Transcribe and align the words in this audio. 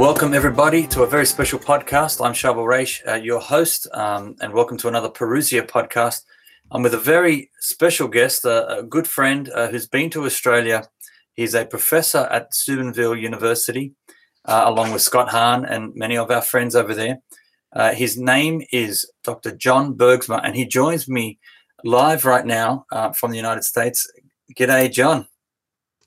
Welcome, 0.00 0.32
everybody, 0.32 0.86
to 0.86 1.02
a 1.02 1.06
very 1.06 1.26
special 1.26 1.58
podcast. 1.58 2.24
I'm 2.24 2.32
Charbel 2.32 2.66
Raish, 2.66 3.02
uh, 3.06 3.16
your 3.16 3.38
host, 3.38 3.86
um, 3.92 4.34
and 4.40 4.54
welcome 4.54 4.78
to 4.78 4.88
another 4.88 5.10
Parousia 5.10 5.60
podcast. 5.68 6.22
I'm 6.70 6.82
with 6.82 6.94
a 6.94 6.98
very 6.98 7.50
special 7.60 8.08
guest, 8.08 8.46
a 8.46 8.82
good 8.88 9.06
friend 9.06 9.50
uh, 9.50 9.68
who's 9.68 9.86
been 9.86 10.08
to 10.12 10.24
Australia. 10.24 10.84
He's 11.34 11.54
a 11.54 11.66
professor 11.66 12.26
at 12.30 12.54
Steubenville 12.54 13.14
University, 13.14 13.92
uh, 14.46 14.62
along 14.64 14.92
with 14.92 15.02
Scott 15.02 15.28
Hahn 15.28 15.66
and 15.66 15.94
many 15.94 16.16
of 16.16 16.30
our 16.30 16.40
friends 16.40 16.74
over 16.74 16.94
there. 16.94 17.18
Uh, 17.70 17.92
his 17.92 18.18
name 18.18 18.62
is 18.72 19.04
Dr. 19.22 19.54
John 19.54 19.98
Bergsma, 19.98 20.40
and 20.42 20.56
he 20.56 20.64
joins 20.64 21.08
me 21.08 21.38
live 21.84 22.24
right 22.24 22.46
now 22.46 22.86
uh, 22.90 23.12
from 23.12 23.32
the 23.32 23.36
United 23.36 23.64
States. 23.64 24.10
G'day, 24.56 24.90
John. 24.90 25.26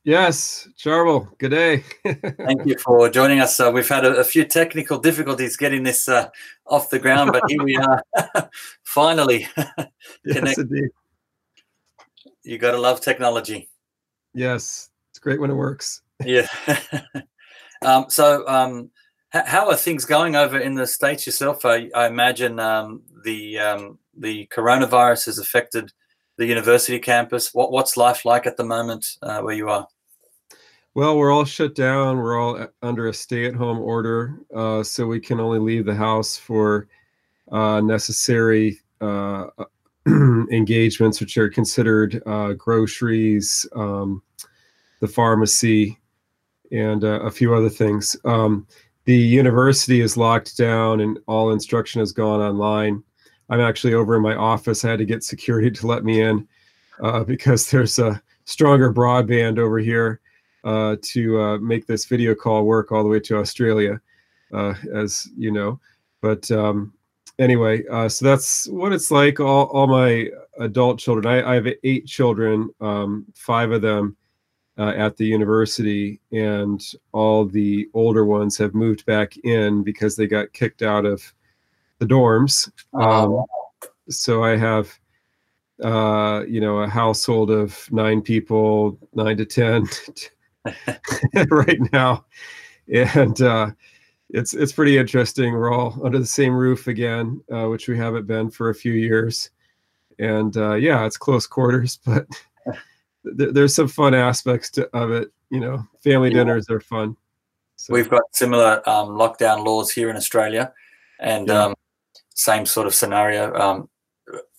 Yes, 0.05 0.67
Charbel. 0.77 1.29
Good 1.37 1.51
day. 1.51 1.83
Thank 2.03 2.65
you 2.65 2.77
for 2.77 3.09
joining 3.09 3.39
us. 3.39 3.57
Uh, 3.57 3.71
we've 3.73 3.87
had 3.87 4.03
a, 4.03 4.17
a, 4.17 4.23
few 4.25 4.43
technical 4.43 4.97
difficulties 4.97 5.55
getting 5.55 5.83
this 5.83 6.09
uh, 6.09 6.27
off 6.67 6.89
the 6.89 6.99
ground, 6.99 7.31
but 7.31 7.43
here 7.47 7.63
we 7.63 7.77
are, 7.77 8.03
finally. 8.83 9.47
yes, 10.25 10.57
indeed. 10.57 10.89
You 12.43 12.57
got 12.57 12.71
to 12.71 12.79
love 12.79 12.99
technology. 12.99 13.69
Yes, 14.33 14.89
it's 15.11 15.19
great 15.19 15.39
when 15.39 15.51
it 15.51 15.55
works. 15.55 16.01
yeah. 16.25 16.47
um, 17.81 18.05
so, 18.09 18.45
um, 18.45 18.91
h- 19.33 19.45
how 19.45 19.69
are 19.69 19.77
things 19.77 20.03
going 20.03 20.35
over 20.35 20.59
in 20.59 20.75
the 20.75 20.85
states 20.85 21.25
yourself? 21.25 21.63
I, 21.63 21.89
I 21.95 22.07
imagine 22.07 22.59
um, 22.59 23.03
the 23.23 23.57
um, 23.57 23.99
the 24.17 24.47
coronavirus 24.47 25.27
has 25.27 25.39
affected 25.39 25.93
the 26.37 26.45
university 26.45 26.99
campus. 26.99 27.53
What 27.53 27.71
what's 27.71 27.97
life 27.97 28.25
like 28.25 28.45
at 28.45 28.57
the 28.57 28.63
moment 28.63 29.17
uh, 29.21 29.41
where 29.41 29.55
you 29.55 29.69
are? 29.69 29.87
Well, 30.95 31.17
we're 31.17 31.31
all 31.31 31.45
shut 31.45 31.73
down. 31.73 32.17
We're 32.17 32.39
all 32.39 32.67
under 32.83 33.07
a 33.07 33.13
stay-at-home 33.13 33.79
order, 33.79 34.37
uh, 34.55 34.83
so 34.83 35.07
we 35.07 35.19
can 35.19 35.39
only 35.39 35.57
leave 35.57 35.85
the 35.85 35.95
house 35.95 36.37
for 36.37 36.87
uh, 37.51 37.81
necessary 37.81 38.79
uh, 39.01 39.47
engagements, 40.07 41.19
which 41.19 41.35
are 41.37 41.49
considered 41.49 42.21
uh, 42.27 42.53
groceries, 42.53 43.65
um, 43.75 44.21
the 44.99 45.07
pharmacy, 45.07 45.97
and 46.71 47.03
uh, 47.03 47.21
a 47.21 47.31
few 47.31 47.55
other 47.55 47.69
things. 47.69 48.15
Um, 48.23 48.67
the 49.05 49.17
university 49.17 50.01
is 50.01 50.15
locked 50.15 50.57
down, 50.57 51.01
and 51.01 51.19
all 51.27 51.51
instruction 51.51 51.99
has 51.99 52.11
gone 52.11 52.39
online. 52.39 53.03
I'm 53.53 53.61
actually 53.61 53.93
over 53.93 54.15
in 54.15 54.23
my 54.23 54.33
office. 54.33 54.83
I 54.83 54.89
had 54.89 54.99
to 54.99 55.05
get 55.05 55.23
security 55.23 55.69
to 55.69 55.85
let 55.85 56.03
me 56.03 56.21
in 56.21 56.47
uh, 57.03 57.23
because 57.33 57.69
there's 57.69 57.99
a 57.99 58.19
stronger 58.45 58.91
broadband 58.91 59.59
over 59.59 59.77
here 59.77 60.21
uh, 60.63 60.95
to 61.03 61.39
uh, 61.39 61.57
make 61.59 61.85
this 61.85 62.05
video 62.05 62.33
call 62.33 62.63
work 62.63 62.91
all 62.91 63.03
the 63.03 63.09
way 63.09 63.19
to 63.19 63.37
Australia, 63.37 64.01
uh, 64.53 64.73
as 64.91 65.27
you 65.37 65.51
know. 65.51 65.79
But 66.19 66.49
um, 66.49 66.93
anyway, 67.37 67.83
uh, 67.91 68.09
so 68.09 68.25
that's 68.25 68.67
what 68.69 68.91
it's 68.91 69.11
like. 69.11 69.39
All, 69.39 69.65
all 69.67 69.85
my 69.85 70.29
adult 70.59 70.97
children, 70.97 71.27
I, 71.27 71.51
I 71.51 71.53
have 71.53 71.67
eight 71.83 72.07
children, 72.07 72.71
um, 72.81 73.23
five 73.35 73.71
of 73.71 73.83
them 73.83 74.17
uh, 74.79 74.93
at 74.95 75.15
the 75.15 75.25
university, 75.25 76.19
and 76.31 76.83
all 77.11 77.45
the 77.45 77.87
older 77.93 78.25
ones 78.25 78.57
have 78.57 78.73
moved 78.73 79.05
back 79.05 79.37
in 79.43 79.83
because 79.83 80.15
they 80.15 80.25
got 80.25 80.53
kicked 80.53 80.81
out 80.81 81.05
of 81.05 81.21
the 82.05 82.13
dorms. 82.13 82.69
Um, 82.93 83.33
oh. 83.33 83.45
So 84.09 84.43
I 84.43 84.57
have 84.57 84.97
uh, 85.81 86.43
you 86.47 86.61
know, 86.61 86.79
a 86.79 86.87
household 86.87 87.51
of 87.51 87.91
nine 87.91 88.21
people, 88.21 88.97
nine 89.13 89.37
to 89.37 89.45
10, 89.45 89.85
right 91.49 91.79
now, 91.91 92.25
and 92.93 93.41
uh, 93.41 93.71
it's 94.29 94.53
it's 94.53 94.71
pretty 94.71 94.97
interesting. 94.97 95.53
We're 95.53 95.73
all 95.73 95.99
under 96.05 96.19
the 96.19 96.25
same 96.25 96.53
roof 96.53 96.87
again, 96.87 97.41
uh, 97.51 97.67
which 97.67 97.87
we 97.87 97.97
haven't 97.97 98.27
been 98.27 98.49
for 98.49 98.69
a 98.69 98.75
few 98.75 98.93
years, 98.93 99.49
and 100.19 100.55
uh, 100.55 100.75
yeah, 100.75 101.05
it's 101.05 101.17
close 101.17 101.47
quarters, 101.47 101.99
but 102.05 102.27
th- 103.37 103.53
there's 103.53 103.75
some 103.75 103.87
fun 103.87 104.13
aspects 104.13 104.69
to, 104.71 104.89
of 104.95 105.11
it. 105.11 105.31
You 105.49 105.59
know, 105.59 105.85
family 106.03 106.29
yeah. 106.29 106.37
dinners 106.37 106.69
are 106.69 106.79
fun. 106.79 107.17
So. 107.75 107.93
We've 107.93 108.09
got 108.09 108.23
similar 108.31 108.87
um, 108.87 109.09
lockdown 109.09 109.65
laws 109.65 109.91
here 109.91 110.09
in 110.09 110.15
Australia, 110.15 110.71
and 111.19 111.47
yeah. 111.47 111.65
um, 111.65 111.75
same 112.33 112.65
sort 112.65 112.87
of 112.87 112.95
scenario. 112.95 113.53
Um, 113.53 113.89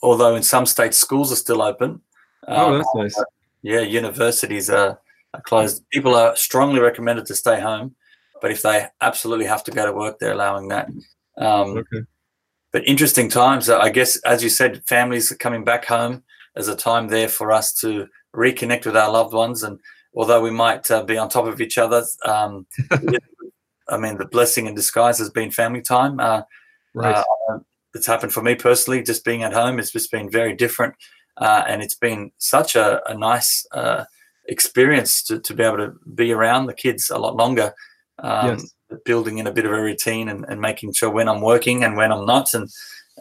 although 0.03 0.35
in 0.37 0.43
some 0.43 0.67
states 0.67 0.99
schools 0.99 1.33
are 1.33 1.37
still 1.37 1.63
open. 1.63 2.01
Oh, 2.47 2.77
that's 2.77 2.95
nice. 2.95 3.25
Yeah, 3.63 3.81
universities 3.81 4.69
are 4.69 5.01
closed. 5.45 5.85
People 5.91 6.15
are 6.15 6.37
strongly 6.37 6.81
recommended 6.81 7.27
to 7.27 7.35
stay 7.35 7.61
home, 7.61 7.95
but 8.43 8.51
if 8.51 8.63
they 8.63 8.87
absolutely 9.01 9.47
have 9.47 9.65
to 9.65 9.71
go 9.71 9.87
to 9.87 9.93
work, 9.93 10.19
they're 10.19 10.33
allowing 10.33 10.69
that. 10.69 10.89
Um, 11.39 11.79
okay. 11.79 12.03
But 12.73 12.87
interesting 12.87 13.29
times. 13.29 13.71
I 13.71 13.89
guess, 13.89 14.17
as 14.19 14.43
you 14.43 14.51
said, 14.51 14.85
families 14.87 15.31
are 15.33 15.37
coming 15.37 15.65
back 15.65 15.85
home. 15.85 16.25
There's 16.55 16.69
a 16.69 16.77
time 16.77 17.09
there 17.09 17.29
for 17.29 17.53
us 17.53 17.73
to 17.81 18.07
reconnect 18.35 18.85
with 18.85 18.97
our 18.97 19.11
loved 19.11 19.33
ones, 19.33 19.63
and 19.63 19.79
although 20.15 20.41
we 20.41 20.51
might 20.51 20.91
uh, 20.91 21.03
be 21.05 21.17
on 21.17 21.29
top 21.29 21.47
of 21.47 21.61
each 21.61 21.79
other, 21.79 22.05
um, 22.25 22.67
I 23.89 23.97
mean, 23.97 24.19
the 24.19 24.27
blessing 24.27 24.67
in 24.67 24.75
disguise 24.75 25.19
has 25.19 25.31
been 25.31 25.51
family 25.51 25.83
time. 25.83 26.19
Uh, 26.21 26.43
right. 26.95 27.25
Uh, 27.51 27.59
it's 27.95 28.07
happened 28.07 28.33
for 28.33 28.43
me 28.43 28.55
personally. 28.55 29.03
Just 29.03 29.25
being 29.25 29.43
at 29.43 29.53
home, 29.53 29.79
it's 29.79 29.93
just 29.93 30.11
been 30.11 30.31
very 30.31 30.55
different, 30.55 30.95
uh, 31.37 31.65
and 31.67 31.83
it's 31.83 31.95
been 31.95 32.33
such 32.39 32.77
a, 32.77 33.01
a 33.09 33.17
nice 33.17 33.67
uh, 33.73 34.05
experience 34.47 35.23
to, 35.25 35.39
to 35.41 35.55
be 35.55 35.63
able 35.63 35.79
to 35.79 35.95
be 36.15 36.33
around 36.33 36.67
the 36.67 36.75
kids 36.75 37.11
a 37.11 37.19
lot 37.19 37.37
longer, 37.37 37.73
um, 38.19 38.59
yes. 38.59 38.75
building 39.05 39.39
in 39.39 39.47
a 39.47 39.53
bit 39.53 39.65
of 39.65 39.73
a 39.73 39.81
routine 39.81 40.29
and, 40.29 40.45
and 40.49 40.61
making 40.61 40.93
sure 40.93 41.11
when 41.11 41.29
I'm 41.29 41.41
working 41.41 41.85
and 41.85 41.97
when 41.97 42.13
I'm 42.13 42.27
not, 42.27 42.55
and 42.55 42.69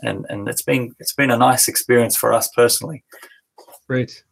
and 0.02 0.26
and 0.30 0.48
it's 0.48 0.64
been 0.64 0.96
it's 1.00 1.14
been 1.14 1.32
a 1.32 1.38
nice 1.38 1.68
experience 1.68 2.16
for 2.16 2.34
us 2.34 2.50
personally. 2.56 3.04
Great. 3.88 4.24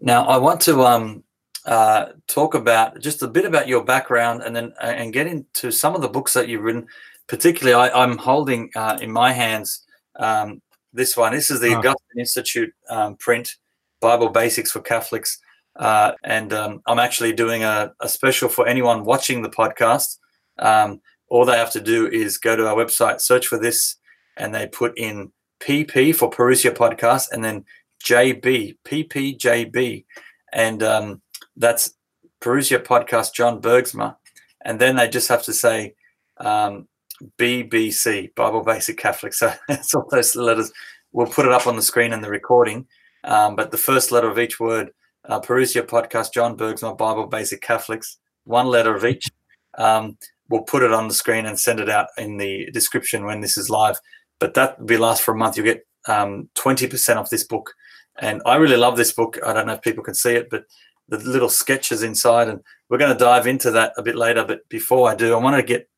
Now 0.00 0.24
I 0.24 0.38
want 0.38 0.60
to 0.62 0.82
um, 0.82 1.24
uh, 1.64 2.06
talk 2.26 2.54
about 2.54 3.00
just 3.00 3.22
a 3.22 3.28
bit 3.28 3.44
about 3.44 3.68
your 3.68 3.84
background, 3.84 4.42
and 4.42 4.54
then 4.54 4.72
uh, 4.80 4.86
and 4.86 5.12
get 5.12 5.26
into 5.26 5.70
some 5.70 5.94
of 5.94 6.02
the 6.02 6.08
books 6.08 6.32
that 6.32 6.48
you've 6.48 6.62
written. 6.62 6.86
Particularly, 7.28 7.90
I, 7.90 8.02
am 8.02 8.16
holding 8.16 8.70
uh, 8.74 8.98
in 9.00 9.12
my 9.12 9.32
hands 9.32 9.84
um, 10.18 10.62
this 10.92 11.16
one. 11.16 11.32
This 11.32 11.50
is 11.50 11.60
the 11.60 11.74
oh. 11.74 11.78
Augustine 11.78 12.18
Institute 12.18 12.74
um, 12.88 13.16
print, 13.16 13.56
Bible 14.00 14.30
Basics 14.30 14.72
for 14.72 14.80
Catholics. 14.80 15.38
Uh, 15.76 16.12
and 16.24 16.52
um, 16.52 16.82
I'm 16.86 16.98
actually 16.98 17.32
doing 17.32 17.62
a, 17.62 17.92
a, 18.00 18.08
special 18.08 18.48
for 18.48 18.66
anyone 18.66 19.04
watching 19.04 19.42
the 19.42 19.50
podcast. 19.50 20.18
Um, 20.58 21.00
all 21.28 21.44
they 21.44 21.56
have 21.56 21.70
to 21.72 21.80
do 21.80 22.08
is 22.08 22.38
go 22.38 22.56
to 22.56 22.66
our 22.66 22.74
website, 22.74 23.20
search 23.20 23.46
for 23.46 23.58
this, 23.58 23.96
and 24.36 24.52
they 24.52 24.66
put 24.66 24.98
in 24.98 25.30
PP 25.60 26.14
for 26.14 26.30
Parousia 26.30 26.72
Podcast 26.72 27.30
and 27.30 27.44
then 27.44 27.64
JB, 28.04 28.76
PPJB. 28.84 30.04
And 30.52 30.82
um, 30.82 31.22
that's 31.56 31.92
Parousia 32.40 32.82
Podcast 32.82 33.34
John 33.34 33.60
Bergsma. 33.60 34.16
And 34.64 34.80
then 34.80 34.96
they 34.96 35.08
just 35.08 35.28
have 35.28 35.44
to 35.44 35.52
say 35.52 35.94
um, 36.38 36.88
BBC, 37.38 38.34
Bible 38.34 38.62
Basic 38.62 38.96
Catholic. 38.96 39.34
So 39.34 39.52
that's 39.68 39.94
all 39.94 40.06
those 40.10 40.36
letters. 40.36 40.72
We'll 41.12 41.26
put 41.26 41.46
it 41.46 41.52
up 41.52 41.66
on 41.66 41.76
the 41.76 41.82
screen 41.82 42.12
in 42.12 42.20
the 42.20 42.30
recording. 42.30 42.86
Um, 43.24 43.56
but 43.56 43.70
the 43.70 43.78
first 43.78 44.12
letter 44.12 44.30
of 44.30 44.38
each 44.38 44.60
word 44.60 44.90
uh, 45.28 45.40
Parousia 45.40 45.82
podcast, 45.82 46.32
John 46.32 46.56
Bergsma 46.56 46.96
Bible 46.96 47.26
Basic 47.26 47.60
Catholics, 47.60 48.18
one 48.44 48.66
letter 48.66 48.94
of 48.94 49.04
each. 49.04 49.28
Um, 49.76 50.16
we'll 50.48 50.62
put 50.62 50.82
it 50.82 50.92
on 50.92 51.08
the 51.08 51.14
screen 51.14 51.46
and 51.46 51.58
send 51.58 51.80
it 51.80 51.90
out 51.90 52.08
in 52.16 52.38
the 52.38 52.70
description 52.72 53.24
when 53.24 53.40
this 53.40 53.56
is 53.56 53.68
live. 53.68 53.98
But 54.38 54.54
that 54.54 54.78
will 54.78 54.86
be 54.86 54.96
last 54.96 55.22
for 55.22 55.32
a 55.32 55.36
month. 55.36 55.56
You'll 55.56 55.66
get 55.66 55.86
um, 56.06 56.48
20% 56.54 57.16
off 57.16 57.30
this 57.30 57.44
book. 57.44 57.74
And 58.20 58.42
I 58.46 58.56
really 58.56 58.76
love 58.76 58.96
this 58.96 59.12
book. 59.12 59.38
I 59.46 59.52
don't 59.52 59.66
know 59.66 59.74
if 59.74 59.82
people 59.82 60.02
can 60.02 60.14
see 60.14 60.32
it, 60.32 60.48
but 60.50 60.64
the 61.08 61.18
little 61.18 61.48
sketches 61.48 62.02
inside, 62.02 62.48
and 62.48 62.60
we're 62.88 62.98
going 62.98 63.12
to 63.12 63.18
dive 63.18 63.46
into 63.46 63.70
that 63.72 63.92
a 63.96 64.02
bit 64.02 64.16
later. 64.16 64.44
But 64.44 64.68
before 64.68 65.08
I 65.08 65.14
do, 65.14 65.34
I 65.34 65.38
want 65.38 65.56
to 65.56 65.62
get 65.62 65.88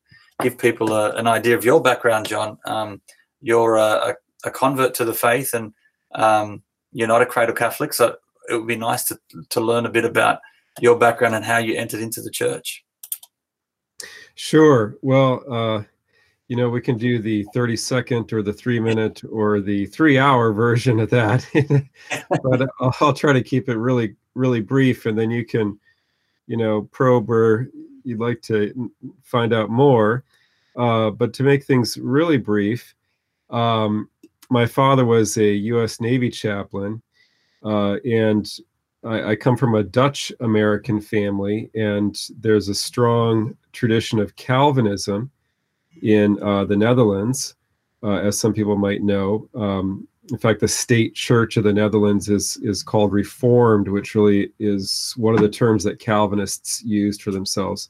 give 0.41 0.57
people 0.57 0.93
a, 0.93 1.11
an 1.15 1.27
idea 1.27 1.55
of 1.55 1.65
your 1.65 1.81
background, 1.81 2.27
John. 2.27 2.57
Um, 2.65 3.01
you're 3.41 3.75
a, 3.77 4.15
a, 4.43 4.51
convert 4.51 4.93
to 4.95 5.05
the 5.05 5.13
faith, 5.13 5.53
and 5.53 5.73
um, 6.13 6.63
you're 6.91 7.07
not 7.07 7.21
a 7.21 7.25
cradle 7.25 7.55
Catholic. 7.55 7.93
So 7.93 8.15
it 8.49 8.55
would 8.55 8.67
be 8.67 8.75
nice 8.75 9.05
to 9.05 9.19
to 9.49 9.61
learn 9.61 9.85
a 9.85 9.89
bit 9.89 10.05
about 10.05 10.39
your 10.79 10.97
background 10.97 11.35
and 11.35 11.45
how 11.45 11.57
you 11.57 11.75
entered 11.75 12.01
into 12.01 12.21
the 12.21 12.31
church. 12.31 12.83
Sure. 14.35 14.97
Well, 15.01 15.43
uh, 15.51 15.83
you 16.47 16.57
know, 16.57 16.69
we 16.69 16.81
can 16.81 16.97
do 16.97 17.19
the 17.19 17.45
30 17.53 17.77
second 17.77 18.33
or 18.33 18.41
the 18.41 18.51
three 18.51 18.79
minute 18.79 19.21
or 19.31 19.61
the 19.61 19.85
three 19.85 20.17
hour 20.17 20.51
version 20.51 20.99
of 20.99 21.09
that. 21.09 21.45
but 22.43 22.69
I'll 22.99 23.13
try 23.13 23.33
to 23.33 23.41
keep 23.41 23.69
it 23.69 23.77
really, 23.77 24.15
really 24.35 24.61
brief. 24.61 25.05
And 25.05 25.17
then 25.17 25.31
you 25.31 25.45
can, 25.45 25.79
you 26.47 26.57
know, 26.57 26.83
probe 26.91 27.29
where 27.29 27.69
you'd 28.03 28.19
like 28.19 28.41
to 28.43 28.91
find 29.23 29.53
out 29.53 29.69
more. 29.69 30.25
Uh, 30.81 31.11
but 31.11 31.31
to 31.31 31.43
make 31.43 31.63
things 31.63 31.97
really 31.97 32.37
brief, 32.37 32.95
um, 33.51 34.09
my 34.49 34.65
father 34.65 35.05
was 35.05 35.37
a 35.37 35.53
U.S. 35.73 36.01
Navy 36.01 36.31
chaplain 36.31 37.01
uh, 37.63 37.97
and 37.97 38.49
I, 39.03 39.31
I, 39.31 39.35
come 39.35 39.55
from 39.55 39.75
a 39.75 39.83
Dutch 39.83 40.31
American 40.39 40.99
family, 40.99 41.69
and 41.75 42.19
there's 42.39 42.69
a 42.69 42.75
strong 42.75 43.55
tradition 43.71 44.19
of 44.19 44.35
Calvinism 44.35 45.29
in 46.01 46.41
uh, 46.41 46.65
the 46.65 46.75
Netherlands, 46.75 47.55
uh, 48.03 48.17
as 48.17 48.39
some 48.39 48.53
people 48.53 48.77
might 48.77 49.03
know. 49.03 49.47
Um, 49.53 50.07
in 50.31 50.37
fact, 50.37 50.59
the 50.59 50.67
state 50.67 51.13
church 51.13 51.57
of 51.57 51.63
the 51.63 51.73
Netherlands 51.73 52.29
is 52.29 52.57
is 52.63 52.81
called 52.81 53.11
Reformed, 53.11 53.87
which 53.87 54.15
really 54.15 54.51
is 54.59 55.13
one 55.17 55.35
of 55.35 55.41
the 55.41 55.49
terms 55.49 55.83
that 55.83 55.99
Calvinists 55.99 56.83
used 56.83 57.21
for 57.21 57.31
themselves. 57.31 57.89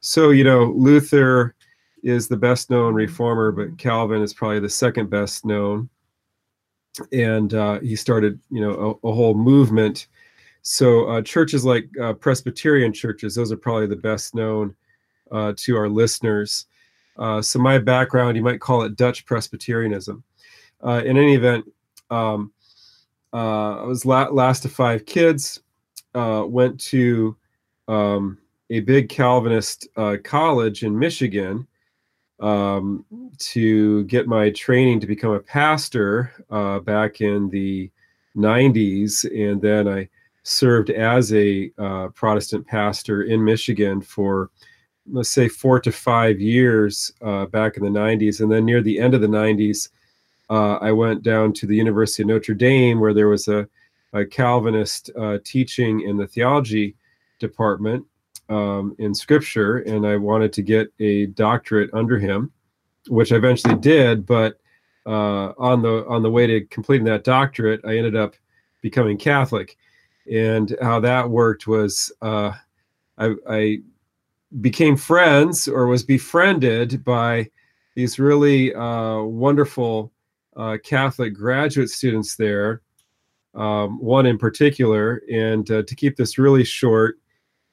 So, 0.00 0.30
you 0.30 0.44
know, 0.44 0.72
Luther 0.76 1.54
is 2.02 2.28
the 2.28 2.36
best 2.36 2.70
known 2.70 2.94
reformer, 2.94 3.52
but 3.52 3.78
Calvin 3.78 4.22
is 4.22 4.34
probably 4.34 4.60
the 4.60 4.68
second 4.68 5.10
best 5.10 5.44
known. 5.44 5.88
And 7.12 7.54
uh, 7.54 7.80
he 7.80 7.96
started, 7.96 8.40
you 8.50 8.60
know, 8.60 8.98
a, 9.02 9.08
a 9.08 9.12
whole 9.12 9.34
movement. 9.34 10.08
So 10.62 11.06
uh, 11.06 11.22
churches 11.22 11.64
like 11.64 11.88
uh, 12.00 12.14
Presbyterian 12.14 12.92
churches, 12.92 13.34
those 13.34 13.52
are 13.52 13.56
probably 13.56 13.86
the 13.86 13.96
best 13.96 14.34
known 14.34 14.74
uh, 15.30 15.52
to 15.56 15.76
our 15.76 15.88
listeners. 15.88 16.66
Uh, 17.16 17.42
so 17.42 17.58
my 17.58 17.78
background, 17.78 18.36
you 18.36 18.42
might 18.42 18.60
call 18.60 18.82
it 18.82 18.96
Dutch 18.96 19.24
Presbyterianism. 19.26 20.22
Uh, 20.84 21.02
in 21.04 21.16
any 21.16 21.34
event, 21.34 21.64
um, 22.10 22.52
I 23.32 23.82
was 23.84 24.04
la- 24.04 24.28
last 24.28 24.64
of 24.64 24.72
five 24.72 25.04
kids. 25.06 25.60
went 26.14 26.80
to 26.80 27.36
um, 27.86 28.38
a 28.70 28.80
big 28.80 29.08
Calvinist 29.08 29.88
college 30.22 30.82
in 30.82 30.98
Michigan 30.98 31.66
um, 32.40 33.04
to 33.38 34.04
get 34.04 34.26
my 34.26 34.50
training 34.50 35.00
to 35.00 35.06
become 35.06 35.32
a 35.32 35.40
pastor 35.40 36.32
uh, 36.50 36.78
back 36.80 37.20
in 37.20 37.48
the 37.48 37.90
90s. 38.36 39.24
And 39.24 39.60
then 39.60 39.88
I 39.88 40.08
served 40.42 40.90
as 40.90 41.32
a 41.32 41.70
uh, 41.78 42.08
Protestant 42.08 42.66
pastor 42.66 43.22
in 43.22 43.44
Michigan 43.44 44.00
for, 44.00 44.50
let's 45.10 45.30
say, 45.30 45.48
four 45.48 45.80
to 45.80 45.92
five 45.92 46.40
years 46.40 47.12
uh, 47.22 47.46
back 47.46 47.76
in 47.76 47.82
the 47.82 47.90
90s. 47.90 48.40
And 48.40 48.50
then 48.50 48.64
near 48.64 48.82
the 48.82 48.98
end 48.98 49.14
of 49.14 49.20
the 49.20 49.26
90s, 49.26 49.90
uh, 50.50 50.76
I 50.76 50.92
went 50.92 51.22
down 51.22 51.52
to 51.54 51.66
the 51.66 51.76
University 51.76 52.22
of 52.22 52.28
Notre 52.28 52.54
Dame 52.54 53.00
where 53.00 53.12
there 53.12 53.28
was 53.28 53.48
a, 53.48 53.68
a 54.12 54.24
Calvinist 54.24 55.10
uh, 55.18 55.38
teaching 55.44 56.02
in 56.02 56.16
the 56.16 56.26
theology 56.26 56.94
department 57.38 58.04
um, 58.48 58.94
in 58.98 59.14
scripture, 59.14 59.78
and 59.78 60.06
I 60.06 60.16
wanted 60.16 60.52
to 60.54 60.62
get 60.62 60.92
a 61.00 61.26
doctorate 61.26 61.90
under 61.92 62.18
him, 62.18 62.50
which 63.08 63.32
I 63.32 63.36
eventually 63.36 63.76
did. 63.76 64.26
But 64.26 64.58
uh, 65.06 65.52
on 65.58 65.82
the 65.82 66.06
on 66.06 66.22
the 66.22 66.30
way 66.30 66.46
to 66.46 66.60
completing 66.66 67.06
that 67.06 67.24
doctorate, 67.24 67.80
I 67.84 67.96
ended 67.96 68.16
up 68.16 68.34
becoming 68.80 69.16
Catholic, 69.18 69.76
and 70.30 70.76
how 70.80 71.00
that 71.00 71.28
worked 71.28 71.66
was 71.66 72.12
uh, 72.22 72.52
I, 73.18 73.34
I 73.48 73.78
became 74.60 74.96
friends 74.96 75.68
or 75.68 75.86
was 75.86 76.02
befriended 76.02 77.04
by 77.04 77.50
these 77.94 78.18
really 78.18 78.74
uh, 78.74 79.20
wonderful 79.22 80.12
uh, 80.56 80.78
Catholic 80.84 81.34
graduate 81.34 81.90
students 81.90 82.36
there, 82.36 82.82
um, 83.54 83.98
one 84.00 84.26
in 84.26 84.38
particular. 84.38 85.22
And 85.30 85.70
uh, 85.70 85.82
to 85.82 85.94
keep 85.94 86.16
this 86.16 86.38
really 86.38 86.64
short, 86.64 87.17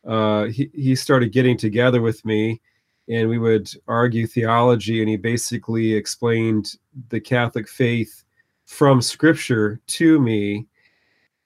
uh, 0.06 0.46
he, 0.46 0.69
he 0.74 0.96
started 0.96 1.31
getting 1.31 1.57
together 1.57 2.02
with 2.02 2.24
me 2.25 2.62
and 3.07 3.30
we 3.30 3.38
would 3.38 3.69
argue 3.88 4.25
theology 4.25 5.02
and 5.02 5.10
he 5.10 5.18
basically 5.18 5.94
explained 5.94 6.75
the 7.10 7.19
catholic 7.19 7.68
faith 7.68 8.24
from 8.66 9.02
scripture 9.02 9.80
to 9.88 10.19
me 10.19 10.66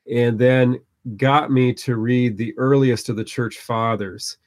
and 0.09 0.39
then 0.39 0.79
got 1.17 1.51
me 1.51 1.73
to 1.73 1.95
read 1.95 2.38
the 2.38 2.57
earliest 2.57 3.09
of 3.09 3.15
the 3.15 3.23
church 3.23 3.59
fathers. 3.59 4.38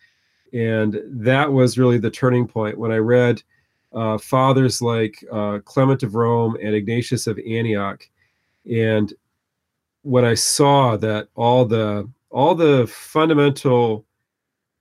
And 0.53 1.01
that 1.07 1.51
was 1.51 1.79
really 1.79 1.99
the 1.99 2.11
turning 2.11 2.47
point. 2.47 2.79
When 2.79 2.93
i 2.93 2.99
read 2.99 3.43
uh, 3.93 4.19
fathers 4.19 4.81
like 4.81 5.23
uh, 5.31 5.59
clement 5.65 6.03
of 6.03 6.15
rome 6.15 6.57
and 6.63 6.75
ignatius 6.75 7.27
of 7.27 7.39
antioch 7.39 8.09
and 8.71 9.13
when 10.01 10.25
i 10.25 10.33
saw 10.33 10.97
that 10.97 11.29
all 11.35 11.67
the 11.67 12.09
all 12.33 12.55
the 12.55 12.87
fundamental 12.87 14.07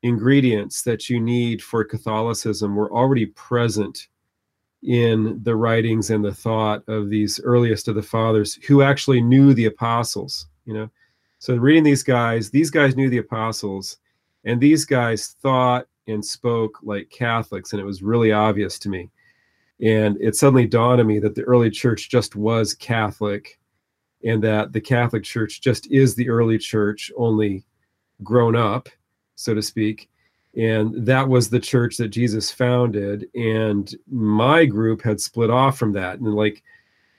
ingredients 0.04 0.82
that 0.84 1.10
you 1.10 1.20
need 1.20 1.62
for 1.62 1.84
Catholicism 1.84 2.76
were 2.76 2.92
already 2.92 3.28
present 3.28 4.08
in 4.84 5.40
the 5.44 5.56
writings 5.56 6.10
and 6.10 6.26
the 6.26 6.34
thought 6.34 6.84
of 6.88 7.10
these 7.10 7.40
earliest 7.44 7.88
of 7.88 7.96
the 7.96 8.02
fathers 8.02 8.56
who 8.68 8.82
actually 8.82 9.22
knew 9.22 9.54
the 9.54 9.66
apostles, 9.66 10.48
you 10.66 10.74
know. 10.74 10.90
So 11.38 11.56
reading 11.56 11.84
these 11.84 12.04
guys, 12.04 12.50
these 12.50 12.72
guys 12.72 12.96
knew 12.96 13.10
the 13.10 13.20
apostles 13.20 13.98
and 14.44 14.60
these 14.60 14.86
guys 14.86 15.36
thought 15.42 15.88
and 16.08 16.24
spoke 16.24 16.80
like 16.82 17.10
Catholics 17.10 17.74
and 17.74 17.80
it 17.80 17.86
was 17.86 18.02
really 18.02 18.32
obvious 18.32 18.80
to 18.80 18.90
me. 18.90 19.10
And 19.82 20.18
it 20.22 20.36
suddenly 20.36 20.68
dawned 20.68 21.02
on 21.02 21.08
me 21.08 21.20
that 21.20 21.36
the 21.36 21.44
early 21.44 21.70
church 21.70 22.10
just 22.10 22.36
was 22.36 22.74
Catholic 22.74 23.60
and 24.24 24.44
that 24.44 24.74
the 24.74 24.82
Catholic 24.82 25.24
Church 25.24 25.62
just 25.62 25.90
is 25.92 26.16
the 26.16 26.30
early 26.30 26.58
church, 26.58 27.12
only 27.18 27.64
grown 28.24 28.56
up, 28.56 28.90
so 29.36 29.54
to 29.54 29.62
speak. 29.62 30.10
And 30.56 31.06
that 31.06 31.28
was 31.28 31.50
the 31.50 31.60
church 31.60 31.98
that 31.98 32.10
Jesus 32.10 32.52
founded. 32.52 33.28
And 33.36 33.94
my 34.10 34.66
group 34.66 35.02
had 35.02 35.22
split 35.22 35.50
off 35.50 35.78
from 35.78 35.94
that. 35.94 36.20
And 36.20 36.34
like, 36.34 36.62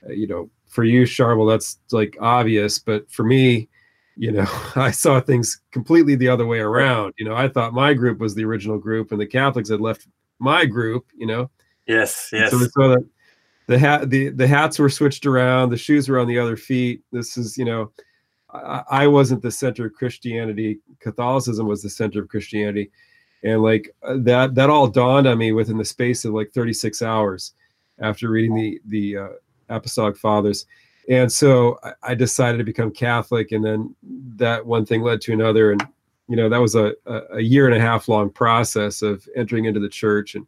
uh, 0.07 0.13
you 0.13 0.27
know, 0.27 0.51
for 0.69 0.85
you, 0.85 1.03
Charbel, 1.05 1.49
that's 1.49 1.79
like 1.91 2.17
obvious. 2.21 2.79
But 2.79 3.11
for 3.11 3.25
me, 3.25 3.69
you 4.17 4.33
know, 4.33 4.47
I 4.77 4.91
saw 4.91 5.21
things 5.21 5.61
completely 5.71 6.15
the 6.15 6.29
other 6.29 6.47
way 6.47 6.59
around. 6.59 7.15
You 7.19 7.25
know, 7.25 7.35
I 7.35 7.49
thought 7.49 7.73
my 7.73 7.95
group 7.95 8.19
was 8.19 8.35
the 8.35 8.45
original 8.45 8.79
group 8.79 9.13
and 9.13 9.21
the 9.21 9.27
Catholics 9.27 9.71
had 9.71 9.81
left 9.81 10.07
my 10.39 10.67
group, 10.67 11.07
you 11.17 11.27
know. 11.27 11.51
Yes, 11.87 12.29
yes. 12.33 12.43
And 12.43 12.51
so 12.51 12.59
we 12.59 12.69
saw 12.69 12.95
that 12.95 13.09
the 13.67 13.79
hat 13.79 14.11
the 14.11 14.31
the 14.31 14.47
hats 14.47 14.79
were 14.79 14.91
switched 14.91 15.27
around 15.27 15.71
the 15.71 15.77
shoes 15.77 16.09
were 16.09 16.19
on 16.19 16.29
the 16.29 16.39
other 16.39 16.57
feet. 16.57 17.03
This 17.13 17.37
is 17.37 17.57
you 17.57 17.65
know 17.65 17.91
I, 18.51 18.83
I, 18.91 19.07
wasn't 19.07 19.43
the 19.43 19.51
center 19.51 19.87
of 19.87 19.95
christianity. 19.95 20.81
Catholicism 21.01 21.67
was 21.67 21.83
the 21.83 21.91
center 21.91 22.21
of 22.21 22.29
christianity. 22.29 22.91
And 23.45 23.63
like 23.63 23.95
uh, 24.03 24.17
that 24.21 24.55
that 24.55 24.71
all 24.71 24.89
dawned 24.89 25.27
on 25.27 25.39
me 25.39 25.53
within 25.53 25.79
the 25.79 25.85
space 25.85 26.25
of 26.25 26.33
like 26.33 26.53
36 26.53 27.03
hours 27.03 27.55
after 28.01 28.31
reading 28.31 28.55
the 28.55 28.81
the 28.87 29.17
uh, 29.17 29.29
apostolic 29.69 30.17
fathers. 30.17 30.67
And 31.09 31.31
so 31.31 31.79
I, 31.83 31.93
I 32.03 32.15
decided 32.15 32.59
to 32.59 32.65
become 32.65 32.91
catholic 32.91 33.53
and 33.53 33.65
then 33.65 33.95
that 34.37 34.65
one 34.65 34.87
thing 34.87 35.03
led 35.03 35.21
to 35.23 35.33
another. 35.33 35.73
And 35.73 35.87
you 36.29 36.37
know 36.37 36.49
that 36.49 36.61
was 36.61 36.75
a, 36.75 36.95
a 37.33 37.41
year 37.41 37.67
and 37.67 37.77
a 37.77 37.81
half 37.81 38.09
long 38.09 38.31
process 38.31 39.03
of 39.03 39.27
entering 39.37 39.67
into 39.67 39.81
the 39.81 39.89
church 39.89 40.35
and 40.35 40.47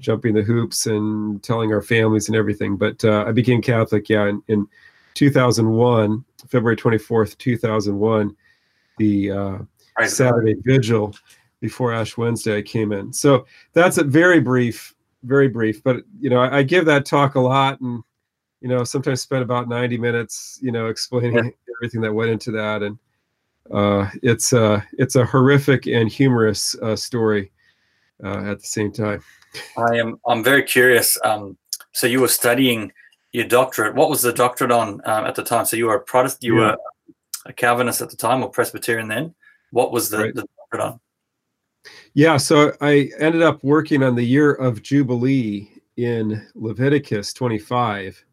jumping 0.00 0.34
the 0.34 0.42
hoops 0.42 0.86
and 0.86 1.42
telling 1.42 1.72
our 1.72 1.82
families 1.82 2.28
and 2.28 2.36
everything. 2.36 2.76
But 2.76 3.04
uh, 3.04 3.24
I 3.26 3.32
became 3.32 3.62
Catholic, 3.62 4.08
yeah, 4.08 4.26
in, 4.26 4.42
in 4.48 4.66
2001, 5.14 6.24
February 6.48 6.76
24th, 6.76 7.38
2001, 7.38 8.36
the 8.98 9.30
uh, 9.30 9.58
Saturday 10.06 10.54
vigil 10.64 11.14
before 11.60 11.92
Ash 11.92 12.16
Wednesday, 12.16 12.58
I 12.58 12.62
came 12.62 12.92
in. 12.92 13.12
So 13.12 13.46
that's 13.72 13.98
a 13.98 14.04
very 14.04 14.40
brief, 14.40 14.94
very 15.22 15.48
brief. 15.48 15.82
But 15.82 16.02
you 16.18 16.30
know, 16.30 16.40
I, 16.40 16.58
I 16.58 16.62
give 16.62 16.86
that 16.86 17.04
talk 17.04 17.34
a 17.34 17.40
lot, 17.40 17.80
and 17.80 18.02
you 18.60 18.68
know, 18.68 18.84
sometimes 18.84 19.20
spend 19.20 19.42
about 19.42 19.68
90 19.68 19.98
minutes, 19.98 20.58
you 20.62 20.72
know, 20.72 20.86
explaining 20.86 21.34
yeah. 21.34 21.50
everything 21.78 22.00
that 22.00 22.12
went 22.12 22.30
into 22.30 22.50
that, 22.52 22.82
and 22.82 22.98
uh, 23.70 24.08
it's 24.22 24.52
a 24.52 24.84
it's 24.98 25.16
a 25.16 25.24
horrific 25.24 25.86
and 25.86 26.10
humorous 26.10 26.74
uh, 26.82 26.96
story 26.96 27.52
uh, 28.24 28.38
at 28.44 28.60
the 28.60 28.66
same 28.66 28.92
time. 28.92 29.22
I 29.76 29.96
am. 29.96 30.20
I'm 30.26 30.44
very 30.44 30.62
curious. 30.62 31.18
Um, 31.24 31.56
so 31.92 32.06
you 32.06 32.20
were 32.20 32.28
studying 32.28 32.92
your 33.32 33.46
doctorate. 33.46 33.94
What 33.94 34.10
was 34.10 34.22
the 34.22 34.32
doctorate 34.32 34.72
on 34.72 35.00
um, 35.04 35.26
at 35.26 35.34
the 35.34 35.44
time? 35.44 35.64
So 35.64 35.76
you 35.76 35.86
were 35.86 35.96
a 35.96 36.00
Protestant. 36.00 36.44
You 36.44 36.60
yeah. 36.60 36.70
were 36.70 36.76
a 37.46 37.52
Calvinist 37.52 38.00
at 38.00 38.10
the 38.10 38.16
time, 38.16 38.42
or 38.42 38.50
Presbyterian 38.50 39.08
then. 39.08 39.34
What 39.70 39.92
was 39.92 40.08
the, 40.08 40.18
right. 40.18 40.34
the 40.34 40.46
doctorate 40.56 40.92
on? 40.92 41.00
Yeah. 42.14 42.36
So 42.36 42.72
I 42.80 43.10
ended 43.18 43.42
up 43.42 43.62
working 43.62 44.02
on 44.02 44.14
the 44.14 44.24
year 44.24 44.52
of 44.52 44.82
Jubilee 44.82 45.70
in 45.96 46.46
Leviticus 46.54 47.32
25. 47.32 48.24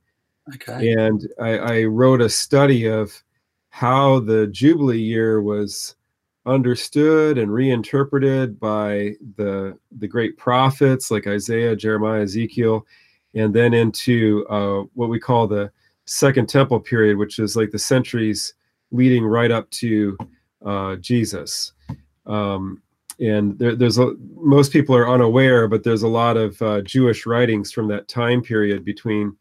Okay. 0.56 0.94
And 0.94 1.28
I, 1.40 1.58
I 1.58 1.84
wrote 1.84 2.22
a 2.22 2.30
study 2.30 2.88
of 2.88 3.22
how 3.70 4.20
the 4.20 4.48
Jubilee 4.48 5.00
year 5.00 5.42
was 5.42 5.97
understood 6.48 7.38
and 7.38 7.54
reinterpreted 7.54 8.60
by 8.60 9.14
the 9.36 9.78
the 10.00 10.08
great 10.08 10.38
prophets 10.38 11.12
like 11.12 11.28
Isaiah, 11.28 11.76
Jeremiah, 11.76 12.24
Ezekiel, 12.24 12.86
and 13.36 13.54
then 13.54 13.74
into 13.74 14.46
uh, 14.50 14.84
what 14.94 15.10
we 15.10 15.20
call 15.20 15.48
the 15.48 15.72
Second 16.06 16.48
Temple 16.48 16.80
period, 16.80 17.18
which 17.18 17.38
is 17.38 17.56
like 17.56 17.72
the 17.72 17.80
centuries 17.80 18.54
leading 18.92 19.26
right 19.26 19.52
up 19.52 19.70
to 19.72 20.18
uh, 20.66 20.96
Jesus. 20.96 21.74
Um, 22.26 22.82
and 23.20 23.58
there, 23.60 23.76
there's 23.76 23.98
a, 23.98 24.14
most 24.36 24.72
people 24.72 24.96
are 24.96 25.10
unaware, 25.10 25.68
but 25.68 25.84
there's 25.84 26.04
a 26.04 26.08
lot 26.08 26.38
of 26.38 26.62
uh, 26.62 26.82
Jewish 26.82 27.26
writings 27.26 27.72
from 27.72 27.88
that 27.90 28.08
time 28.08 28.42
period 28.42 28.86
between, 28.86 29.36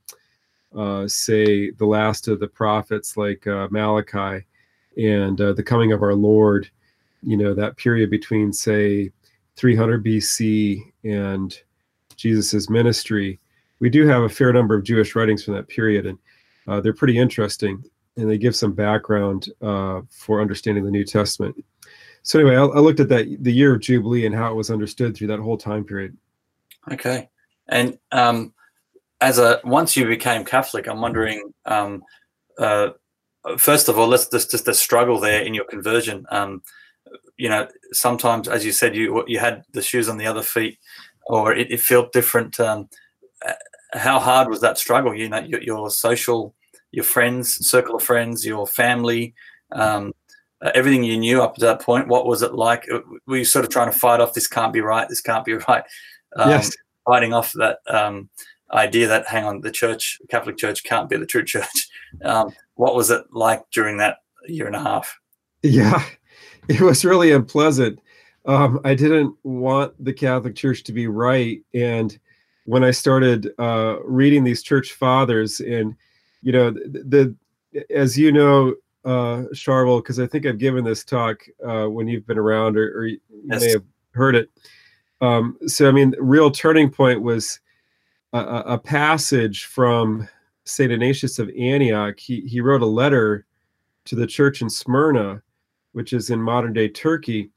uh, 0.77 1.07
say, 1.07 1.71
the 1.73 1.87
last 1.87 2.27
of 2.27 2.41
the 2.41 2.49
prophets 2.49 3.17
like 3.17 3.47
uh, 3.47 3.69
Malachi 3.71 4.45
and 4.97 5.41
uh, 5.41 5.53
the 5.53 5.63
coming 5.63 5.93
of 5.93 6.03
our 6.03 6.15
Lord, 6.15 6.71
you 7.23 7.37
know, 7.37 7.55
that 7.55 7.77
period 7.77 8.11
between, 8.11 8.53
say, 8.53 9.11
300 9.57 10.05
BC 10.05 10.83
and 11.05 11.59
Jesus's 12.17 12.71
ministry, 12.71 13.39
we 13.81 13.91
do 13.91 14.07
have 14.07 14.23
a 14.23 14.29
fair 14.29 14.53
number 14.53 14.75
of 14.75 14.85
Jewish 14.85 15.15
writings 15.15 15.45
from 15.45 15.55
that 15.55 15.69
period, 15.69 16.07
and 16.07 16.19
uh, 16.67 16.81
they're 16.81 16.93
pretty 16.93 17.19
interesting, 17.19 17.83
and 18.17 18.31
they 18.31 18.39
give 18.39 18.57
some 18.57 18.73
background 18.73 19.49
uh, 19.63 20.01
for 20.11 20.41
understanding 20.41 20.85
the 20.85 20.91
New 20.91 21.05
Testament. 21.05 21.57
So 22.23 22.41
anyway, 22.41 22.57
I, 22.57 22.65
I, 22.65 22.79
looked 22.81 23.01
at 23.01 23.09
that 23.11 23.37
the 23.41 23.53
year 23.53 23.75
of 23.75 23.81
Jubilee 23.81 24.27
and 24.27 24.35
how 24.35 24.51
it 24.51 24.57
was 24.57 24.71
understood 24.71 25.17
through 25.17 25.29
that 25.29 25.39
whole 25.39 25.57
time 25.57 25.85
period. 25.85 26.17
Okay, 26.91 27.29
and 27.69 27.99
um, 28.11 28.53
as 29.21 29.39
a 29.39 29.61
once 29.65 29.97
you 29.97 30.07
became 30.07 30.45
Catholic, 30.45 30.89
I'm 30.89 31.01
wondering. 31.01 31.53
Um, 31.67 32.03
uh, 32.59 32.91
first 33.59 33.89
of 33.89 33.99
all, 33.99 34.09
let's 34.09 34.29
just 34.29 34.51
just 34.51 34.65
the 34.65 34.75
struggle 34.75 35.21
there 35.21 35.43
in 35.43 35.55
your 35.55 35.67
conversion. 35.67 36.27
Um, 36.31 36.63
you 37.37 37.49
know, 37.49 37.69
sometimes, 37.93 38.49
as 38.49 38.65
you 38.65 38.73
said, 38.73 38.97
you 38.97 39.25
you 39.27 39.39
had 39.39 39.65
the 39.73 39.83
shoes 39.83 40.09
on 40.09 40.17
the 40.17 40.27
other 40.27 40.43
feet, 40.43 40.79
or 41.27 41.55
it, 41.55 41.71
it 41.71 41.81
felt 41.81 42.13
different. 42.13 42.59
Um, 42.61 42.89
how 43.93 44.19
hard 44.19 44.49
was 44.49 44.61
that 44.61 44.79
struggle? 44.79 45.15
You 45.15 45.29
know, 45.29 45.39
your, 45.39 45.63
your, 45.63 45.91
social, 45.91 46.55
your 46.91 47.05
friends, 47.05 47.67
circle 47.67 47.97
of 47.97 48.03
friends, 48.03 48.45
your 48.45 48.67
family, 48.67 49.35
um, 49.73 50.13
uh, 50.63 50.71
everything 50.75 51.05
you 51.05 51.17
knew 51.17 51.43
up 51.43 51.55
to 51.55 51.61
that 51.63 51.81
point. 51.81 52.09
What 52.09 52.27
was 52.27 52.43
it 52.43 52.55
like? 52.55 52.87
Uh, 52.93 53.01
were 53.27 53.39
you 53.39 53.45
sort 53.45 53.65
of 53.65 53.71
trying 53.71 53.91
to 53.91 53.99
fight 53.99 54.21
off 54.21 54.35
this 54.35 54.49
can't 54.49 54.73
be 54.73 54.81
right, 54.81 55.09
this 55.09 55.21
can't 55.21 55.45
be 55.45 55.55
right? 55.69 55.85
Um, 56.37 56.51
yes. 56.51 56.75
Fighting 57.05 57.33
off 57.33 57.53
that 57.53 57.79
um, 57.89 58.29
idea 58.73 59.07
that 59.07 59.29
hang 59.29 59.45
on, 59.45 59.61
the 59.61 59.71
church, 59.71 60.19
Catholic 60.29 60.57
Church 60.57 60.83
can't 60.85 61.09
be 61.09 61.17
the 61.17 61.27
true 61.27 61.45
church. 61.45 61.89
Um, 62.25 62.53
what 62.75 62.95
was 62.95 63.11
it 63.11 63.25
like 63.33 63.63
during 63.73 63.99
that 63.99 64.19
year 64.49 64.67
and 64.67 64.77
a 64.77 64.81
half? 64.81 65.19
Yeah, 65.63 66.05
it 66.69 66.81
was 66.81 67.05
really 67.05 67.33
unpleasant. 67.33 68.01
Um, 68.45 68.81
I 68.85 68.95
didn't 68.95 69.35
want 69.43 69.93
the 70.03 70.13
Catholic 70.13 70.55
Church 70.55 70.85
to 70.85 70.93
be 70.93 71.09
right, 71.09 71.61
and 71.75 72.17
when 72.67 72.85
I 72.85 72.91
started 72.91 73.53
uh, 73.59 73.97
reading 74.05 74.45
these 74.45 74.63
church 74.63 74.93
fathers, 74.93 75.61
and 75.61 75.95
you 76.43 76.53
know, 76.53 76.71
the, 76.71 77.35
the 77.75 77.85
as 77.91 78.19
you 78.19 78.31
know, 78.33 78.75
uh, 79.05 79.45
Charbel, 79.55 80.03
because 80.03 80.19
I 80.19 80.27
think 80.27 80.47
I've 80.47 80.59
given 80.59 80.85
this 80.85 81.05
talk 81.05 81.45
uh, 81.67 81.87
when 81.87 82.09
you've 82.09 82.27
been 82.27 82.39
around, 82.39 82.77
or, 82.77 82.89
or 82.99 83.07
you 83.07 83.21
yes. 83.45 83.61
may 83.61 83.71
have 83.71 83.85
heard 84.13 84.35
it. 84.35 84.51
Um, 85.21 85.57
so, 85.67 85.89
I 85.89 85.93
mean, 85.93 86.15
real 86.19 86.51
turning 86.51 86.91
point 86.91 87.23
was 87.23 87.61
a, 88.33 88.39
a 88.39 88.79
passage 88.79 89.65
from 89.65 90.29
Saint 90.65 90.93
Ignatius 90.93 91.39
of 91.39 91.51
Antioch. 91.59 92.19
He 92.19 92.41
he 92.43 92.61
wrote 92.61 92.83
a 92.83 92.87
letter 92.87 93.47
to 94.07 94.15
the 94.15 94.27
church 94.27 94.61
in 94.61 94.69
Smyrna, 94.69 95.43
which 95.97 96.13
is 96.13 96.29
in 96.29 96.41
modern 96.41 96.75
day 96.75 96.89
Turkey, 96.89 97.51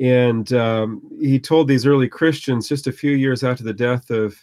and 0.00 0.52
um, 0.52 1.00
he 1.20 1.38
told 1.38 1.68
these 1.68 1.86
early 1.86 2.08
Christians 2.08 2.68
just 2.68 2.88
a 2.88 2.92
few 2.92 3.12
years 3.12 3.44
after 3.44 3.62
the 3.62 3.72
death 3.72 4.10
of 4.10 4.36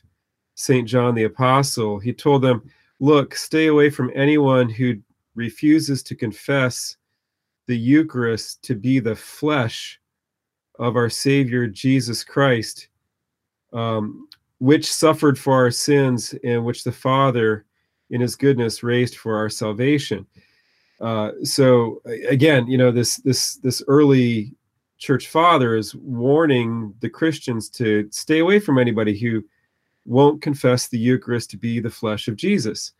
St. 0.56 0.88
John 0.88 1.16
the 1.16 1.26
Apostle, 1.26 2.00
he 2.00 2.14
told 2.14 2.42
them, 2.42 2.64
Look, 3.02 3.36
stay 3.36 3.68
away 3.68 3.90
from 3.90 4.10
anyone 4.16 4.70
who 4.70 4.96
refuses 5.36 6.02
to 6.04 6.16
confess 6.16 6.96
the 7.68 7.78
Eucharist 7.78 8.64
to 8.64 8.76
be 8.76 9.00
the 9.00 9.18
flesh 9.18 10.00
of 10.80 10.96
our 10.96 11.10
Savior 11.10 11.68
Jesus 11.68 12.24
Christ, 12.24 12.88
um, 13.74 14.30
which 14.60 14.90
suffered 14.90 15.38
for 15.38 15.56
our 15.56 15.72
sins 15.72 16.34
and 16.46 16.64
which 16.64 16.86
the 16.86 16.92
Father, 16.94 17.66
in 18.12 18.22
his 18.22 18.38
goodness, 18.38 18.82
raised 18.82 19.18
for 19.18 19.36
our 19.36 19.50
salvation. 19.50 20.26
Uh, 21.02 21.32
so 21.44 22.02
again, 22.30 22.68
you 22.68 22.78
know, 22.78 22.92
this 22.92 23.18
this 23.18 23.56
this 23.58 23.84
early 23.88 24.54
church 24.98 25.28
father 25.28 25.76
is 25.76 25.94
warning 25.96 26.94
the 27.02 27.10
Christians 27.10 27.70
to 27.70 28.08
stay 28.12 28.40
away 28.40 28.60
from 28.60 28.78
anybody 28.78 29.18
who 29.18 29.44
won't 30.06 30.42
confess 30.42 30.88
the 30.88 30.98
Eucharist 30.98 31.50
to 31.50 31.58
be 31.58 31.80
the 31.80 31.90
flesh 31.90 32.28
of 32.28 32.36
Jesus. 32.36 32.94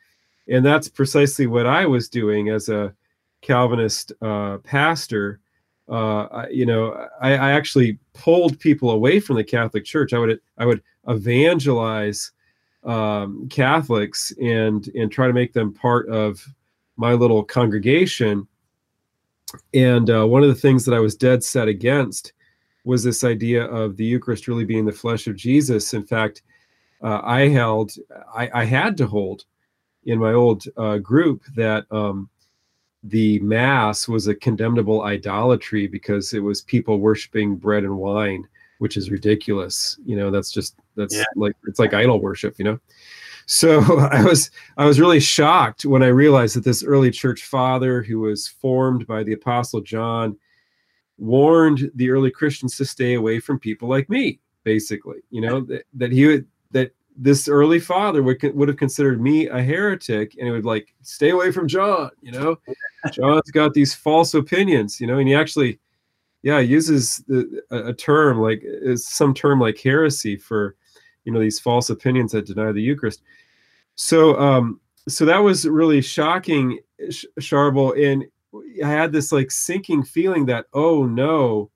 And 0.48 0.66
that's 0.66 0.90
precisely 0.90 1.48
what 1.48 1.66
I 1.66 1.86
was 1.86 2.10
doing 2.10 2.50
as 2.50 2.70
a 2.70 2.94
Calvinist 3.42 4.12
uh, 4.22 4.58
pastor. 4.60 5.40
Uh, 5.88 6.46
you 6.50 6.66
know, 6.66 7.08
I, 7.22 7.34
I, 7.34 7.52
actually 7.52 8.00
pulled 8.14 8.60
people 8.60 8.90
away 8.90 9.20
from 9.20 9.36
the 9.36 9.44
Catholic 9.44 9.86
Church. 9.86 10.14
I 10.14 10.18
would 10.18 10.40
I 10.58 10.66
would 10.66 10.82
evangelize 11.08 12.32
um, 12.84 13.48
Catholics 13.50 14.34
and 14.42 14.88
and 14.96 15.12
try 15.12 15.28
to 15.28 15.34
make 15.34 15.54
them 15.54 15.74
part 15.74 16.10
of 16.10 16.44
my 16.98 17.14
little 17.14 17.44
congregation 17.44 18.48
and 19.74 20.10
uh, 20.10 20.26
one 20.26 20.44
of 20.44 20.50
the 20.50 20.56
things 20.56 20.86
that 20.86 20.94
I 20.94 21.00
was 21.00 21.16
dead 21.16 21.44
set 21.44 21.68
against 21.68 22.34
was 22.84 23.04
this 23.04 23.24
idea 23.24 23.66
of 23.66 23.98
the 23.98 24.06
Eucharist 24.06 24.48
really 24.48 24.66
being 24.66 24.86
the 24.86 24.92
flesh 24.92 25.28
of 25.28 25.36
Jesus. 25.36 25.94
In 25.94 26.06
fact, 26.06 26.44
uh, 27.02 27.22
I 27.24 27.48
held, 27.48 27.94
I, 28.34 28.50
I, 28.54 28.64
had 28.64 28.96
to 28.98 29.08
hold 29.08 29.46
in 30.06 30.20
my 30.20 30.34
old 30.34 30.66
uh, 30.78 30.98
group 31.00 31.44
that 31.56 31.86
um, 31.92 32.30
the 33.04 33.40
Mass 33.40 34.08
was 34.08 34.28
a 34.28 34.36
condemnable 34.36 35.04
idolatry 35.04 35.88
because 35.88 36.34
it 36.34 36.40
was 36.40 36.62
people 36.62 37.00
worshiping 37.00 37.56
bread 37.56 37.84
and 37.84 37.98
wine, 37.98 38.48
which 38.78 38.98
is 38.98 39.12
ridiculous. 39.12 39.98
You 40.06 40.16
know, 40.16 40.32
that's 40.32 40.52
just, 40.52 40.76
that's 40.96 41.16
yeah. 41.16 41.26
like, 41.36 41.56
it's 41.68 41.80
like 41.80 41.94
idol 41.94 42.22
worship, 42.22 42.58
you 42.58 42.66
know? 42.66 42.80
So 43.46 43.80
I 44.12 44.24
was 44.24 44.52
I 44.78 44.86
was 44.86 45.00
really 45.00 45.20
shocked 45.20 45.86
when 45.86 46.04
I 46.04 46.08
realized 46.08 46.56
that 46.56 46.64
this 46.64 46.84
early 46.84 47.12
church 47.12 47.44
father 47.44 48.04
who 48.04 48.20
was 48.20 48.48
formed 48.48 49.08
by 49.08 49.24
the 49.24 49.34
apostle 49.34 49.82
John 49.82 50.38
warned 51.18 51.92
the 51.96 52.10
early 52.10 52.32
Christians 52.32 52.76
to 52.78 52.86
stay 52.86 53.14
away 53.14 53.40
from 53.40 53.60
people 53.60 53.88
like 53.88 54.10
me 54.10 54.40
basically 54.64 55.20
you 55.30 55.40
know 55.40 55.62
that, 55.62 55.86
that 55.94 56.12
he 56.12 56.26
would 56.26 56.46
that 56.72 56.92
this 57.16 57.48
early 57.48 57.80
father 57.80 58.22
would 58.22 58.42
would 58.54 58.68
have 58.68 58.78
considered 58.78 59.22
me 59.22 59.48
a 59.48 59.62
heretic 59.62 60.36
and 60.38 60.48
he 60.48 60.52
would 60.52 60.66
like 60.66 60.94
stay 61.04 61.30
away 61.30 61.52
from 61.52 61.68
John 61.68 62.10
you 62.22 62.32
know? 62.32 62.58
John's 63.14 63.52
got 63.52 63.74
these 63.74 63.94
false 63.96 64.34
opinions 64.34 65.00
you 65.00 65.08
know 65.08 65.20
and 65.20 65.28
he 65.28 65.36
actually 65.36 65.80
yeah 66.42 66.60
uses 66.60 67.24
the, 67.28 67.62
a, 67.72 67.86
a 67.86 67.94
term 67.94 68.40
like 68.40 68.62
uh, 68.90 68.98
some 68.98 69.34
term 69.34 69.62
like 69.62 69.80
heresy 69.80 70.36
for 70.36 70.76
you 71.26 71.32
know 71.32 71.40
these 71.40 71.60
false 71.60 71.90
opinions 71.90 72.32
that 72.32 72.46
deny 72.46 72.72
the 72.72 72.82
Eucharist. 72.82 73.22
So 73.96 74.40
um, 74.40 74.80
so 75.08 75.26
that 75.26 75.40
was 75.40 75.68
really 75.68 76.02
shocking, 76.02 76.80
Charbel, 77.40 77.94
and 78.02 78.26
I 78.84 78.88
had 78.88 79.12
this 79.12 79.32
like 79.32 79.52
sinking 79.52 80.04
feeling 80.04 80.46
that 80.48 80.66
oh 80.74 81.06
no, 81.06 81.72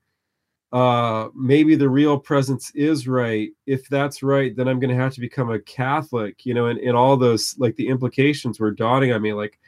uh, 0.72 1.28
maybe 1.34 1.74
the 1.74 1.88
real 1.88 2.18
presence 2.18 2.70
is 2.74 3.08
right. 3.08 3.50
If 3.66 3.88
that's 3.88 4.22
right, 4.22 4.54
then 4.54 4.68
I'm 4.68 4.80
going 4.80 4.94
to 4.94 5.02
have 5.02 5.14
to 5.14 5.20
become 5.20 5.50
a 5.50 5.58
Catholic, 5.58 6.46
you 6.46 6.54
know, 6.54 6.66
and, 6.66 6.78
and 6.78 6.96
all 6.96 7.16
those 7.16 7.56
like 7.58 7.76
the 7.76 7.88
implications 7.88 8.60
were 8.60 8.70
dawning 8.70 9.12
on 9.12 9.22
me, 9.22 9.32
like 9.32 9.58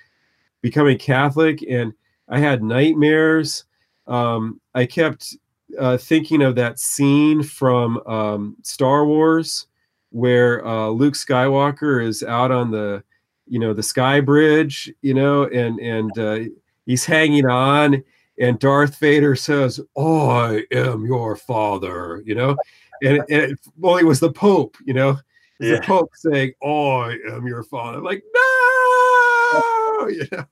becoming 0.61 0.99
Catholic, 0.99 1.65
and 1.69 1.93
I 2.29 2.39
had 2.39 2.63
nightmares. 2.63 3.65
Um, 4.07 4.61
I 4.75 4.87
kept 4.87 5.37
uh, 5.79 5.97
thinking 5.97 6.43
of 6.43 6.55
that 6.57 6.79
scene 6.79 7.43
from 7.43 7.99
um, 8.07 8.57
Star 8.63 9.07
Wars 9.07 9.67
where 10.13 10.65
uh, 10.67 10.89
Luke 10.89 11.15
Skywalker 11.15 12.05
is 12.05 12.23
out 12.23 12.51
on 12.51 12.71
the, 12.71 13.03
you 13.47 13.59
know, 13.59 13.73
the 13.73 13.83
sky 13.83 14.21
bridge, 14.21 14.93
you 15.03 15.15
know, 15.15 15.45
and 15.45 15.81
and 15.81 16.19
uh, 16.19 16.51
he's 16.87 17.05
hanging 17.05 17.47
on, 17.47 18.05
and 18.39 18.59
Darth 18.59 18.99
Vader 18.99 19.35
says, 19.35 19.81
"I 19.97 20.65
am 20.71 21.05
your 21.05 21.37
father," 21.37 22.23
you 22.25 22.35
know, 22.35 22.57
and, 23.03 23.19
and 23.29 23.53
it, 23.53 23.59
well, 23.77 23.97
it 23.97 24.05
was 24.05 24.21
the 24.21 24.33
Pope, 24.33 24.77
you 24.85 24.95
know, 24.95 25.19
yeah. 25.59 25.77
the 25.77 25.81
Pope 25.81 26.11
saying, 26.15 26.53
"I 26.63 27.19
am 27.31 27.47
your 27.47 27.65
father," 27.65 27.99
I'm 27.99 28.05
like 28.05 28.23
no, 28.35 30.09
you 30.09 30.27
know, 30.31 30.45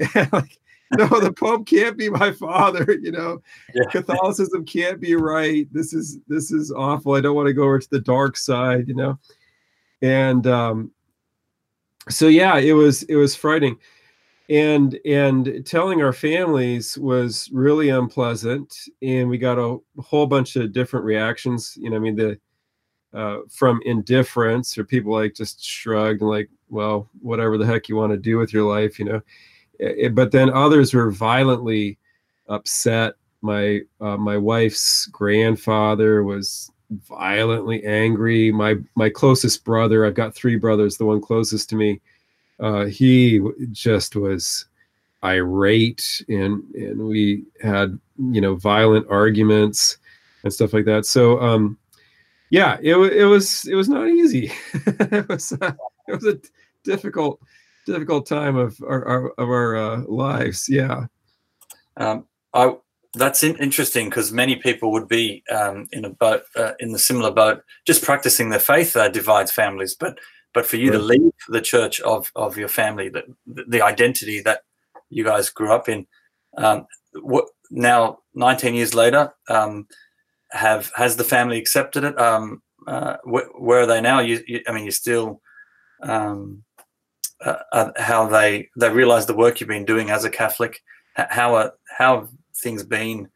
and 0.14 0.32
like 0.32 0.58
no, 0.98 1.06
the 1.20 1.32
Pope 1.32 1.66
can't 1.66 1.96
be 1.96 2.10
my 2.10 2.32
father. 2.32 2.86
You 3.00 3.12
know, 3.12 3.40
yeah. 3.74 3.84
Catholicism 3.90 4.64
can't 4.64 5.00
be 5.00 5.14
right. 5.14 5.66
This 5.72 5.94
is 5.94 6.18
this 6.28 6.50
is 6.50 6.70
awful. 6.70 7.14
I 7.14 7.20
don't 7.20 7.34
want 7.34 7.46
to 7.46 7.54
go 7.54 7.62
over 7.62 7.78
to 7.78 7.90
the 7.90 8.00
dark 8.00 8.36
side. 8.36 8.88
You 8.88 8.94
know, 8.94 9.18
and 10.02 10.46
um, 10.46 10.90
so 12.08 12.26
yeah, 12.26 12.58
it 12.58 12.72
was 12.72 13.04
it 13.04 13.16
was 13.16 13.34
frightening, 13.34 13.78
and 14.48 14.98
and 15.06 15.64
telling 15.64 16.02
our 16.02 16.12
families 16.12 16.98
was 16.98 17.48
really 17.52 17.88
unpleasant, 17.88 18.76
and 19.02 19.28
we 19.28 19.38
got 19.38 19.58
a 19.58 19.78
whole 20.00 20.26
bunch 20.26 20.56
of 20.56 20.72
different 20.72 21.06
reactions. 21.06 21.76
You 21.80 21.90
know, 21.90 21.96
I 21.96 22.00
mean 22.00 22.16
the 22.16 22.38
uh, 23.14 23.38
from 23.48 23.80
indifference 23.86 24.76
or 24.76 24.84
people 24.84 25.12
like 25.12 25.34
just 25.34 25.64
shrugged 25.64 26.20
and 26.20 26.30
like, 26.30 26.50
well, 26.68 27.08
whatever 27.22 27.56
the 27.56 27.66
heck 27.66 27.88
you 27.88 27.96
want 27.96 28.12
to 28.12 28.18
do 28.18 28.36
with 28.36 28.52
your 28.52 28.68
life, 28.68 28.98
you 28.98 29.04
know 29.06 29.22
it, 29.80 30.14
but 30.14 30.32
then 30.32 30.50
others 30.50 30.94
were 30.94 31.10
violently 31.10 31.98
upset. 32.48 33.14
My 33.42 33.80
uh, 34.00 34.16
my 34.16 34.36
wife's 34.36 35.06
grandfather 35.06 36.22
was 36.22 36.70
violently 37.08 37.84
angry. 37.84 38.52
My 38.52 38.76
my 38.94 39.08
closest 39.08 39.64
brother, 39.64 40.04
I've 40.04 40.14
got 40.14 40.34
three 40.34 40.56
brothers. 40.56 40.96
The 40.96 41.06
one 41.06 41.20
closest 41.20 41.70
to 41.70 41.76
me, 41.76 42.00
uh, 42.58 42.84
he 42.86 43.40
just 43.72 44.16
was 44.16 44.66
irate 45.22 46.24
and 46.28 46.62
and 46.74 46.98
we 46.98 47.44
had 47.62 47.98
you 48.16 48.40
know 48.40 48.54
violent 48.54 49.06
arguments 49.10 49.98
and 50.42 50.52
stuff 50.52 50.72
like 50.72 50.84
that. 50.86 51.06
So 51.06 51.40
um, 51.40 51.78
yeah, 52.50 52.78
it, 52.82 52.96
it 52.96 53.26
was 53.26 53.66
it 53.66 53.74
was 53.74 53.88
not 53.88 54.08
easy. 54.08 54.52
it 54.74 55.28
was 55.28 55.52
uh, 55.52 55.72
it 56.08 56.14
was 56.14 56.26
a 56.26 56.38
difficult 56.84 57.40
difficult 57.92 58.26
time 58.26 58.56
of 58.56 58.80
our, 58.82 59.06
our 59.06 59.30
of 59.30 59.48
our 59.48 59.76
uh, 59.76 60.02
lives. 60.06 60.68
Yeah. 60.68 61.06
Um, 61.96 62.26
I 62.54 62.76
that's 63.14 63.42
in, 63.42 63.56
interesting 63.56 64.08
because 64.08 64.32
many 64.32 64.56
people 64.56 64.92
would 64.92 65.08
be 65.08 65.42
um, 65.50 65.88
in 65.92 66.04
a 66.04 66.10
boat 66.10 66.42
uh, 66.56 66.72
in 66.78 66.92
the 66.92 66.98
similar 66.98 67.30
boat, 67.30 67.62
just 67.86 68.02
practicing 68.04 68.50
their 68.50 68.60
faith 68.60 68.96
uh, 68.96 69.08
divides 69.08 69.50
families. 69.50 69.94
But 69.94 70.18
but 70.54 70.66
for 70.66 70.76
you 70.76 70.90
right. 70.90 70.98
to 70.98 71.02
leave 71.02 71.32
the 71.48 71.60
church 71.60 72.00
of 72.00 72.30
of 72.36 72.56
your 72.56 72.68
family, 72.68 73.08
the 73.08 73.24
the 73.46 73.82
identity 73.82 74.40
that 74.42 74.62
you 75.08 75.24
guys 75.24 75.50
grew 75.50 75.72
up 75.72 75.88
in, 75.88 76.06
um, 76.56 76.86
what 77.20 77.46
now 77.70 78.18
19 78.34 78.74
years 78.74 78.94
later, 78.94 79.32
um, 79.48 79.86
have 80.52 80.90
has 80.96 81.16
the 81.16 81.24
family 81.24 81.58
accepted 81.58 82.04
it? 82.04 82.18
Um, 82.18 82.62
uh, 82.86 83.16
wh- 83.24 83.60
where 83.60 83.80
are 83.80 83.86
they 83.86 84.00
now? 84.00 84.20
You, 84.20 84.40
you, 84.46 84.60
I 84.66 84.72
mean, 84.72 84.84
you're 84.84 84.92
still 84.92 85.40
um, 86.02 86.64
uh, 87.44 87.56
uh, 87.72 87.90
how 87.96 88.26
they 88.26 88.68
they 88.76 88.90
realize 88.90 89.26
the 89.26 89.34
work 89.34 89.60
you've 89.60 89.68
been 89.68 89.84
doing 89.84 90.10
as 90.10 90.24
a 90.24 90.30
Catholic. 90.30 90.82
How 91.14 91.54
are 91.54 91.72
how 91.96 92.20
have 92.20 92.28
things 92.56 92.82
been 92.82 93.28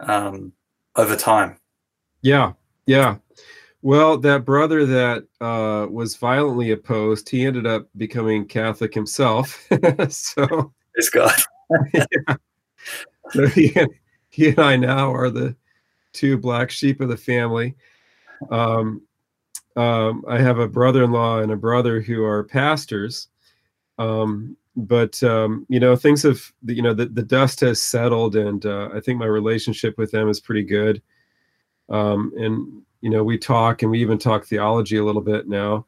um, 0.00 0.52
over 0.96 1.16
time? 1.16 1.58
Yeah, 2.22 2.52
yeah. 2.86 3.16
Well, 3.82 4.18
that 4.18 4.44
brother 4.44 4.84
that 4.86 5.24
uh, 5.40 5.86
was 5.88 6.16
violently 6.16 6.72
opposed, 6.72 7.28
he 7.28 7.46
ended 7.46 7.66
up 7.66 7.88
becoming 7.96 8.46
Catholic 8.46 8.92
himself. 8.92 9.66
so 10.08 10.72
it's 10.94 11.10
God. 11.10 11.34
yeah. 11.94 12.04
So 13.32 13.46
he, 13.46 13.76
he 14.30 14.48
and 14.48 14.58
I 14.58 14.76
now 14.76 15.12
are 15.12 15.28
the 15.28 15.54
two 16.14 16.38
black 16.38 16.70
sheep 16.70 17.02
of 17.02 17.10
the 17.10 17.16
family. 17.16 17.74
Um, 18.50 19.02
um, 19.76 20.24
I 20.26 20.38
have 20.38 20.58
a 20.58 20.66
brother-in-law 20.66 21.40
and 21.40 21.52
a 21.52 21.56
brother 21.56 22.00
who 22.00 22.24
are 22.24 22.44
pastors. 22.44 23.28
Um, 23.98 24.56
but 24.76 25.20
um, 25.24 25.66
you 25.68 25.80
know, 25.80 25.96
things 25.96 26.22
have 26.22 26.40
you 26.64 26.82
know 26.82 26.94
the, 26.94 27.06
the 27.06 27.22
dust 27.22 27.60
has 27.60 27.82
settled, 27.82 28.36
and 28.36 28.64
uh, 28.64 28.90
I 28.94 29.00
think 29.00 29.18
my 29.18 29.26
relationship 29.26 29.98
with 29.98 30.12
them 30.12 30.28
is 30.28 30.40
pretty 30.40 30.62
good. 30.62 31.02
Um, 31.88 32.32
and 32.36 32.82
you 33.00 33.10
know, 33.10 33.24
we 33.24 33.38
talk, 33.38 33.82
and 33.82 33.90
we 33.90 34.00
even 34.00 34.18
talk 34.18 34.44
theology 34.44 34.96
a 34.96 35.04
little 35.04 35.20
bit 35.20 35.48
now. 35.48 35.86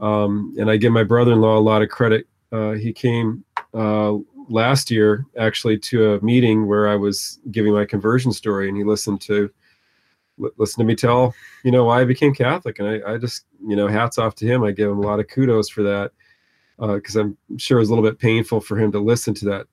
Um, 0.00 0.54
and 0.58 0.70
I 0.70 0.76
give 0.76 0.92
my 0.92 1.04
brother-in-law 1.04 1.58
a 1.58 1.60
lot 1.60 1.82
of 1.82 1.90
credit. 1.90 2.26
Uh, 2.50 2.72
he 2.72 2.92
came 2.92 3.44
uh, 3.74 4.14
last 4.48 4.90
year 4.90 5.26
actually 5.38 5.78
to 5.78 6.14
a 6.14 6.20
meeting 6.24 6.66
where 6.66 6.88
I 6.88 6.96
was 6.96 7.40
giving 7.50 7.74
my 7.74 7.84
conversion 7.84 8.32
story, 8.32 8.68
and 8.68 8.76
he 8.76 8.84
listened 8.84 9.20
to 9.22 9.50
listen 10.56 10.80
to 10.80 10.84
me 10.84 10.96
tell 10.96 11.32
you 11.62 11.70
know 11.70 11.84
why 11.84 12.00
I 12.00 12.04
became 12.04 12.34
Catholic, 12.34 12.78
and 12.78 12.88
I, 12.88 13.12
I 13.12 13.18
just 13.18 13.44
you 13.66 13.76
know 13.76 13.86
hats 13.86 14.16
off 14.16 14.34
to 14.36 14.46
him. 14.46 14.64
I 14.64 14.70
give 14.70 14.90
him 14.90 14.98
a 14.98 15.06
lot 15.06 15.20
of 15.20 15.28
kudos 15.28 15.68
for 15.68 15.82
that 15.82 16.12
because 16.78 17.16
uh, 17.16 17.20
I'm 17.20 17.38
sure 17.58 17.78
it 17.78 17.82
was 17.82 17.90
a 17.90 17.94
little 17.94 18.08
bit 18.08 18.18
painful 18.18 18.60
for 18.60 18.78
him 18.78 18.90
to 18.92 18.98
listen 18.98 19.34
to 19.34 19.44
that 19.46 19.66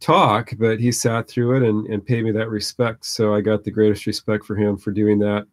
talk, 0.00 0.52
but 0.58 0.78
he 0.78 0.92
sat 0.92 1.28
through 1.28 1.56
it 1.56 1.68
and, 1.68 1.86
and 1.86 2.06
paid 2.06 2.24
me 2.24 2.30
that 2.32 2.48
respect. 2.48 3.04
So 3.04 3.34
I 3.34 3.40
got 3.40 3.64
the 3.64 3.70
greatest 3.70 4.06
respect 4.06 4.44
for 4.44 4.56
him 4.56 4.76
for 4.76 4.92
doing 4.92 5.18
that. 5.20 5.46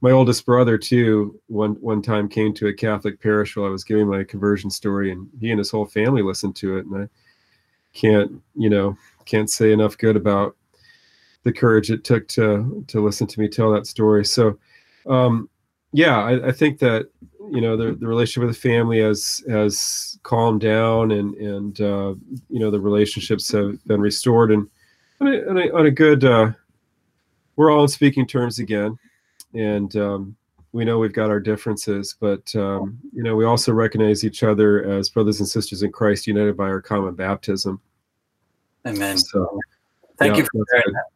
My 0.00 0.10
oldest 0.10 0.44
brother 0.44 0.76
too, 0.78 1.38
one 1.46 1.74
one 1.74 2.02
time 2.02 2.28
came 2.28 2.52
to 2.54 2.66
a 2.66 2.74
Catholic 2.74 3.20
parish 3.20 3.56
while 3.56 3.66
I 3.66 3.70
was 3.70 3.84
giving 3.84 4.08
my 4.08 4.24
conversion 4.24 4.68
story, 4.68 5.12
and 5.12 5.28
he 5.40 5.50
and 5.50 5.58
his 5.58 5.70
whole 5.70 5.86
family 5.86 6.22
listened 6.22 6.56
to 6.56 6.76
it. 6.78 6.86
And 6.86 7.04
I 7.04 7.08
can't, 7.92 8.42
you 8.56 8.68
know, 8.68 8.96
can't 9.26 9.48
say 9.48 9.72
enough 9.72 9.96
good 9.96 10.16
about 10.16 10.56
the 11.44 11.52
courage 11.52 11.90
it 11.90 12.02
took 12.02 12.26
to 12.28 12.84
to 12.88 13.00
listen 13.00 13.28
to 13.28 13.40
me 13.40 13.48
tell 13.48 13.70
that 13.72 13.86
story. 13.86 14.24
So, 14.24 14.58
um, 15.06 15.48
yeah, 15.92 16.18
I, 16.18 16.48
I 16.48 16.52
think 16.52 16.80
that 16.80 17.06
you 17.52 17.60
know 17.60 17.76
the, 17.76 17.92
the 17.92 18.06
relationship 18.06 18.46
with 18.46 18.56
the 18.56 18.68
family 18.68 18.98
has 19.00 19.44
has 19.46 20.18
calmed 20.22 20.62
down 20.62 21.10
and 21.10 21.34
and 21.34 21.80
uh, 21.82 22.14
you 22.48 22.58
know 22.58 22.70
the 22.70 22.80
relationships 22.80 23.52
have 23.52 23.84
been 23.86 24.00
restored. 24.00 24.50
And 24.52 24.70
on 25.20 25.28
a, 25.28 25.50
on 25.50 25.58
a, 25.58 25.72
on 25.72 25.86
a 25.86 25.90
good 25.90 26.24
uh, 26.24 26.52
we're 27.56 27.70
all 27.70 27.82
on 27.82 27.88
speaking 27.88 28.26
terms 28.26 28.58
again. 28.58 28.98
And 29.52 29.94
um, 29.96 30.34
we 30.72 30.86
know 30.86 30.98
we've 30.98 31.12
got 31.12 31.28
our 31.28 31.40
differences 31.40 32.16
but 32.18 32.54
um, 32.56 32.98
you 33.12 33.22
know 33.22 33.36
we 33.36 33.44
also 33.44 33.70
recognize 33.70 34.24
each 34.24 34.42
other 34.42 34.90
as 34.90 35.10
brothers 35.10 35.40
and 35.40 35.48
sisters 35.48 35.82
in 35.82 35.92
christ 35.92 36.26
united 36.26 36.56
by 36.56 36.64
our 36.64 36.80
common 36.80 37.14
baptism. 37.14 37.78
Amen. 38.86 39.18
So 39.18 39.60
thank 40.16 40.36
yeah, 40.36 40.42
you 40.42 40.48
for 40.50 40.64
sharing 40.72 40.94
that. 40.94 41.06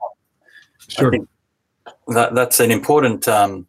Sure. 0.88 1.12
that, 2.08 2.34
that's 2.34 2.60
an 2.60 2.70
important 2.70 3.26
um, 3.26 3.66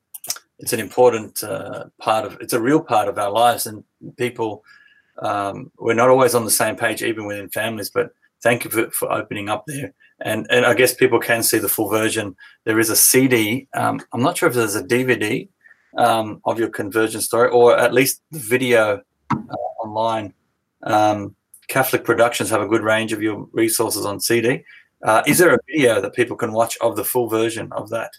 it's 0.60 0.74
an 0.74 0.80
important 0.80 1.44
uh, 1.44 1.86
part 2.00 2.26
of 2.26 2.38
it's 2.42 2.54
a 2.54 2.62
real 2.62 2.82
part 2.82 3.08
of 3.08 3.18
our 3.18 3.32
lives. 3.32 3.66
And 3.66 3.84
people 4.18 4.64
um, 5.20 5.72
we're 5.78 5.94
not 5.94 6.10
always 6.10 6.36
on 6.36 6.46
the 6.46 6.52
same 6.52 6.76
page 6.76 7.02
even 7.02 7.26
within 7.26 7.50
families 7.50 7.90
but 7.90 8.12
thank 8.42 8.64
you 8.64 8.70
for, 8.70 8.90
for 8.92 9.12
opening 9.12 9.50
up 9.50 9.64
there. 9.68 9.94
And 10.22 10.48
and 10.50 10.66
i 10.66 10.74
guess 10.74 10.94
people 10.94 11.20
can 11.20 11.44
see 11.44 11.60
the 11.60 11.70
full 11.70 11.90
version. 11.90 12.36
There 12.66 12.80
is 12.80 12.90
a 12.90 12.96
cd 12.96 13.68
um, 13.74 14.02
i'm 14.14 14.22
not 14.22 14.38
sure 14.38 14.50
if 14.50 14.56
there's 14.56 14.76
a 14.76 14.84
dvd 14.84 15.50
um, 15.98 16.42
of 16.46 16.60
your 16.60 16.70
conversion 16.70 17.22
story 17.22 17.50
or 17.50 17.78
at 17.78 17.94
least 17.94 18.22
the 18.32 18.40
video 18.40 19.02
uh, 19.32 19.84
online. 19.84 20.34
Um, 20.84 21.36
catholic 21.68 22.04
productions 22.06 22.50
have 22.50 22.62
a 22.62 22.68
good 22.68 22.84
range 22.84 23.14
of 23.14 23.22
your 23.22 23.48
resources 23.52 24.06
on 24.06 24.20
cd 24.20 24.64
uh, 25.04 25.22
is 25.28 25.38
there 25.38 25.54
a 25.54 25.60
video 25.70 26.02
that 26.02 26.14
people 26.14 26.38
can 26.38 26.52
watch 26.52 26.78
of 26.82 26.96
the 26.96 27.04
full 27.04 27.28
version 27.28 27.68
of 27.74 27.90
that 27.90 28.12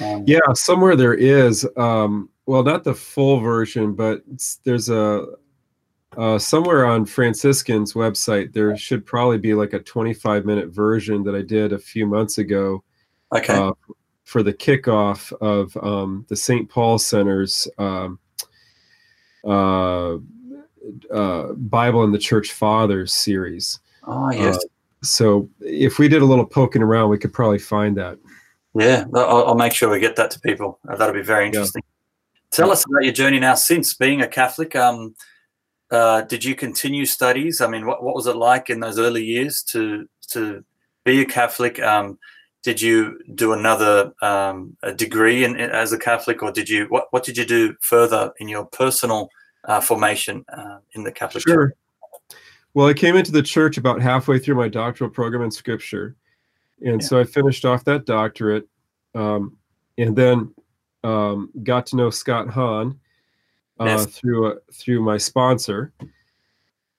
um, 0.00 0.24
yeah, 0.26 0.40
somewhere 0.54 0.96
there 0.96 1.14
is. 1.14 1.66
Um, 1.76 2.28
well, 2.46 2.62
not 2.62 2.84
the 2.84 2.94
full 2.94 3.40
version, 3.40 3.94
but 3.94 4.22
there's 4.64 4.88
a 4.88 5.26
uh, 6.16 6.38
somewhere 6.38 6.86
on 6.86 7.04
Franciscan's 7.04 7.94
website. 7.94 8.52
There 8.52 8.76
should 8.76 9.06
probably 9.06 9.38
be 9.38 9.54
like 9.54 9.72
a 9.72 9.78
25 9.78 10.44
minute 10.44 10.68
version 10.68 11.22
that 11.24 11.34
I 11.34 11.42
did 11.42 11.72
a 11.72 11.78
few 11.78 12.06
months 12.06 12.38
ago. 12.38 12.82
Okay. 13.34 13.54
Uh, 13.54 13.72
for 14.24 14.44
the 14.44 14.54
kickoff 14.54 15.32
of 15.40 15.76
um, 15.84 16.24
the 16.28 16.36
St. 16.36 16.68
Paul 16.68 16.98
Center's 16.98 17.66
um, 17.78 18.20
uh, 19.44 20.18
uh, 21.12 21.52
Bible 21.54 22.04
and 22.04 22.14
the 22.14 22.18
Church 22.18 22.52
Fathers 22.52 23.12
series. 23.12 23.80
Oh 24.06 24.30
yes. 24.30 24.56
Uh, 24.56 24.68
so 25.02 25.48
if 25.60 25.98
we 25.98 26.06
did 26.06 26.22
a 26.22 26.26
little 26.26 26.46
poking 26.46 26.82
around, 26.82 27.10
we 27.10 27.18
could 27.18 27.32
probably 27.32 27.58
find 27.58 27.96
that. 27.96 28.18
Yeah, 28.74 29.04
I'll, 29.14 29.46
I'll, 29.46 29.54
make 29.54 29.72
sure 29.72 29.90
we 29.90 29.98
get 29.98 30.16
that 30.16 30.30
to 30.32 30.40
people. 30.40 30.78
Uh, 30.88 30.96
that'll 30.96 31.14
be 31.14 31.22
very 31.22 31.46
interesting. 31.46 31.82
Yeah. 31.84 32.56
Tell 32.56 32.70
us 32.70 32.84
about 32.84 33.04
your 33.04 33.12
journey 33.12 33.40
now 33.40 33.54
since 33.54 33.94
being 33.94 34.22
a 34.22 34.28
Catholic. 34.28 34.76
Um, 34.76 35.14
uh, 35.90 36.22
did 36.22 36.44
you 36.44 36.54
continue 36.54 37.04
studies? 37.04 37.60
I 37.60 37.66
mean, 37.66 37.84
what, 37.84 38.02
what 38.02 38.14
was 38.14 38.26
it 38.26 38.36
like 38.36 38.70
in 38.70 38.80
those 38.80 38.98
early 38.98 39.24
years 39.24 39.62
to 39.64 40.08
to 40.28 40.64
be 41.04 41.20
a 41.20 41.24
Catholic? 41.24 41.80
Um, 41.80 42.18
did 42.62 42.80
you 42.80 43.18
do 43.34 43.52
another 43.52 44.12
um, 44.22 44.76
a 44.82 44.92
degree 44.92 45.44
in, 45.44 45.58
in, 45.58 45.70
as 45.70 45.92
a 45.92 45.98
Catholic, 45.98 46.42
or 46.42 46.52
did 46.52 46.68
you 46.68 46.86
what 46.86 47.06
what 47.10 47.24
did 47.24 47.36
you 47.36 47.44
do 47.44 47.74
further 47.80 48.32
in 48.38 48.48
your 48.48 48.66
personal 48.66 49.28
uh, 49.64 49.80
formation 49.80 50.44
uh, 50.56 50.78
in 50.92 51.02
the 51.02 51.12
Catholic 51.12 51.42
sure. 51.42 51.68
Church? 51.68 51.74
Well, 52.74 52.86
I 52.86 52.94
came 52.94 53.16
into 53.16 53.32
the 53.32 53.42
church 53.42 53.78
about 53.78 54.00
halfway 54.00 54.38
through 54.38 54.54
my 54.54 54.68
doctoral 54.68 55.10
program 55.10 55.42
in 55.42 55.50
Scripture, 55.50 56.14
and 56.82 57.00
yeah. 57.00 57.06
so 57.06 57.20
I 57.20 57.24
finished 57.24 57.64
off 57.64 57.84
that 57.84 58.06
doctorate, 58.06 58.66
um, 59.14 59.56
and 59.98 60.16
then 60.16 60.54
um, 61.04 61.50
got 61.62 61.86
to 61.86 61.96
know 61.96 62.10
Scott 62.10 62.48
Hahn 62.48 62.98
uh, 63.78 64.04
through 64.04 64.52
a, 64.52 64.54
through 64.72 65.02
my 65.02 65.16
sponsor, 65.16 65.92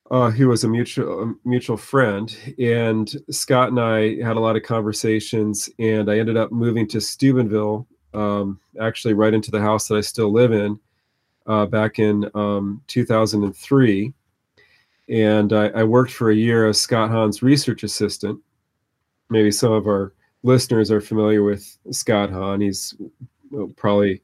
uh, 0.09 0.31
who 0.31 0.47
was 0.47 0.63
a 0.63 0.67
mutual 0.67 1.23
a 1.23 1.47
mutual 1.47 1.77
friend. 1.77 2.35
And 2.59 3.11
Scott 3.29 3.69
and 3.69 3.79
I 3.79 4.21
had 4.21 4.37
a 4.37 4.41
lot 4.41 4.55
of 4.55 4.63
conversations, 4.63 5.69
and 5.79 6.09
I 6.09 6.19
ended 6.19 6.37
up 6.37 6.51
moving 6.51 6.87
to 6.89 7.01
Steubenville, 7.01 7.87
um, 8.13 8.59
actually 8.79 9.13
right 9.13 9.33
into 9.33 9.51
the 9.51 9.61
house 9.61 9.87
that 9.87 9.97
I 9.97 10.01
still 10.01 10.31
live 10.31 10.51
in, 10.51 10.79
uh, 11.47 11.65
back 11.65 11.99
in 11.99 12.29
um, 12.35 12.81
2003. 12.87 14.13
And 15.09 15.53
I, 15.53 15.67
I 15.67 15.83
worked 15.83 16.13
for 16.13 16.31
a 16.31 16.35
year 16.35 16.67
as 16.67 16.79
Scott 16.79 17.09
Hahn's 17.09 17.41
research 17.41 17.83
assistant 17.83 18.39
maybe 19.31 19.49
some 19.49 19.71
of 19.71 19.87
our 19.87 20.13
listeners 20.43 20.91
are 20.91 21.01
familiar 21.01 21.41
with 21.41 21.77
Scott 21.91 22.29
Hahn. 22.29 22.61
He's 22.61 22.93
probably 23.77 24.21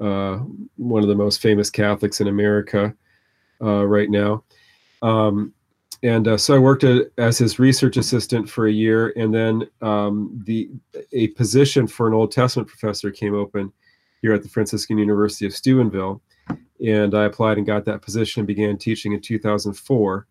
uh, 0.00 0.38
one 0.76 1.02
of 1.02 1.08
the 1.08 1.14
most 1.14 1.40
famous 1.40 1.70
Catholics 1.70 2.20
in 2.20 2.28
America 2.28 2.94
uh, 3.62 3.86
right 3.86 4.10
now. 4.10 4.44
Um, 5.02 5.54
and 6.02 6.28
uh, 6.28 6.36
so 6.36 6.54
I 6.54 6.58
worked 6.58 6.82
at, 6.84 7.08
as 7.18 7.38
his 7.38 7.58
research 7.58 7.96
assistant 7.96 8.48
for 8.48 8.66
a 8.66 8.72
year, 8.72 9.12
and 9.16 9.34
then 9.34 9.68
um, 9.82 10.42
the 10.46 10.70
a 11.12 11.28
position 11.28 11.86
for 11.86 12.08
an 12.08 12.14
Old 12.14 12.32
Testament 12.32 12.68
professor 12.68 13.10
came 13.10 13.34
open 13.34 13.70
here 14.22 14.32
at 14.32 14.42
the 14.42 14.48
Franciscan 14.48 14.96
University 14.96 15.44
of 15.44 15.54
Steubenville, 15.54 16.22
and 16.84 17.14
I 17.14 17.24
applied 17.24 17.58
and 17.58 17.66
got 17.66 17.84
that 17.84 18.00
position 18.00 18.40
and 18.40 18.46
began 18.46 18.78
teaching 18.78 19.12
in 19.12 19.20
2004 19.20 20.26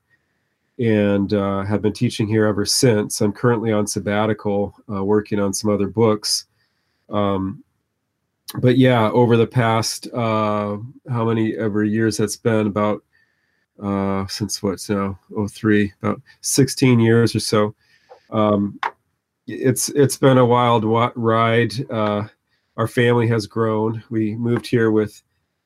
and 0.80 1.34
uh, 1.34 1.64
have 1.64 1.82
been 1.82 1.94
teaching 1.94 2.28
here 2.28 2.46
ever 2.46 2.66
since. 2.66 3.22
I'm 3.22 3.34
currently 3.34 3.72
on 3.72 3.86
sabbatical, 3.86 4.74
uh, 4.92 5.04
working 5.04 5.40
on 5.40 5.54
some 5.54 5.70
other 5.70 5.88
books. 5.88 6.46
Um, 7.10 7.64
but 8.60 8.78
yeah, 8.78 9.10
over 9.12 9.38
the 9.38 9.48
past 9.48 10.08
uh, 10.14 10.78
how 11.10 11.26
many 11.26 11.56
ever 11.58 11.84
years 11.84 12.18
that's 12.18 12.38
been 12.38 12.68
about 12.68 13.04
uh, 13.82 14.26
since 14.28 14.62
what's 14.64 14.90
now 14.90 15.18
oh 15.38 15.48
three 15.48 15.94
about 16.02 16.22
16 16.42 17.00
years 17.00 17.36
or 17.36 17.40
so. 17.40 17.76
Um, 18.32 18.80
it's 19.48 19.90
it's 19.90 20.18
been 20.18 20.38
a 20.38 20.46
wild 20.46 20.84
ride. 21.16 21.74
Uh, 21.92 22.28
our 22.78 22.88
family 22.88 23.28
has 23.28 23.48
grown. 23.48 24.04
We 24.10 24.36
moved 24.36 24.68
here 24.68 24.92
with 24.92 25.22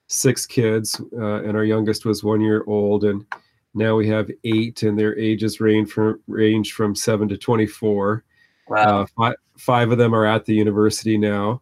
six 0.07 0.45
kids, 0.45 1.01
uh, 1.17 1.43
and 1.43 1.55
our 1.55 1.63
youngest 1.63 2.05
was 2.05 2.23
one 2.23 2.41
year 2.41 2.63
old, 2.67 3.03
and 3.03 3.25
now 3.73 3.95
we 3.95 4.07
have 4.07 4.29
eight, 4.43 4.83
and 4.83 4.97
their 4.97 5.17
ages 5.17 5.59
range 5.59 5.91
from 5.91 6.21
range 6.27 6.73
from 6.73 6.95
seven 6.95 7.27
to 7.29 7.37
24. 7.37 8.23
Wow. 8.67 9.01
Uh, 9.01 9.05
five, 9.17 9.35
five 9.57 9.91
of 9.91 9.97
them 9.97 10.13
are 10.13 10.25
at 10.25 10.45
the 10.45 10.53
university 10.53 11.17
now. 11.17 11.61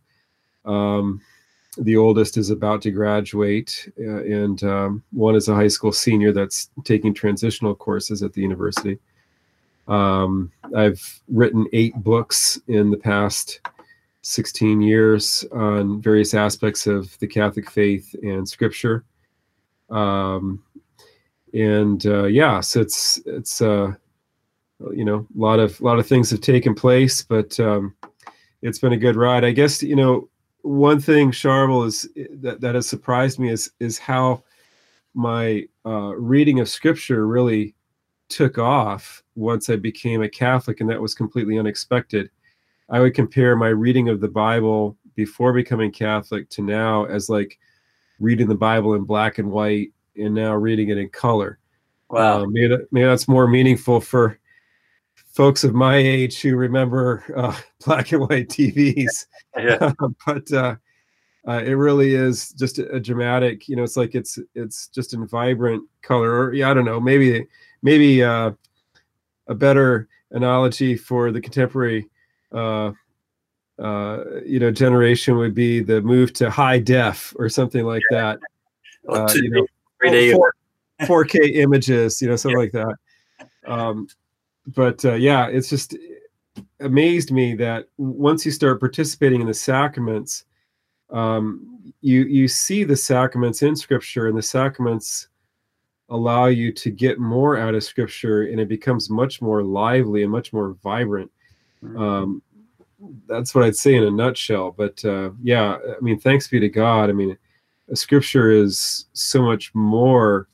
Um, 0.66 1.22
the 1.78 1.96
oldest 1.96 2.38
is 2.38 2.50
about 2.50 2.82
to 2.82 2.92
graduate, 2.92 3.90
uh, 4.00 4.24
and 4.24 4.62
um, 4.64 5.04
one 5.12 5.36
is 5.36 5.48
a 5.48 5.56
high 5.56 5.70
school 5.70 5.94
senior 5.94 6.34
that's 6.34 6.70
taking 6.84 7.14
transitional 7.14 7.74
courses 7.74 8.22
at 8.24 8.34
the 8.34 8.42
university. 8.42 9.00
Um, 9.88 10.52
I've 10.76 11.22
written 11.30 11.68
eight 11.74 11.96
books 11.96 12.60
in 12.68 12.92
the 12.92 12.98
past 12.98 13.62
16 14.22 14.82
years 14.82 15.46
on 15.52 16.02
various 16.02 16.34
aspects 16.34 16.88
of 16.88 17.18
the 17.20 17.28
Catholic 17.28 17.70
faith 17.70 18.14
and 18.22 18.48
Scripture. 18.48 19.04
Um, 19.90 20.64
and 21.54 22.06
uh, 22.06 22.26
yeah, 22.26 22.60
so 22.62 22.82
it's 22.82 23.22
it's 23.26 23.62
uh, 23.62 23.94
you 24.94 25.06
know 25.06 25.28
a 25.36 25.40
lot 25.40 25.60
of 25.60 25.80
a 25.82 25.84
lot 25.84 26.00
of 26.00 26.08
things 26.08 26.30
have 26.32 26.42
taken 26.42 26.74
place, 26.74 27.24
but 27.24 27.60
um, 27.60 27.96
it's 28.62 28.80
been 28.80 28.94
a 28.94 28.98
good 28.98 29.16
ride. 29.16 29.44
I 29.44 29.52
guess 29.52 29.84
you 29.84 29.96
know 29.96 30.30
one 30.62 31.00
thing, 31.00 31.32
Charbel, 31.32 31.86
is 31.86 32.08
that 32.42 32.62
that 32.62 32.76
has 32.76 32.88
surprised 32.88 33.40
me 33.40 33.50
is 33.50 33.72
is 33.80 33.98
how 33.98 34.44
my 35.14 35.66
uh, 35.86 36.16
reading 36.16 36.60
of 36.60 36.70
Scripture 36.70 37.28
really 37.28 37.76
took 38.30 38.58
off 38.58 39.24
once 39.36 39.70
I 39.70 39.76
became 39.76 40.22
a 40.22 40.30
Catholic, 40.30 40.80
and 40.80 40.90
that 40.90 41.02
was 41.02 41.14
completely 41.14 41.60
unexpected. 41.60 42.30
I 42.90 43.00
would 43.00 43.14
compare 43.14 43.56
my 43.56 43.70
reading 43.70 44.10
of 44.10 44.22
the 44.22 44.28
Bible 44.28 44.98
before 45.16 45.54
becoming 45.54 45.92
Catholic 45.92 46.50
to 46.50 46.62
now 46.62 47.06
as 47.06 47.30
like 47.30 47.58
reading 48.20 48.48
the 48.48 48.56
Bible 48.56 48.94
in 48.94 49.04
black 49.04 49.38
and 49.38 49.52
white 49.52 49.92
and 50.16 50.34
now 50.34 50.54
reading 50.56 50.90
it 50.90 50.98
in 50.98 51.10
color. 51.10 51.60
Wow. 52.10 52.44
Uh, 52.44 52.46
maybe, 52.48 52.78
maybe 52.92 53.06
that's 53.06 53.28
more 53.28 53.48
meaningful 53.48 54.02
for 54.02 54.40
folks 55.32 55.64
of 55.64 55.74
my 55.74 55.96
age 55.96 56.42
who 56.42 56.56
remember 56.56 57.24
uh, 57.36 57.56
black 57.86 58.12
and 58.12 58.22
white 58.22 58.50
TVs. 58.50 59.26
Yeah. 59.58 59.92
but 60.26 60.50
uh, 60.54 60.76
uh, 61.46 61.62
it 61.66 61.74
really 61.74 62.16
is 62.16 62.54
just 62.54 62.80
a, 62.80 62.90
a, 62.94 63.02
dramatic. 63.02 63.68
You 63.68 63.76
know, 63.76 63.84
it's 63.84 63.98
like 63.98 64.16
it's 64.16 64.40
it's 64.56 64.88
just 64.88 65.14
in 65.14 65.28
vibrant 65.28 65.84
color. 66.02 66.32
Or 66.32 66.54
yeah, 66.54 66.72
I 66.72 66.74
don't 66.74 66.86
know. 66.86 67.02
Maybe 67.02 67.46
maybe 67.82 68.24
uh, 68.24 68.52
a 69.48 69.54
better 69.54 70.08
analogy 70.32 70.96
for 70.96 71.34
the 71.34 71.42
contemporary. 71.42 72.10
Uh, 72.54 72.94
uh, 73.78 74.24
you 74.46 74.60
know, 74.60 74.72
generation 74.72 75.38
would 75.38 75.54
be 75.54 75.82
the 75.82 76.02
move 76.02 76.32
to 76.34 76.50
high 76.50 76.80
def 76.80 77.34
or 77.38 77.50
something 77.50 77.86
like 77.86 78.04
yeah. 78.12 78.18
that. 78.18 78.40
Uh, 79.10 79.34
you 79.34 79.50
know, 79.50 79.68
4, 81.08 81.26
k 81.26 81.40
images, 81.48 82.22
you 82.22 82.28
know, 82.28 82.36
something 82.36 82.60
like 82.60 82.72
that. 82.72 82.96
Um, 83.66 84.08
but 84.68 85.04
uh, 85.06 85.14
yeah, 85.14 85.48
it's 85.48 85.70
just 85.70 85.98
amazed 86.80 87.32
me 87.32 87.56
that 87.56 87.88
once 87.98 88.46
you 88.46 88.52
start 88.52 88.80
participating 88.80 89.42
in 89.42 89.48
the 89.48 89.54
sacraments, 89.54 90.46
um, 91.10 91.94
you 92.02 92.24
you 92.26 92.48
see 92.48 92.84
the 92.84 92.96
sacraments 92.96 93.62
in 93.62 93.76
Scripture, 93.76 94.28
and 94.28 94.38
the 94.38 94.44
sacraments 94.44 95.28
allow 96.10 96.46
you 96.46 96.72
to 96.74 96.92
get 96.92 97.20
more 97.20 97.58
out 97.58 97.76
of 97.76 97.84
Scripture, 97.84 98.44
and 98.44 98.60
it 98.60 98.68
becomes 98.68 99.10
much 99.10 99.42
more 99.42 99.64
lively 99.64 100.24
and 100.24 100.32
much 100.32 100.54
more 100.54 100.76
vibrant. 100.84 101.32
Mm-hmm. 101.84 102.02
Um, 102.02 102.42
that's 103.28 103.56
what 103.56 103.64
I'd 103.64 103.76
say 103.76 103.96
in 103.96 104.04
a 104.04 104.12
nutshell. 104.12 104.72
But 104.72 105.04
uh, 105.04 105.32
yeah, 105.42 105.78
I 105.78 106.00
mean, 106.02 106.20
thanks 106.20 106.48
be 106.48 106.60
to 106.60 106.70
God. 106.70 107.10
I 107.10 107.14
mean, 107.14 107.38
Scripture 107.94 108.52
is 108.52 109.06
so 109.14 109.42
much 109.42 109.74
more 109.74 110.48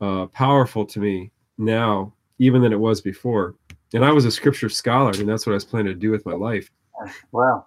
uh, 0.00 0.26
powerful 0.26 0.84
to 0.86 1.00
me 1.00 1.30
now 1.58 2.12
even 2.38 2.62
than 2.62 2.72
it 2.72 2.80
was 2.80 3.00
before. 3.00 3.54
And 3.92 4.04
I 4.04 4.10
was 4.10 4.24
a 4.24 4.30
scripture 4.30 4.68
scholar, 4.68 5.12
and 5.12 5.28
that's 5.28 5.46
what 5.46 5.52
I 5.52 5.54
was 5.54 5.64
planning 5.64 5.92
to 5.92 5.98
do 5.98 6.10
with 6.10 6.26
my 6.26 6.32
life. 6.32 6.70
Wow. 7.30 7.66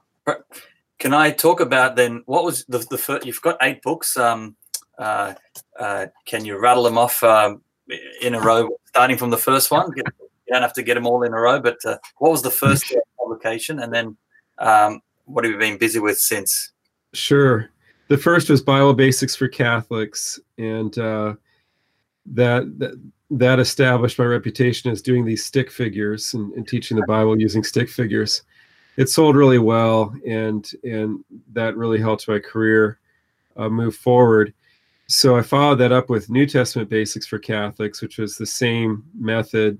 Can 0.99 1.13
I 1.13 1.31
talk 1.31 1.61
about 1.61 1.95
then 1.95 2.23
what 2.25 2.43
was 2.43 2.65
the, 2.65 2.79
the 2.79 2.97
first, 2.97 3.25
you've 3.25 3.41
got 3.41 3.57
eight 3.61 3.81
books. 3.81 4.17
Um, 4.17 4.55
uh, 4.97 5.35
uh, 5.79 6.07
can 6.25 6.43
you 6.43 6.59
rattle 6.59 6.83
them 6.83 6.97
off 6.97 7.23
um, 7.23 7.61
in 8.21 8.35
a 8.35 8.41
row, 8.41 8.69
starting 8.85 9.17
from 9.17 9.29
the 9.29 9.37
first 9.37 9.71
one? 9.71 9.89
You 9.95 10.03
don't 10.51 10.61
have 10.61 10.73
to 10.73 10.83
get 10.83 10.95
them 10.95 11.05
all 11.05 11.23
in 11.23 11.33
a 11.33 11.39
row, 11.39 11.59
but 11.59 11.77
uh, 11.85 11.97
what 12.17 12.31
was 12.31 12.41
the 12.41 12.51
first 12.51 12.93
publication? 13.19 13.79
And 13.79 13.93
then 13.93 14.17
um, 14.57 15.01
what 15.25 15.45
have 15.45 15.53
you 15.53 15.59
been 15.59 15.77
busy 15.77 15.99
with 15.99 16.19
since? 16.19 16.71
Sure. 17.13 17.69
The 18.07 18.17
first 18.17 18.49
was 18.49 18.61
Bible 18.61 18.93
Basics 18.93 19.35
for 19.35 19.47
Catholics. 19.47 20.39
And 20.57 20.97
uh, 20.97 21.35
that, 22.27 22.77
that 22.79 22.99
that 23.29 23.59
established 23.59 24.19
my 24.19 24.25
reputation 24.25 24.91
as 24.91 25.01
doing 25.01 25.25
these 25.25 25.43
stick 25.43 25.69
figures 25.69 26.33
and, 26.33 26.53
and, 26.53 26.67
teaching 26.67 26.97
the 26.97 27.05
Bible 27.05 27.39
using 27.39 27.63
stick 27.63 27.89
figures. 27.89 28.43
It 28.95 29.09
sold 29.09 29.35
really 29.35 29.59
well, 29.59 30.15
and 30.25 30.69
and 30.83 31.23
that 31.53 31.75
really 31.75 31.99
helped 31.99 32.27
my 32.27 32.39
career 32.39 32.99
uh, 33.57 33.69
move 33.69 33.95
forward. 33.95 34.53
So 35.07 35.37
I 35.37 35.41
followed 35.41 35.75
that 35.75 35.91
up 35.91 36.09
with 36.09 36.29
New 36.29 36.45
Testament 36.45 36.89
Basics 36.89 37.27
for 37.27 37.39
Catholics, 37.39 38.01
which 38.01 38.17
was 38.17 38.37
the 38.37 38.45
same 38.45 39.03
method, 39.17 39.77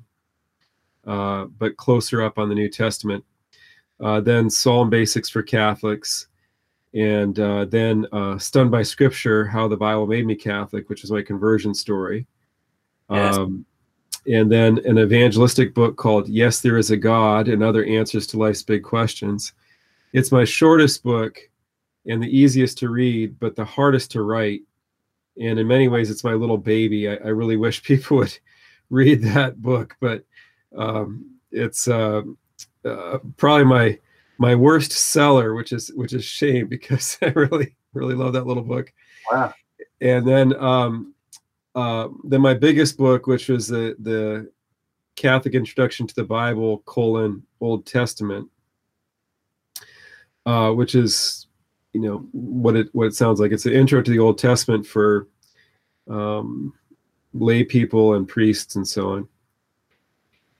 uh, 1.05 1.45
but 1.45 1.77
closer 1.77 2.21
up 2.21 2.37
on 2.37 2.49
the 2.49 2.55
New 2.55 2.69
Testament. 2.69 3.23
Uh, 3.99 4.21
then 4.21 4.49
Psalm 4.49 4.89
Basics 4.89 5.29
for 5.29 5.41
Catholics, 5.41 6.27
and 6.93 7.39
uh, 7.39 7.65
then 7.65 8.05
uh, 8.11 8.37
Stunned 8.37 8.71
by 8.71 8.83
Scripture: 8.83 9.45
How 9.45 9.67
the 9.67 9.77
Bible 9.77 10.07
Made 10.07 10.25
Me 10.25 10.35
Catholic, 10.35 10.89
which 10.89 11.03
is 11.03 11.11
my 11.11 11.21
conversion 11.21 11.73
story 11.73 12.27
Yes. 13.09 13.37
Um, 13.37 13.65
and 14.27 14.51
then 14.51 14.79
an 14.85 14.99
evangelistic 14.99 15.73
book 15.73 15.95
called 15.95 16.27
Yes, 16.27 16.59
There 16.59 16.77
Is 16.77 16.91
a 16.91 16.97
God 16.97 17.47
and 17.47 17.63
Other 17.63 17.85
Answers 17.85 18.27
to 18.27 18.37
Life's 18.37 18.63
Big 18.63 18.83
Questions. 18.83 19.53
It's 20.11 20.31
my 20.31 20.43
shortest 20.43 21.03
book 21.03 21.39
and 22.05 22.21
the 22.21 22.37
easiest 22.37 22.77
to 22.79 22.89
read, 22.89 23.39
but 23.39 23.55
the 23.55 23.63
hardest 23.63 24.11
to 24.11 24.21
write. 24.21 24.61
And 25.41 25.59
in 25.59 25.67
many 25.67 25.87
ways, 25.87 26.09
it's 26.09 26.23
my 26.23 26.33
little 26.33 26.57
baby. 26.57 27.07
I, 27.07 27.15
I 27.15 27.27
really 27.29 27.55
wish 27.55 27.83
people 27.83 28.17
would 28.17 28.37
read 28.89 29.21
that 29.23 29.61
book, 29.61 29.95
but 30.01 30.23
um, 30.77 31.31
it's 31.51 31.87
uh, 31.87 32.23
uh, 32.83 33.19
probably 33.37 33.65
my 33.65 33.99
my 34.37 34.55
worst 34.55 34.91
seller, 34.91 35.53
which 35.53 35.71
is 35.71 35.91
which 35.95 36.13
is 36.13 36.23
shame 36.23 36.67
because 36.67 37.17
I 37.21 37.27
really 37.27 37.75
really 37.93 38.15
love 38.15 38.33
that 38.33 38.47
little 38.47 38.63
book. 38.63 38.91
Wow. 39.31 39.53
And 40.01 40.27
then 40.27 40.55
um, 40.61 41.13
uh, 41.75 42.09
then 42.23 42.41
my 42.41 42.53
biggest 42.53 42.97
book, 42.97 43.27
which 43.27 43.49
was 43.49 43.67
the 43.67 43.95
the 43.99 44.51
Catholic 45.15 45.55
Introduction 45.55 46.07
to 46.07 46.15
the 46.15 46.23
Bible 46.23 46.79
colon 46.85 47.43
Old 47.59 47.85
Testament, 47.85 48.49
uh, 50.45 50.71
which 50.71 50.95
is 50.95 51.47
you 51.93 52.01
know 52.01 52.27
what 52.31 52.75
it 52.75 52.89
what 52.93 53.07
it 53.07 53.15
sounds 53.15 53.39
like. 53.39 53.51
It's 53.51 53.65
an 53.65 53.73
intro 53.73 54.01
to 54.01 54.11
the 54.11 54.19
Old 54.19 54.37
Testament 54.37 54.85
for 54.85 55.27
um, 56.09 56.73
lay 57.33 57.63
people 57.63 58.13
and 58.13 58.27
priests 58.27 58.75
and 58.75 58.87
so 58.87 59.11
on. 59.13 59.27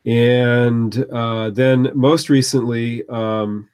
And 0.07 1.05
uh, 1.11 1.49
then 1.49 1.91
most 1.93 2.29
recently, 2.29 3.05
um, 3.09 3.67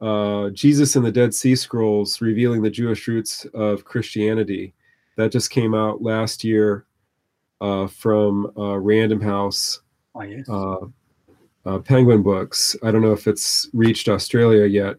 uh, 0.00 0.48
Jesus 0.50 0.96
and 0.96 1.04
the 1.04 1.12
Dead 1.12 1.34
Sea 1.34 1.54
Scrolls, 1.54 2.22
revealing 2.22 2.62
the 2.62 2.70
Jewish 2.70 3.06
roots 3.06 3.44
of 3.52 3.84
Christianity 3.84 4.72
that 5.16 5.30
just 5.30 5.50
came 5.50 5.74
out 5.74 6.00
last 6.00 6.44
year 6.44 6.86
uh, 7.60 7.88
from 7.88 8.50
uh, 8.56 8.78
Random 8.78 9.20
House. 9.20 9.80
Oh, 10.14 10.22
yes. 10.22 10.48
Uh, 10.48 10.86
uh, 11.66 11.78
Penguin 11.80 12.22
Books. 12.22 12.74
I 12.82 12.90
don't 12.90 13.02
know 13.02 13.12
if 13.12 13.26
it's 13.26 13.68
reached 13.74 14.08
Australia 14.08 14.64
yet, 14.64 14.96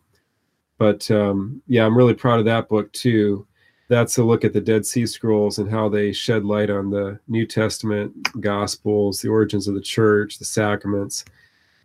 but 0.77 1.09
um, 1.09 1.59
yeah, 1.65 1.85
I'm 1.85 1.97
really 1.97 2.13
proud 2.13 2.37
of 2.37 2.45
that 2.45 2.69
book 2.69 2.91
too. 2.93 3.47
That's 3.89 4.19
a 4.19 4.23
look 4.23 4.45
at 4.45 4.53
the 4.53 4.61
Dead 4.61 4.85
Sea 4.85 5.07
Scrolls 5.07 5.57
and 5.57 5.69
how 5.69 5.89
they 5.89 6.11
shed 6.13 6.45
light 6.45 6.69
on 6.69 6.91
the 6.91 7.19
New 7.27 7.45
Testament, 7.45 8.13
Gospels, 8.39 9.19
the 9.19 9.29
origins 9.29 9.67
of 9.67 9.73
the 9.73 9.81
church, 9.81 10.37
the 10.37 10.45
sacraments. 10.45 11.25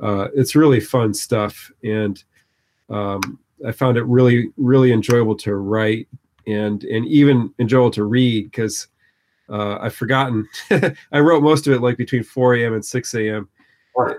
Uh, 0.01 0.29
it's 0.35 0.55
really 0.55 0.81
fun 0.81 1.15
stuff, 1.15 1.73
and 1.83 2.23
um, 2.91 3.39
I 3.67 3.73
found 3.73 3.97
it 3.97 4.05
really, 4.05 4.51
really 4.59 4.93
enjoyable 4.93 5.35
to 5.37 5.55
write 5.55 6.07
and 6.47 6.85
and 6.85 7.07
even 7.07 7.55
enjoyable 7.59 7.93
to 7.93 8.05
read 8.05 8.51
because 8.51 8.89
uh, 9.49 9.79
I've 9.81 9.95
forgotten. 9.95 10.47
I 11.13 11.21
wrote 11.21 11.43
most 11.43 11.67
of 11.67 11.73
it 11.73 11.81
like 11.81 11.97
between 11.97 12.23
4 12.23 12.57
a.m. 12.57 12.75
and 12.75 12.85
6 12.85 13.15
a.m. 13.15 13.49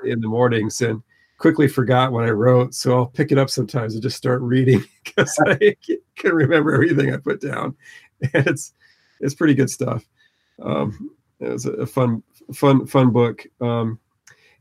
in 0.04 0.22
the 0.22 0.28
mornings, 0.28 0.82
and 0.82 1.04
quickly 1.38 1.68
forgot 1.68 2.12
what 2.12 2.26
I 2.26 2.32
wrote. 2.32 2.74
So 2.74 2.96
I'll 2.96 3.06
pick 3.08 3.32
it 3.32 3.38
up 3.38 3.50
sometimes 3.50 3.94
and 3.94 4.04
just 4.04 4.18
start 4.18 4.42
reading 4.42 4.84
because 5.04 5.38
I 5.46 5.76
can 6.16 6.34
remember 6.34 6.74
everything 6.74 7.14
I 7.14 7.18
put 7.18 7.42
down. 7.42 7.76
And 8.34 8.48
it's 8.48 8.72
it's 9.20 9.36
pretty 9.36 9.54
good 9.54 9.70
stuff. 9.70 10.06
Um, 10.62 11.12
it 11.42 11.50
was 11.50 11.66
a 11.66 11.86
fun 11.86 12.24
fun 12.54 12.88
fun 12.88 13.12
book. 13.12 13.46
Um, 13.60 14.00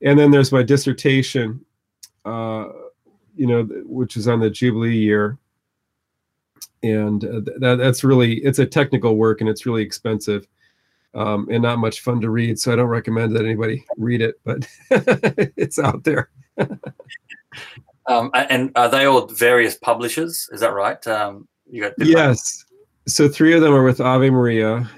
and 0.03 0.19
then 0.19 0.33
there's 0.33 0.51
my 0.51 0.65
dissertation, 0.65 1.65
uh, 2.25 2.67
you 3.37 3.47
know, 3.47 3.63
which 3.85 4.17
is 4.17 4.27
on 4.27 4.41
the 4.41 4.51
Jubilee 4.51 4.97
year. 4.97 5.39
And 6.83 7.25
uh, 7.25 7.41
that, 7.59 7.77
that's 7.77 8.03
really 8.03 8.39
it's 8.39 8.59
a 8.59 8.67
technical 8.67 9.17
work 9.17 9.41
and 9.41 9.49
it's 9.49 9.67
really 9.67 9.83
expensive 9.83 10.49
um, 11.15 11.47
and 11.51 11.63
not 11.63 11.79
much 11.79 12.01
fun 12.01 12.21
to 12.21 12.31
read. 12.31 12.59
So 12.59 12.73
I 12.73 12.77
don't 12.77 12.89
recommend 12.89 13.35
that 13.37 13.45
anybody 13.45 13.85
read 13.97 14.21
it, 14.21 14.41
but 14.45 14.67
it's 15.57 15.79
out 15.79 16.03
there. 16.05 16.29
um, 18.07 18.31
and 18.35 18.71
are 18.77 18.89
they 18.89 19.05
all 19.05 19.27
various 19.27 19.77
publishers? 19.77 20.49
Is 20.53 20.61
that 20.61 20.73
right? 20.73 21.05
Um, 21.07 21.49
you 21.71 21.83
got 21.83 21.93
yes. 21.99 22.65
So 23.07 23.29
three 23.29 23.55
of 23.55 23.61
them 23.61 23.75
are 23.75 23.85
with 23.85 24.01
Ave 24.01 24.31
Maria 24.31 24.89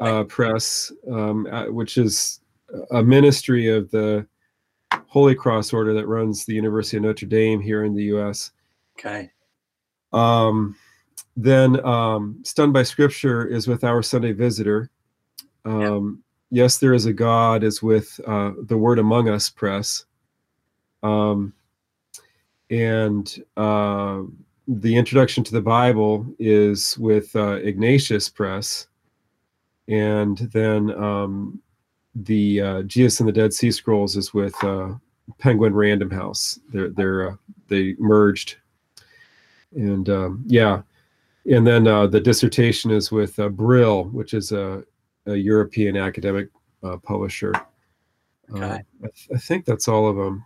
uh, 0.00 0.24
Press, 0.24 0.92
um, 1.10 1.46
uh, 1.50 1.64
which 1.66 1.98
is 1.98 2.40
a 2.92 3.02
ministry 3.02 3.68
of 3.68 3.90
the 3.90 4.26
Holy 5.06 5.34
Cross 5.34 5.72
Order 5.72 5.94
that 5.94 6.06
runs 6.06 6.44
the 6.44 6.54
University 6.54 6.96
of 6.96 7.04
Notre 7.04 7.26
Dame 7.26 7.60
here 7.60 7.84
in 7.84 7.94
the 7.94 8.04
U.S. 8.04 8.52
Okay. 8.98 9.30
Um, 10.12 10.76
then 11.36 11.84
um, 11.84 12.40
Stunned 12.44 12.72
by 12.72 12.82
Scripture 12.82 13.46
is 13.46 13.66
with 13.66 13.84
Our 13.84 14.02
Sunday 14.02 14.32
Visitor. 14.32 14.90
Um, 15.64 16.22
yeah. 16.50 16.62
Yes, 16.62 16.78
there 16.78 16.94
is 16.94 17.06
a 17.06 17.12
God 17.12 17.64
is 17.64 17.82
with 17.82 18.20
uh, 18.26 18.52
the 18.64 18.78
Word 18.78 18.98
Among 18.98 19.28
Us 19.28 19.50
Press. 19.50 20.04
Um, 21.06 21.52
and 22.70 23.42
uh, 23.56 24.22
the 24.66 24.96
introduction 24.96 25.44
to 25.44 25.52
the 25.52 25.60
Bible 25.60 26.26
is 26.38 26.98
with 26.98 27.34
uh, 27.36 27.58
Ignatius 27.62 28.28
Press, 28.28 28.88
and 29.86 30.38
then 30.38 30.90
um, 31.00 31.62
the 32.16 32.60
uh, 32.60 32.82
Jesus 32.82 33.20
and 33.20 33.28
the 33.28 33.32
Dead 33.32 33.54
Sea 33.54 33.70
Scrolls 33.70 34.16
is 34.16 34.34
with 34.34 34.54
uh, 34.64 34.94
Penguin 35.38 35.74
Random 35.74 36.10
House. 36.10 36.58
They're 36.72 36.90
they're 36.90 37.30
uh, 37.30 37.36
they 37.68 37.94
merged, 37.98 38.56
and 39.76 40.08
um, 40.08 40.42
yeah, 40.46 40.82
and 41.48 41.64
then 41.64 41.86
uh, 41.86 42.08
the 42.08 42.20
dissertation 42.20 42.90
is 42.90 43.12
with 43.12 43.38
uh, 43.38 43.48
Brill, 43.48 44.04
which 44.06 44.34
is 44.34 44.50
a, 44.50 44.82
a 45.26 45.36
European 45.36 45.96
academic 45.96 46.48
uh, 46.82 46.96
publisher. 46.96 47.52
I, 49.02 49.08
th- 49.08 49.28
I 49.34 49.38
think 49.38 49.64
that's 49.64 49.88
all 49.88 50.08
of 50.08 50.16
them 50.16 50.44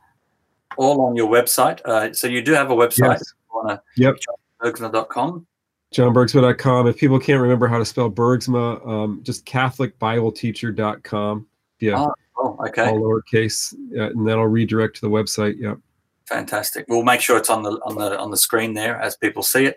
all 0.76 1.02
on 1.02 1.16
your 1.16 1.28
website. 1.28 1.80
Uh, 1.84 2.12
so 2.12 2.26
you 2.26 2.42
do 2.42 2.52
have 2.52 2.70
a 2.70 2.74
website. 2.74 3.18
Yes. 3.18 3.34
On 3.52 3.78
yep. 3.96 4.16
johnbergsma.com. 4.62 5.46
johnbergsma.com. 5.92 6.86
If 6.86 6.96
people 6.96 7.18
can't 7.18 7.40
remember 7.40 7.66
how 7.66 7.78
to 7.78 7.84
spell 7.84 8.10
Bergsma, 8.10 8.86
um, 8.86 9.20
just 9.22 9.44
catholicbibleteacher.com. 9.46 11.46
Yeah. 11.80 11.98
Oh, 11.98 12.14
oh, 12.38 12.56
okay. 12.68 12.88
All 12.88 13.00
lowercase, 13.00 13.74
yeah, 13.90 14.06
and 14.06 14.26
that'll 14.26 14.46
redirect 14.46 14.96
to 14.96 15.00
the 15.02 15.10
website. 15.10 15.58
Yep. 15.58 15.78
Fantastic. 16.26 16.86
We'll 16.88 17.02
make 17.02 17.20
sure 17.20 17.36
it's 17.36 17.50
on 17.50 17.64
the 17.64 17.72
on 17.84 17.96
the 17.96 18.18
on 18.18 18.30
the 18.30 18.36
screen 18.36 18.74
there 18.74 19.00
as 19.00 19.16
people 19.16 19.42
see 19.42 19.64
it. 19.64 19.76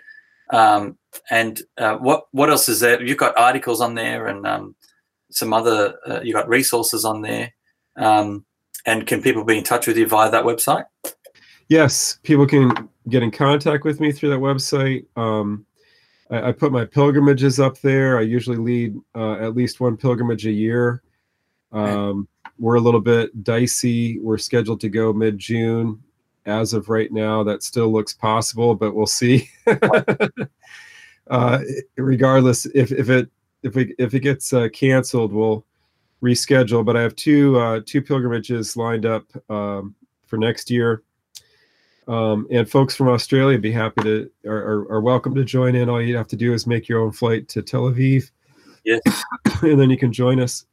Um, 0.51 0.97
and 1.31 1.61
uh, 1.77 1.97
what 1.97 2.27
what 2.31 2.49
else 2.49 2.69
is 2.69 2.79
there? 2.79 3.01
You've 3.01 3.17
got 3.17 3.37
articles 3.37 3.81
on 3.81 3.95
there 3.95 4.27
and 4.27 4.45
um, 4.45 4.75
some 5.31 5.51
other. 5.51 5.95
Uh, 6.07 6.19
you 6.21 6.31
got 6.31 6.47
resources 6.47 7.05
on 7.05 7.21
there. 7.21 7.53
Um, 7.95 8.45
and 8.85 9.07
can 9.07 9.21
people 9.21 9.43
be 9.43 9.57
in 9.57 9.63
touch 9.63 9.87
with 9.87 9.97
you 9.97 10.07
via 10.07 10.29
that 10.31 10.43
website? 10.43 10.85
Yes, 11.69 12.19
people 12.23 12.45
can 12.45 12.89
get 13.09 13.23
in 13.23 13.31
contact 13.31 13.83
with 13.83 13.99
me 13.99 14.11
through 14.11 14.29
that 14.29 14.39
website. 14.39 15.05
Um, 15.17 15.65
I, 16.29 16.49
I, 16.49 16.51
put 16.51 16.71
my 16.71 16.85
pilgrimages 16.85 17.59
up 17.59 17.79
there. 17.79 18.17
I 18.17 18.21
usually 18.21 18.57
lead 18.57 18.95
uh, 19.15 19.33
at 19.33 19.55
least 19.55 19.79
one 19.79 19.97
pilgrimage 19.97 20.45
a 20.45 20.51
year. 20.51 21.01
Um, 21.71 22.27
we're 22.59 22.75
a 22.75 22.81
little 22.81 23.01
bit 23.01 23.43
dicey. 23.43 24.19
We're 24.19 24.37
scheduled 24.37 24.81
to 24.81 24.89
go 24.89 25.11
mid 25.13 25.39
June. 25.39 26.01
As 26.45 26.73
of 26.73 26.89
right 26.89 27.11
now, 27.11 27.41
that 27.43 27.63
still 27.63 27.91
looks 27.91 28.13
possible, 28.13 28.75
but 28.75 28.93
we'll 28.93 29.05
see. 29.05 29.49
uh, 31.29 31.59
regardless, 31.95 32.65
if, 32.65 32.91
if 32.91 33.09
it 33.09 33.29
if 33.63 33.75
we 33.75 33.95
if 33.97 34.13
it 34.13 34.19
gets 34.19 34.51
uh, 34.51 34.67
canceled, 34.73 35.31
we'll 35.31 35.65
reschedule, 36.23 36.85
but 36.85 36.95
I 36.95 37.01
have 37.01 37.15
two 37.15 37.59
uh, 37.59 37.81
two 37.85 38.01
pilgrimages 38.01 38.77
lined 38.77 39.05
up 39.05 39.25
um, 39.51 39.93
for 40.25 40.37
next 40.37 40.71
year. 40.71 41.03
Um, 42.07 42.47
and 42.51 42.69
folks 42.69 42.95
from 42.95 43.07
Australia 43.07 43.57
be 43.57 43.71
happy 43.71 44.01
to 44.03 44.31
are, 44.45 44.57
are, 44.57 44.91
are, 44.93 45.01
welcome 45.01 45.33
to 45.35 45.45
join 45.45 45.73
in. 45.73 45.89
All 45.89 46.01
you 46.01 46.17
have 46.17 46.27
to 46.27 46.35
do 46.35 46.53
is 46.53 46.67
make 46.67 46.89
your 46.89 47.01
own 47.01 47.13
flight 47.13 47.47
to 47.49 47.61
Tel 47.61 47.83
Aviv. 47.83 48.29
Yes. 48.83 49.01
and 49.61 49.79
then 49.79 49.89
you 49.89 49.97
can 49.97 50.11
join 50.11 50.41
us. 50.41 50.65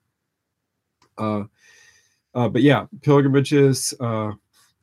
Uh, 1.18 1.44
uh, 2.34 2.48
but 2.48 2.62
yeah, 2.62 2.86
pilgrimages, 3.02 3.94
uh, 4.00 4.32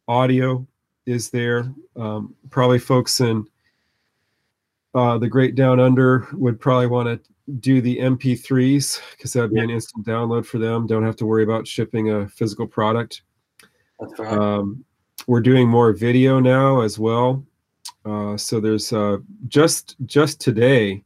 audio 0.08 0.65
is 1.06 1.30
there. 1.30 1.73
Um, 1.97 2.34
probably 2.49 2.80
folks 2.80 3.19
in 3.19 3.45
uh, 4.93 5.17
the 5.17 5.28
Great 5.28 5.56
Down 5.56 5.80
Under 5.80 6.28
would 6.34 6.60
probably 6.60 6.88
want 6.88 7.08
to 7.08 7.32
do 7.60 7.82
the 7.82 7.97
MP3s 7.97 9.00
because 9.12 9.34
that 9.34 9.41
would 9.41 9.54
be 9.54 9.58
yeah. 9.58 9.63
an 9.63 9.69
instant 9.69 10.06
download 10.06 10.45
for 10.45 10.58
them. 10.58 10.88
Don't 10.88 11.06
have 11.06 11.15
to 11.17 11.26
worry 11.26 11.43
about 11.43 11.67
shipping 11.67 12.12
a 12.12 12.28
physical 12.28 12.67
product. 12.67 13.21
That's 14.00 14.19
right. 14.19 14.34
Um, 14.34 14.84
we're 15.28 15.41
doing 15.41 15.67
more 15.67 15.93
video 15.93 16.39
now 16.39 16.82
as 16.82 17.00
well. 17.00 17.45
Uh, 18.06 18.38
so 18.38 18.60
there's 18.60 18.93
uh, 18.93 19.17
just 19.47 19.95
just 20.06 20.39
today 20.39 21.04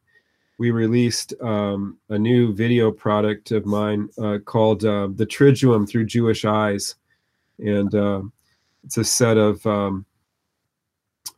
we 0.59 0.69
released 0.69 1.33
um, 1.41 1.97
a 2.09 2.19
new 2.19 2.53
video 2.53 2.91
product 2.91 3.51
of 3.51 3.65
mine 3.65 4.09
uh, 4.21 4.37
called 4.45 4.85
uh, 4.85 5.09
the 5.15 5.25
Triduum 5.25 5.89
through 5.89 6.05
Jewish 6.05 6.45
Eyes, 6.45 6.95
and 7.57 7.95
uh, 7.95 8.21
it's 8.83 8.97
a 8.97 9.03
set 9.03 9.37
of 9.37 9.65
um, 9.65 10.05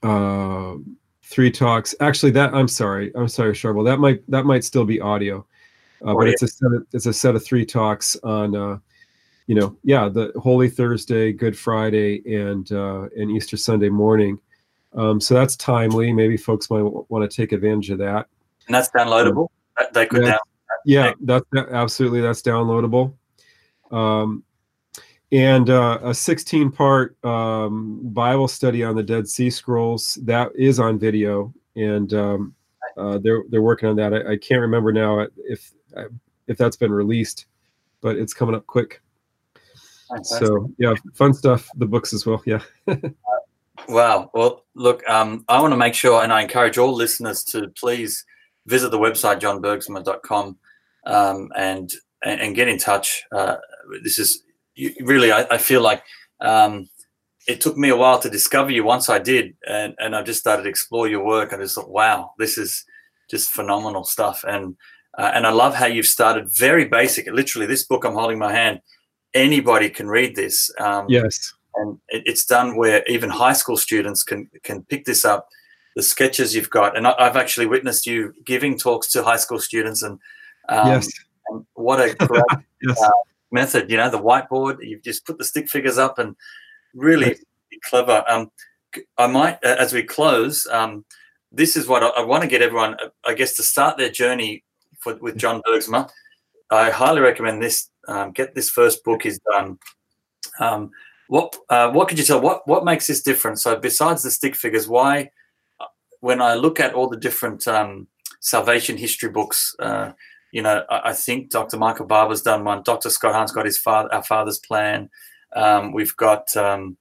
uh, 0.01 0.75
three 1.33 1.49
talks. 1.49 1.95
Actually, 1.99 2.31
that 2.31 2.53
I'm 2.53 2.67
sorry, 2.67 3.11
I'm 3.15 3.27
sorry, 3.27 3.53
Charbel. 3.53 3.83
That 3.83 3.97
might 3.97 4.21
that 4.29 4.45
might 4.45 4.63
still 4.63 4.85
be 4.85 5.01
audio, 5.01 5.43
uh, 6.05 6.13
but 6.13 6.27
it's 6.27 6.43
a 6.43 6.47
set 6.47 6.71
of, 6.71 6.85
it's 6.93 7.07
a 7.07 7.13
set 7.13 7.33
of 7.33 7.43
three 7.43 7.65
talks 7.65 8.15
on, 8.23 8.55
uh, 8.55 8.77
you 9.47 9.55
know, 9.55 9.75
yeah, 9.83 10.09
the 10.09 10.31
Holy 10.39 10.69
Thursday, 10.69 11.33
Good 11.33 11.57
Friday, 11.57 12.21
and 12.43 12.71
uh, 12.71 13.09
and 13.17 13.31
Easter 13.31 13.57
Sunday 13.57 13.89
morning. 13.89 14.37
Um, 14.93 15.19
so 15.19 15.33
that's 15.33 15.55
timely. 15.55 16.13
Maybe 16.13 16.37
folks 16.37 16.69
might 16.69 16.77
w- 16.77 17.03
want 17.09 17.29
to 17.29 17.35
take 17.35 17.51
advantage 17.51 17.89
of 17.89 17.97
that. 17.97 18.27
And 18.67 18.75
that's 18.75 18.91
downloadable. 18.91 19.47
Um, 19.79 19.87
they 19.91 20.05
could 20.05 20.23
yeah, 20.23 20.37
yeah, 20.85 21.13
that's 21.21 21.45
that, 21.53 21.69
absolutely 21.69 22.21
that's 22.21 22.43
downloadable. 22.43 23.11
Um, 23.89 24.43
and 25.33 25.71
uh, 25.71 25.97
a 26.03 26.13
16 26.13 26.71
part 26.71 27.17
um, 27.25 27.99
Bible 28.03 28.47
study 28.47 28.83
on 28.83 28.95
the 28.95 29.01
Dead 29.01 29.27
Sea 29.27 29.49
Scrolls 29.49 30.19
that 30.21 30.51
is 30.55 30.79
on 30.79 30.99
video, 30.99 31.51
and 31.75 32.13
um, 32.13 32.55
uh, 32.97 33.17
they're 33.17 33.43
they're 33.49 33.63
working 33.63 33.89
on 33.89 33.95
that. 33.95 34.13
I, 34.13 34.33
I, 34.33 34.37
can't 34.37 34.61
remember 34.61 34.93
now 34.93 35.25
if 35.37 35.73
if 36.47 36.57
that's 36.57 36.77
been 36.77 36.91
released, 36.91 37.47
but 37.99 38.15
it's 38.15 38.33
coming 38.33 38.53
up 38.53 38.67
quick. 38.67 39.01
Fantastic. 40.07 40.47
So 40.47 40.71
yeah, 40.77 40.93
fun 41.15 41.33
stuff. 41.33 41.67
The 41.77 41.87
books 41.87 42.13
as 42.13 42.27
well. 42.27 42.43
Yeah. 42.45 42.61
wow. 43.89 44.29
Well, 44.35 44.65
look, 44.75 45.07
um, 45.09 45.45
I 45.47 45.59
want 45.59 45.71
to 45.71 45.77
make 45.77 45.95
sure, 45.95 46.21
and 46.21 46.31
I 46.31 46.43
encourage 46.43 46.77
all 46.77 46.93
listeners 46.93 47.43
to 47.45 47.69
please 47.69 48.23
visit 48.67 48.91
the 48.91 48.99
website 48.99 49.39
johnbergsma.com 49.39 50.57
um, 51.07 51.51
and 51.55 51.91
and 52.21 52.55
get 52.55 52.67
in 52.67 52.77
touch. 52.77 53.23
Uh, 53.31 53.55
this 54.03 54.19
is 54.19 54.43
you, 54.75 54.93
really, 55.01 55.31
I, 55.31 55.45
I, 55.51 55.57
feel 55.57 55.81
like 55.81 56.03
um, 56.41 56.89
it 57.47 57.61
took 57.61 57.77
me 57.77 57.89
a 57.89 57.97
while 57.97 58.19
to 58.19 58.29
discover 58.29 58.71
you. 58.71 58.83
Once 58.83 59.09
I 59.09 59.19
did, 59.19 59.55
and, 59.67 59.95
and 59.99 60.15
I 60.15 60.23
just 60.23 60.39
started 60.39 60.63
to 60.63 60.69
explore 60.69 61.07
your 61.07 61.23
work, 61.23 61.53
I 61.53 61.57
just 61.57 61.75
thought, 61.75 61.89
wow, 61.89 62.31
this 62.37 62.57
is 62.57 62.85
just 63.29 63.49
phenomenal 63.49 64.03
stuff. 64.03 64.43
And 64.47 64.75
uh, 65.17 65.31
and 65.35 65.45
I 65.45 65.51
love 65.51 65.75
how 65.75 65.85
you've 65.85 66.07
started 66.07 66.49
very 66.49 66.85
basic. 66.85 67.27
Literally, 67.27 67.67
this 67.67 67.83
book 67.83 68.03
I'm 68.03 68.13
holding 68.13 68.39
my 68.39 68.51
hand, 68.51 68.81
anybody 69.33 69.89
can 69.89 70.07
read 70.07 70.35
this. 70.35 70.71
Um, 70.79 71.05
yes, 71.07 71.53
and 71.75 71.99
it, 72.09 72.23
it's 72.25 72.45
done 72.45 72.75
where 72.75 73.03
even 73.05 73.29
high 73.29 73.53
school 73.53 73.77
students 73.77 74.23
can 74.23 74.49
can 74.63 74.83
pick 74.83 75.05
this 75.05 75.23
up. 75.23 75.49
The 75.95 76.01
sketches 76.01 76.55
you've 76.55 76.71
got, 76.71 76.97
and 76.97 77.05
I, 77.05 77.13
have 77.19 77.37
actually 77.37 77.67
witnessed 77.67 78.07
you 78.07 78.33
giving 78.43 78.79
talks 78.79 79.07
to 79.11 79.23
high 79.23 79.37
school 79.37 79.59
students, 79.59 80.01
and 80.01 80.19
um, 80.69 80.87
yes, 80.87 81.07
and 81.49 81.65
what 81.75 81.99
a 81.99 82.15
great 82.27 82.43
yes. 82.81 82.99
uh, 82.99 83.11
method. 83.53 83.89
You 83.89 83.97
know, 83.97 84.09
the 84.09 84.19
whiteboard. 84.19 84.77
You've 84.81 85.03
just 85.03 85.25
put 85.25 85.37
the 85.37 85.45
stick 85.45 85.69
figures 85.69 85.97
up, 85.97 86.19
and 86.19 86.35
really 86.93 87.37
clever. 87.89 88.23
Um, 88.27 88.51
I 89.17 89.27
might, 89.27 89.63
as 89.63 89.93
we 89.93 90.03
close, 90.03 90.67
um, 90.67 91.05
this 91.51 91.75
is 91.75 91.87
what 91.87 92.03
I, 92.03 92.07
I 92.09 92.21
want 92.23 92.43
to 92.43 92.49
get 92.49 92.61
everyone, 92.61 92.95
I 93.25 93.33
guess, 93.33 93.55
to 93.55 93.63
start 93.63 93.97
their 93.97 94.09
journey 94.11 94.63
for, 94.99 95.15
with 95.15 95.37
John 95.37 95.61
Bergsma. 95.67 96.09
I 96.69 96.89
highly 96.89 97.21
recommend 97.21 97.61
this. 97.61 97.89
Um, 98.07 98.31
get 98.31 98.55
this 98.55 98.69
first 98.69 99.03
book 99.03 99.25
is 99.25 99.39
done. 99.51 99.77
Um, 100.59 100.91
what 101.27 101.55
uh, 101.69 101.91
what 101.91 102.07
could 102.07 102.17
you 102.17 102.25
tell? 102.25 102.41
What 102.41 102.67
what 102.67 102.85
makes 102.85 103.07
this 103.07 103.21
different? 103.21 103.59
So 103.59 103.75
besides 103.75 104.23
the 104.23 104.31
stick 104.31 104.55
figures, 104.55 104.87
why? 104.87 105.29
Uh, 105.79 105.85
when 106.19 106.41
I 106.41 106.55
look 106.55 106.79
at 106.79 106.93
all 106.93 107.07
the 107.07 107.17
different 107.17 107.67
um, 107.67 108.07
salvation 108.39 108.97
history 108.97 109.29
books, 109.29 109.75
uh, 109.79 110.11
you 110.53 110.61
know, 110.61 110.85
I, 110.89 111.09
I, 111.09 111.13
think 111.13 111.49
Dr. 111.49 111.77
Michael 111.77 112.05
Barber's 112.05 112.43
done 112.43 112.63
one. 112.63 112.83
Dr. 112.83 113.09
Scott 113.09 113.33
Hahn's 113.33 113.51
got 113.51 113.65
his 113.65 113.79
father, 113.79 114.13
our 114.13 114.23
father's 114.23 114.59
plan. 114.59 115.09
Um, 115.55 115.91
we've 115.91 116.15
got, 116.15 116.55
um, 116.55 116.95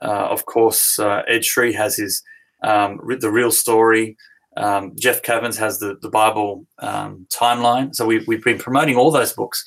uh, 0.00 0.26
of 0.30 0.46
course, 0.46 0.98
uh, 0.98 1.22
Ed 1.28 1.44
Sri 1.44 1.72
has 1.74 1.96
his 1.96 2.22
um, 2.62 2.98
the 3.20 3.30
real 3.30 3.50
story. 3.50 4.16
Um, 4.56 4.92
Jeff 4.98 5.22
Cavins 5.22 5.58
has 5.58 5.78
the 5.78 5.98
the 6.00 6.08
Bible 6.08 6.66
um, 6.78 7.26
timeline. 7.30 7.94
So 7.94 8.06
we've 8.06 8.26
we've 8.26 8.42
been 8.42 8.58
promoting 8.58 8.96
all 8.96 9.10
those 9.10 9.32
books. 9.32 9.64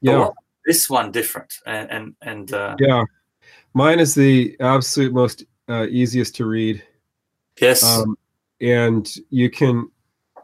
Yeah, 0.00 0.30
this 0.64 0.88
one 0.88 1.12
different 1.12 1.52
and 1.66 1.90
and 1.90 2.14
and 2.22 2.52
uh, 2.52 2.76
yeah, 2.78 3.04
mine 3.74 4.00
is 4.00 4.14
the 4.14 4.56
absolute 4.60 5.12
most 5.12 5.44
uh, 5.68 5.86
easiest 5.90 6.34
to 6.36 6.46
read. 6.46 6.82
Yes, 7.60 7.84
um, 7.84 8.16
and 8.60 9.14
you 9.28 9.50
can. 9.50 9.90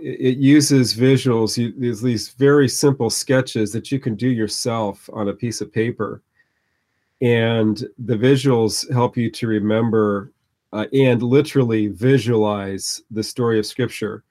It 0.01 0.39
uses 0.39 0.95
visuals. 0.95 1.57
You, 1.57 1.73
there's 1.77 2.03
these 2.03 2.31
very 2.31 2.69
simple 2.69 3.11
sketches 3.11 3.73
that 3.73 3.91
you 3.91 3.99
can 3.99 4.15
do 4.15 4.29
yourself 4.29 5.09
on 5.13 5.29
a 5.29 5.33
piece 5.33 5.61
of 5.61 5.73
paper, 5.73 6.23
and 7.21 7.87
the 7.99 8.17
visuals 8.17 8.91
help 8.93 9.17
you 9.17 9.31
to 9.31 9.47
remember 9.47 10.33
uh, 10.73 10.87
and 10.93 11.23
literally 11.23 11.87
visualize 11.89 13.03
the 13.11 13.23
story 13.23 13.59
of 13.59 13.67
Scripture. 13.67 14.25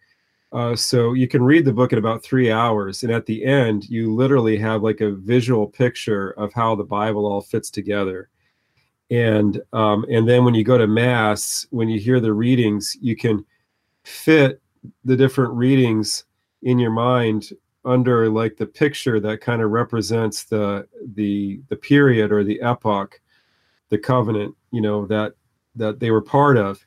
Uh, 0.52 0.76
so 0.76 1.14
you 1.14 1.28
can 1.28 1.44
read 1.44 1.66
the 1.66 1.74
book 1.74 1.92
in 1.92 2.00
about 2.00 2.24
three 2.24 2.52
hours, 2.52 3.04
and 3.04 3.12
at 3.12 3.26
the 3.26 3.44
end, 3.44 3.90
you 3.90 4.14
literally 4.14 4.58
have 4.58 4.84
like 4.84 5.02
a 5.02 5.12
visual 5.12 5.68
picture 5.68 6.32
of 6.32 6.54
how 6.54 6.76
the 6.76 6.84
Bible 6.84 7.26
all 7.26 7.42
fits 7.42 7.70
together. 7.70 8.30
And 9.12 9.62
um, 9.74 10.06
and 10.10 10.28
then 10.28 10.46
when 10.46 10.56
you 10.56 10.64
go 10.64 10.78
to 10.78 10.88
mass, 10.88 11.68
when 11.72 11.90
you 11.90 12.00
hear 12.00 12.20
the 12.20 12.34
readings, 12.34 12.98
you 13.02 13.16
can 13.16 13.46
fit 14.04 14.62
the 15.04 15.16
different 15.16 15.54
readings 15.54 16.26
in 16.64 16.80
your 16.80 16.92
mind 16.92 17.52
under 17.86 18.30
like 18.30 18.58
the 18.58 18.66
picture 18.66 19.20
that 19.20 19.42
kind 19.42 19.62
of 19.62 19.70
represents 19.72 20.46
the 20.46 20.88
the 21.14 21.62
the 21.70 21.76
period 21.76 22.32
or 22.32 22.44
the 22.44 22.60
epoch, 22.62 23.20
the 23.90 23.98
covenant, 23.98 24.56
you 24.72 24.82
know 24.82 25.06
that 25.06 25.34
that 25.76 26.00
they 26.00 26.12
were 26.12 26.22
part 26.22 26.58
of, 26.58 26.84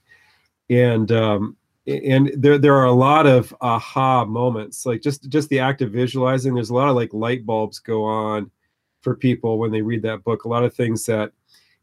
and 0.68 1.12
um, 1.12 1.56
and 1.86 2.32
there 2.36 2.58
there 2.58 2.74
are 2.74 2.86
a 2.86 2.92
lot 2.92 3.26
of 3.26 3.54
aha 3.60 4.24
moments, 4.24 4.84
like 4.84 5.00
just 5.00 5.28
just 5.28 5.48
the 5.48 5.60
act 5.60 5.80
of 5.82 5.92
visualizing. 5.92 6.54
There's 6.54 6.70
a 6.70 6.74
lot 6.74 6.88
of 6.88 6.96
like 6.96 7.14
light 7.14 7.46
bulbs 7.46 7.78
go 7.78 8.04
on 8.04 8.50
for 9.00 9.14
people 9.14 9.58
when 9.58 9.70
they 9.70 9.82
read 9.82 10.02
that 10.02 10.24
book. 10.24 10.44
A 10.44 10.48
lot 10.48 10.64
of 10.64 10.74
things 10.74 11.06
that 11.06 11.32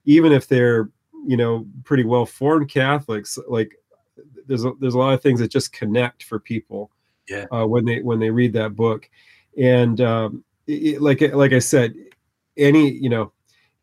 even 0.03 0.31
if 0.31 0.47
they're 0.47 0.89
you 1.25 1.37
know 1.37 1.65
pretty 1.85 2.03
well 2.03 2.25
formed 2.25 2.69
Catholics, 2.69 3.39
like 3.47 3.75
there's 4.47 4.65
a, 4.65 4.71
there's 4.79 4.93
a 4.93 4.99
lot 4.99 5.13
of 5.13 5.21
things 5.21 5.39
that 5.39 5.51
just 5.51 5.73
connect 5.73 6.23
for 6.23 6.39
people 6.39 6.91
yeah. 7.27 7.45
uh, 7.51 7.65
when 7.65 7.85
they 7.85 8.01
when 8.01 8.19
they 8.19 8.29
read 8.29 8.53
that 8.53 8.75
book. 8.75 9.09
And 9.57 9.99
um, 10.01 10.43
it, 10.67 11.01
like 11.01 11.21
like 11.33 11.53
i 11.53 11.59
said 11.59 11.93
any 12.57 12.89
you 12.89 13.09
know 13.09 13.31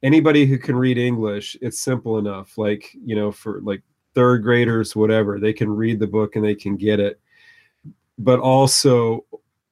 anybody 0.02 0.46
who 0.46 0.58
can 0.58 0.74
read 0.74 0.98
english 0.98 1.56
it's 1.60 1.80
simple 1.80 2.18
enough. 2.18 2.58
Like 2.58 2.90
you 3.04 3.14
know 3.14 3.32
for 3.32 3.60
like 3.62 3.82
third 4.14 4.42
graders 4.42 4.94
whatever 4.94 5.40
they 5.40 5.52
can 5.52 5.70
read 5.70 5.98
the 5.98 6.06
book 6.06 6.36
and 6.36 6.44
they 6.44 6.54
can 6.54 6.76
get 6.76 7.00
it. 7.00 7.20
But 8.18 8.40
also 8.40 9.24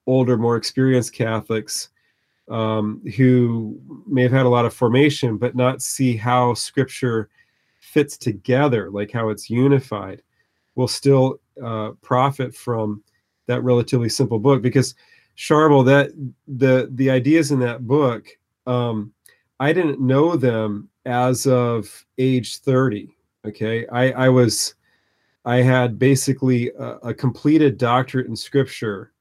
older 0.07 0.37
more 0.37 0.57
experienced 0.57 1.13
catholics 1.13 1.91
um, 2.51 3.01
who 3.17 3.79
may 4.09 4.23
have 4.23 4.33
had 4.33 4.47
a 4.47 4.49
lot 4.49 4.65
of 4.65 4.75
formation 4.75 5.37
but 5.37 5.55
not 5.55 5.83
see 5.83 6.17
how 6.17 6.53
scripture 6.55 7.29
fits 7.79 8.17
together 8.17 8.91
like 8.91 9.13
how 9.13 9.29
it's 9.29 9.49
unified 9.49 10.23
will 10.75 10.89
still 10.89 11.41
uh, 11.63 11.91
profit 12.03 12.55
from 12.55 13.03
that 13.47 13.63
relatively 13.63 14.09
simple 14.09 14.39
book 14.39 14.63
because 14.63 14.95
Charbel, 15.37 15.85
that 15.87 16.11
the 16.47 16.89
the 16.93 17.11
ideas 17.11 17.51
in 17.51 17.61
that 17.61 17.87
book, 17.87 18.27
um, 18.67 19.13
I 19.59 19.73
didn't 19.73 20.01
know 20.01 20.37
them 20.37 20.89
as 21.07 21.47
of 21.47 22.05
age 22.19 22.59
30. 22.59 23.09
Okay. 23.47 23.87
I, 23.89 24.11
I 24.13 24.29
was 24.29 24.75
I 25.45 25.57
had 25.57 25.99
basically 25.99 26.71
a, 26.79 26.97
a 26.99 27.15
completed 27.15 27.79
doctorate 27.79 28.27
in 28.27 28.37
scripture, 28.37 29.13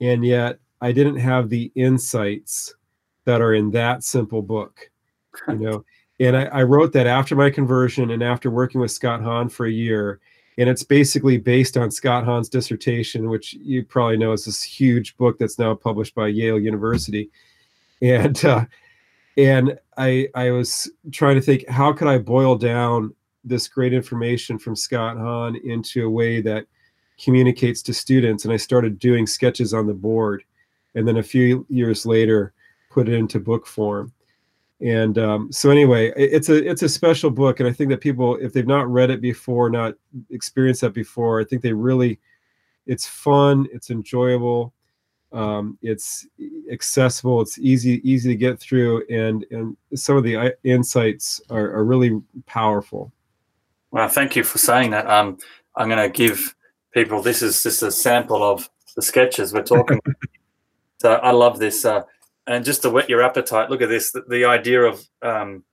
and 0.00 0.24
yet 0.24 0.58
I 0.80 0.92
didn't 0.92 1.16
have 1.16 1.48
the 1.48 1.72
insights 1.74 2.74
that 3.24 3.40
are 3.40 3.54
in 3.54 3.70
that 3.70 4.04
simple 4.04 4.42
book. 4.42 4.90
You 5.48 5.54
know, 5.54 5.84
and 6.20 6.36
I, 6.36 6.44
I 6.44 6.62
wrote 6.62 6.92
that 6.92 7.06
after 7.06 7.34
my 7.34 7.48
conversion 7.48 8.10
and 8.10 8.22
after 8.22 8.50
working 8.50 8.82
with 8.82 8.90
Scott 8.90 9.22
Hahn 9.22 9.48
for 9.48 9.64
a 9.64 9.72
year 9.72 10.20
and 10.58 10.68
it's 10.68 10.82
basically 10.82 11.36
based 11.36 11.76
on 11.76 11.90
Scott 11.90 12.24
Hahn's 12.24 12.48
dissertation, 12.48 13.28
which 13.28 13.54
you 13.54 13.84
probably 13.84 14.16
know 14.16 14.32
is 14.32 14.44
this 14.44 14.62
huge 14.62 15.16
book 15.16 15.38
that's 15.38 15.58
now 15.58 15.74
published 15.74 16.14
by 16.14 16.28
Yale 16.28 16.60
University. 16.60 17.30
And 18.00 18.42
uh, 18.44 18.64
and 19.36 19.78
I 19.96 20.28
I 20.34 20.50
was 20.50 20.90
trying 21.10 21.36
to 21.36 21.40
think 21.40 21.68
how 21.68 21.92
could 21.92 22.08
I 22.08 22.18
boil 22.18 22.56
down 22.56 23.14
this 23.44 23.68
great 23.68 23.92
information 23.92 24.58
from 24.58 24.76
Scott 24.76 25.16
Hahn 25.16 25.56
into 25.64 26.06
a 26.06 26.10
way 26.10 26.40
that 26.40 26.66
communicates 27.22 27.82
to 27.82 27.94
students, 27.94 28.44
and 28.44 28.52
I 28.52 28.56
started 28.56 28.98
doing 28.98 29.26
sketches 29.26 29.74
on 29.74 29.86
the 29.86 29.94
board, 29.94 30.44
and 30.94 31.06
then 31.06 31.18
a 31.18 31.22
few 31.22 31.66
years 31.68 32.06
later 32.06 32.52
put 32.90 33.08
it 33.08 33.14
into 33.14 33.40
book 33.40 33.66
form 33.66 34.12
and 34.80 35.18
um, 35.18 35.52
so 35.52 35.70
anyway 35.70 36.12
it's 36.16 36.48
a 36.48 36.68
it's 36.68 36.82
a 36.82 36.88
special 36.88 37.30
book 37.30 37.60
and 37.60 37.68
i 37.68 37.72
think 37.72 37.90
that 37.90 38.00
people 38.00 38.36
if 38.36 38.52
they've 38.52 38.66
not 38.66 38.88
read 38.90 39.10
it 39.10 39.20
before 39.20 39.70
not 39.70 39.94
experienced 40.30 40.80
that 40.80 40.92
before 40.92 41.40
i 41.40 41.44
think 41.44 41.62
they 41.62 41.72
really 41.72 42.18
it's 42.86 43.06
fun 43.06 43.66
it's 43.72 43.90
enjoyable 43.90 44.72
um, 45.32 45.76
it's 45.82 46.26
accessible 46.70 47.40
it's 47.40 47.58
easy 47.58 48.00
easy 48.08 48.28
to 48.28 48.36
get 48.36 48.60
through 48.60 49.04
and 49.10 49.44
and 49.50 49.76
some 49.94 50.16
of 50.16 50.22
the 50.22 50.36
uh, 50.36 50.50
insights 50.62 51.40
are, 51.50 51.72
are 51.72 51.84
really 51.84 52.22
powerful. 52.46 53.12
Well 53.90 54.08
thank 54.08 54.36
you 54.36 54.44
for 54.44 54.58
saying 54.58 54.90
that. 54.90 55.08
Um, 55.08 55.38
i'm 55.76 55.88
going 55.88 56.00
to 56.00 56.08
give 56.08 56.54
people 56.92 57.20
this 57.20 57.42
is 57.42 57.62
just 57.62 57.82
a 57.82 57.90
sample 57.90 58.42
of 58.42 58.68
the 58.94 59.02
sketches 59.02 59.52
we're 59.52 59.62
talking 59.62 59.98
so 61.00 61.14
i 61.14 61.32
love 61.32 61.58
this 61.58 61.84
uh, 61.84 62.02
and 62.46 62.64
just 62.64 62.82
to 62.82 62.90
whet 62.90 63.08
your 63.08 63.22
appetite, 63.22 63.70
look 63.70 63.82
at 63.82 63.88
this 63.88 64.12
the, 64.12 64.22
the 64.28 64.44
idea 64.44 64.82
of 64.82 65.02
um, 65.22 65.64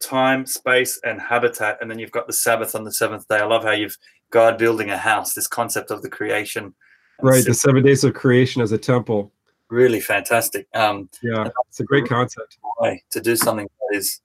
time, 0.00 0.46
space, 0.46 1.00
and 1.04 1.20
habitat. 1.20 1.78
And 1.80 1.90
then 1.90 1.98
you've 1.98 2.10
got 2.10 2.26
the 2.26 2.32
Sabbath 2.32 2.74
on 2.74 2.84
the 2.84 2.92
seventh 2.92 3.26
day. 3.28 3.38
I 3.38 3.44
love 3.44 3.64
how 3.64 3.72
you've 3.72 3.96
God 4.30 4.58
building 4.58 4.90
a 4.90 4.98
house, 4.98 5.34
this 5.34 5.46
concept 5.46 5.90
of 5.90 6.02
the 6.02 6.10
creation. 6.10 6.74
Right, 7.20 7.44
the 7.44 7.54
seven 7.54 7.82
days 7.82 8.04
of 8.04 8.14
creation 8.14 8.62
as 8.62 8.72
a 8.72 8.78
temple. 8.78 9.32
Really 9.70 10.00
fantastic. 10.00 10.66
Um, 10.74 11.08
yeah, 11.22 11.48
it's 11.68 11.80
a 11.80 11.84
great 11.84 12.06
concept. 12.06 12.58
Way 12.80 13.02
to 13.10 13.20
do 13.20 13.36
something 13.36 13.66
that 13.66 13.96
is 13.96 14.20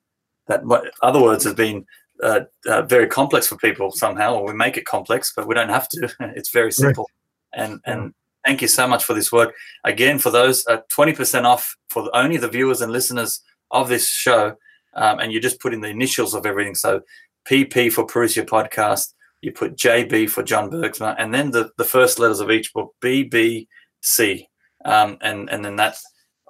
that 0.47 0.63
what 0.65 0.91
other 1.01 1.21
words 1.21 1.43
have 1.43 1.55
been 1.55 1.85
uh, 2.21 2.41
uh, 2.67 2.83
very 2.83 3.07
complex 3.07 3.47
for 3.47 3.57
people 3.57 3.91
somehow, 3.91 4.35
or 4.35 4.45
we 4.45 4.53
make 4.53 4.77
it 4.77 4.85
complex, 4.85 5.33
but 5.35 5.47
we 5.47 5.55
don't 5.55 5.69
have 5.69 5.89
to. 5.89 6.13
it's 6.35 6.51
very 6.51 6.71
simple. 6.71 7.09
Right. 7.55 7.65
And 7.65 7.79
and 7.85 8.13
Thank 8.45 8.61
you 8.61 8.67
so 8.67 8.87
much 8.87 9.03
for 9.03 9.13
this 9.13 9.31
work. 9.31 9.55
Again, 9.83 10.19
for 10.19 10.29
those, 10.29 10.65
uh, 10.67 10.79
20% 10.91 11.45
off 11.45 11.75
for 11.89 12.09
only 12.13 12.37
the 12.37 12.49
viewers 12.49 12.81
and 12.81 12.91
listeners 12.91 13.41
of 13.71 13.87
this 13.87 14.09
show. 14.09 14.55
Um, 14.95 15.19
and 15.19 15.31
you 15.31 15.39
just 15.39 15.61
put 15.61 15.73
in 15.73 15.81
the 15.81 15.89
initials 15.89 16.33
of 16.33 16.45
everything. 16.45 16.75
So 16.75 17.01
PP 17.47 17.91
for 17.91 18.05
Parousia 18.05 18.45
Podcast, 18.45 19.13
you 19.41 19.51
put 19.51 19.75
JB 19.75 20.29
for 20.29 20.43
John 20.43 20.69
Bergsma, 20.69 21.15
and 21.17 21.33
then 21.33 21.51
the, 21.51 21.71
the 21.77 21.83
first 21.83 22.19
letters 22.19 22.39
of 22.39 22.51
each 22.51 22.73
book, 22.73 22.93
BBC. 23.01 24.47
Um, 24.85 25.17
and, 25.21 25.49
and 25.49 25.63
then 25.63 25.75
that, 25.77 25.97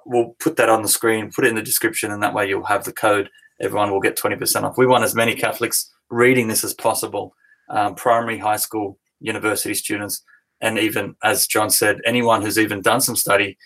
we'll 0.04 0.34
put 0.40 0.56
that 0.56 0.68
on 0.68 0.82
the 0.82 0.88
screen, 0.88 1.32
put 1.34 1.44
it 1.44 1.48
in 1.48 1.54
the 1.54 1.62
description, 1.62 2.12
and 2.12 2.22
that 2.22 2.34
way 2.34 2.48
you'll 2.48 2.64
have 2.64 2.84
the 2.84 2.92
code. 2.92 3.30
Everyone 3.60 3.90
will 3.90 4.00
get 4.00 4.18
20% 4.18 4.62
off. 4.62 4.76
We 4.76 4.86
want 4.86 5.04
as 5.04 5.14
many 5.14 5.34
Catholics 5.34 5.92
reading 6.10 6.48
this 6.48 6.64
as 6.64 6.74
possible, 6.74 7.34
um, 7.70 7.94
primary, 7.94 8.38
high 8.38 8.56
school, 8.56 8.98
university 9.20 9.74
students 9.74 10.22
and 10.60 10.78
even 10.78 11.16
as 11.22 11.46
John 11.46 11.70
said, 11.70 12.00
anyone 12.04 12.42
who's 12.42 12.58
even 12.58 12.80
done 12.80 13.00
some 13.00 13.16
study, 13.16 13.58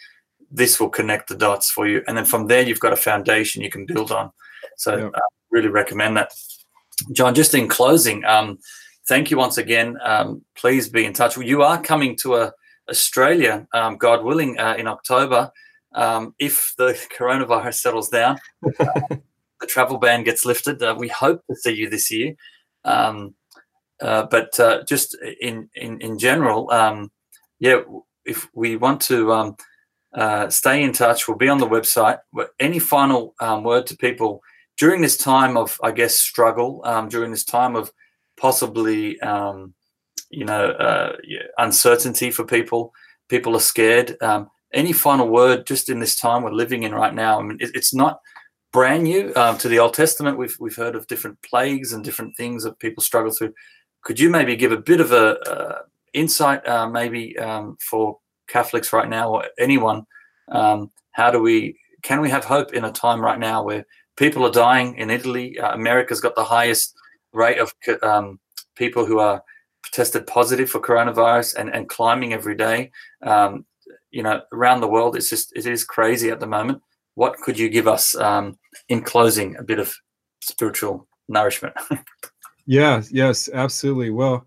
this 0.50 0.80
will 0.80 0.88
connect 0.88 1.28
the 1.28 1.36
dots 1.36 1.70
for 1.70 1.86
you. 1.86 2.02
And 2.06 2.16
then 2.16 2.24
from 2.24 2.46
there, 2.46 2.62
you've 2.62 2.80
got 2.80 2.92
a 2.92 2.96
foundation 2.96 3.62
you 3.62 3.70
can 3.70 3.86
build 3.86 4.10
on. 4.10 4.30
So 4.76 4.96
yeah. 4.96 5.06
uh, 5.06 5.20
really 5.50 5.68
recommend 5.68 6.16
that. 6.16 6.32
John, 7.12 7.34
just 7.34 7.54
in 7.54 7.68
closing, 7.68 8.24
um, 8.24 8.58
thank 9.06 9.30
you 9.30 9.36
once 9.36 9.58
again. 9.58 9.96
Um, 10.02 10.42
please 10.56 10.88
be 10.88 11.04
in 11.04 11.12
touch. 11.12 11.36
You 11.36 11.62
are 11.62 11.80
coming 11.80 12.16
to 12.22 12.34
uh, 12.34 12.50
Australia, 12.90 13.66
um, 13.72 13.96
God 13.96 14.24
willing, 14.24 14.58
uh, 14.58 14.74
in 14.78 14.86
October. 14.86 15.50
Um, 15.94 16.34
if 16.38 16.74
the 16.76 16.98
coronavirus 17.16 17.74
settles 17.74 18.08
down, 18.08 18.38
the 18.62 19.20
travel 19.66 19.98
ban 19.98 20.24
gets 20.24 20.44
lifted. 20.44 20.82
Uh, 20.82 20.94
we 20.98 21.08
hope 21.08 21.42
to 21.48 21.56
see 21.56 21.74
you 21.74 21.88
this 21.88 22.10
year. 22.10 22.34
Um, 22.84 23.34
uh, 24.00 24.26
but 24.30 24.58
uh, 24.60 24.82
just 24.84 25.16
in 25.40 25.68
in 25.74 26.00
in 26.00 26.18
general, 26.18 26.70
um, 26.70 27.10
yeah, 27.58 27.80
if 28.24 28.48
we 28.54 28.76
want 28.76 29.00
to 29.02 29.32
um, 29.32 29.56
Uh, 30.14 30.48
stay 30.50 30.82
in 30.82 30.92
touch. 30.92 31.28
We'll 31.28 31.36
be 31.36 31.50
on 31.50 31.60
the 31.60 31.68
website. 31.68 32.18
Any 32.58 32.80
final 32.80 33.34
um, 33.40 33.62
word 33.62 33.86
to 33.86 33.96
people 33.96 34.40
during 34.80 35.02
this 35.02 35.16
time 35.16 35.60
of, 35.60 35.78
I 35.84 35.92
guess, 35.92 36.18
struggle, 36.18 36.80
um, 36.84 37.08
during 37.08 37.30
this 37.30 37.44
time 37.44 37.78
of 37.78 37.92
possibly, 38.40 39.20
um, 39.20 39.74
you 40.30 40.46
know, 40.46 40.72
uh, 40.80 41.12
uncertainty 41.56 42.32
for 42.32 42.44
people? 42.46 42.92
People 43.28 43.52
are 43.52 43.60
scared. 43.60 44.16
Um, 44.22 44.48
any 44.72 44.94
final 44.94 45.28
word 45.28 45.68
just 45.68 45.88
in 45.88 46.00
this 46.00 46.16
time 46.16 46.42
we're 46.42 46.62
living 46.62 46.84
in 46.84 46.94
right 46.94 47.14
now? 47.14 47.38
I 47.38 47.42
mean, 47.42 47.58
it, 47.60 47.70
it's 47.74 47.92
not 47.92 48.20
brand 48.72 49.02
new 49.02 49.32
to 49.58 49.68
the 49.68 49.78
Old 49.78 49.94
Testament. 49.94 50.38
We've 50.38 50.56
we've 50.58 50.82
heard 50.82 50.96
of 50.96 51.06
different 51.06 51.38
plagues 51.50 51.92
and 51.92 52.04
different 52.04 52.36
things 52.36 52.62
that 52.62 52.78
people 52.78 53.02
struggle 53.02 53.32
through. 53.32 53.54
Could 54.08 54.18
you 54.18 54.30
maybe 54.30 54.56
give 54.56 54.72
a 54.72 54.78
bit 54.78 55.02
of 55.02 55.12
a 55.12 55.38
uh, 55.40 55.82
insight, 56.14 56.66
uh, 56.66 56.88
maybe 56.88 57.38
um, 57.38 57.76
for 57.78 58.16
Catholics 58.48 58.90
right 58.90 59.06
now 59.06 59.30
or 59.30 59.44
anyone? 59.58 60.06
Um, 60.50 60.90
how 61.12 61.30
do 61.30 61.42
we 61.42 61.78
can 62.02 62.22
we 62.22 62.30
have 62.30 62.42
hope 62.42 62.72
in 62.72 62.86
a 62.86 62.90
time 62.90 63.20
right 63.20 63.38
now 63.38 63.62
where 63.62 63.84
people 64.16 64.46
are 64.46 64.50
dying 64.50 64.96
in 64.96 65.10
Italy? 65.10 65.58
Uh, 65.58 65.74
America's 65.74 66.22
got 66.22 66.34
the 66.36 66.44
highest 66.44 66.94
rate 67.34 67.58
of 67.58 67.74
um, 68.02 68.40
people 68.76 69.04
who 69.04 69.18
are 69.18 69.42
tested 69.92 70.26
positive 70.26 70.70
for 70.70 70.80
coronavirus 70.80 71.56
and, 71.56 71.68
and 71.74 71.90
climbing 71.90 72.32
every 72.32 72.54
day. 72.54 72.90
Um, 73.20 73.66
you 74.10 74.22
know, 74.22 74.40
around 74.54 74.80
the 74.80 74.88
world, 74.88 75.16
it's 75.16 75.28
just 75.28 75.52
it 75.54 75.66
is 75.66 75.84
crazy 75.84 76.30
at 76.30 76.40
the 76.40 76.46
moment. 76.46 76.80
What 77.14 77.36
could 77.36 77.58
you 77.58 77.68
give 77.68 77.86
us 77.86 78.14
um, 78.14 78.56
in 78.88 79.02
closing? 79.02 79.54
A 79.56 79.62
bit 79.62 79.78
of 79.78 79.94
spiritual 80.40 81.06
nourishment. 81.28 81.74
yes, 82.68 83.10
yes, 83.10 83.48
absolutely. 83.52 84.10
Well, 84.10 84.46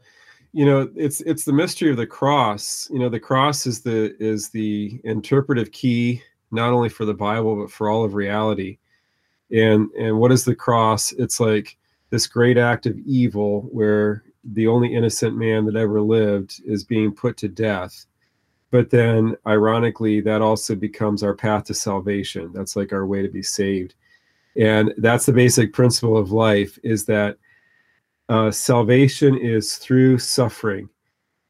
you 0.54 0.66
know, 0.66 0.90
it's 0.96 1.22
it's 1.22 1.44
the 1.44 1.54
mystery 1.54 1.92
of 1.92 1.98
the 1.98 2.08
cross. 2.08 2.90
You 2.92 3.00
know, 3.00 3.10
the 3.10 3.20
cross 3.20 3.66
is 3.68 3.82
the 3.82 4.16
is 4.24 4.50
the 4.50 5.02
interpretive 5.04 5.72
key 5.72 6.22
not 6.52 6.72
only 6.74 6.90
for 6.90 7.06
the 7.06 7.14
Bible 7.14 7.56
but 7.56 7.72
for 7.72 7.90
all 7.90 8.06
of 8.06 8.14
reality. 8.14 8.78
And 9.52 9.90
and 10.00 10.18
what 10.18 10.32
is 10.32 10.46
the 10.46 10.56
cross? 10.56 11.12
It's 11.14 11.40
like 11.40 11.78
this 12.10 12.28
great 12.28 12.58
act 12.58 12.86
of 12.86 12.98
evil 13.00 13.64
where 13.72 14.24
the 14.44 14.68
only 14.68 14.94
innocent 14.94 15.36
man 15.38 15.66
that 15.66 15.76
ever 15.76 16.02
lived 16.02 16.62
is 16.66 16.84
being 16.84 17.12
put 17.12 17.38
to 17.38 17.48
death 17.48 18.06
but 18.72 18.90
then 18.90 19.36
ironically 19.46 20.22
that 20.22 20.42
also 20.42 20.74
becomes 20.76 21.22
our 21.22 21.36
path 21.36 21.66
to 21.66 21.74
salvation 21.74 22.52
that's 22.54 22.76
like 22.76 22.92
our 22.92 23.06
way 23.06 23.22
to 23.22 23.30
be 23.30 23.44
saved 23.44 23.94
and 24.58 24.94
that's 24.98 25.26
the 25.26 25.34
basic 25.34 25.74
principle 25.74 26.18
of 26.18 26.32
life 26.32 26.80
is 26.84 27.06
that 27.06 27.38
uh, 28.30 28.52
salvation 28.52 29.38
is 29.38 29.78
through 29.78 30.18
suffering. 30.18 30.90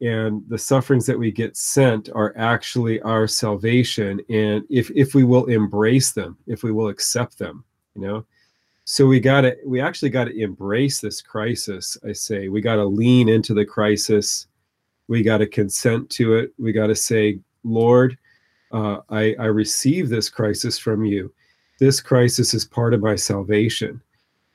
And 0.01 0.41
the 0.47 0.57
sufferings 0.57 1.05
that 1.05 1.19
we 1.19 1.31
get 1.31 1.55
sent 1.55 2.09
are 2.15 2.33
actually 2.35 2.99
our 3.01 3.27
salvation. 3.27 4.19
And 4.29 4.63
if 4.69 4.89
if 4.95 5.13
we 5.13 5.23
will 5.23 5.45
embrace 5.45 6.11
them 6.11 6.37
if 6.47 6.63
we 6.63 6.71
will 6.71 6.87
accept 6.87 7.37
them 7.37 7.63
you 7.95 8.01
know? 8.01 8.25
So 8.85 9.05
we 9.05 9.19
got 9.19 9.41
to 9.41 9.55
we 9.65 9.79
actually 9.79 10.09
got 10.09 10.25
to 10.25 10.37
embrace 10.37 10.99
this 10.99 11.21
crisis 11.21 11.97
i 12.07 12.11
say. 12.11 12.47
We 12.47 12.61
got 12.61 12.75
to 12.75 12.85
lean 12.85 13.29
into 13.29 13.53
the 13.53 13.65
crisis. 13.65 14.47
We 15.07 15.21
got 15.21 15.37
to 15.37 15.47
consent 15.47 16.09
to 16.11 16.35
it. 16.35 16.51
We 16.57 16.71
got 16.71 16.87
to 16.87 16.95
say 16.95 17.39
lord 17.63 18.17
uh, 18.71 18.99
I, 19.09 19.35
I 19.37 19.45
receive 19.45 20.07
this 20.07 20.29
crisis 20.29 20.79
from 20.79 21.03
you. 21.03 21.33
This 21.79 21.99
crisis 21.99 22.53
is 22.53 22.63
part 22.63 22.93
of 22.93 23.01
my 23.01 23.15
salvation. 23.15 24.01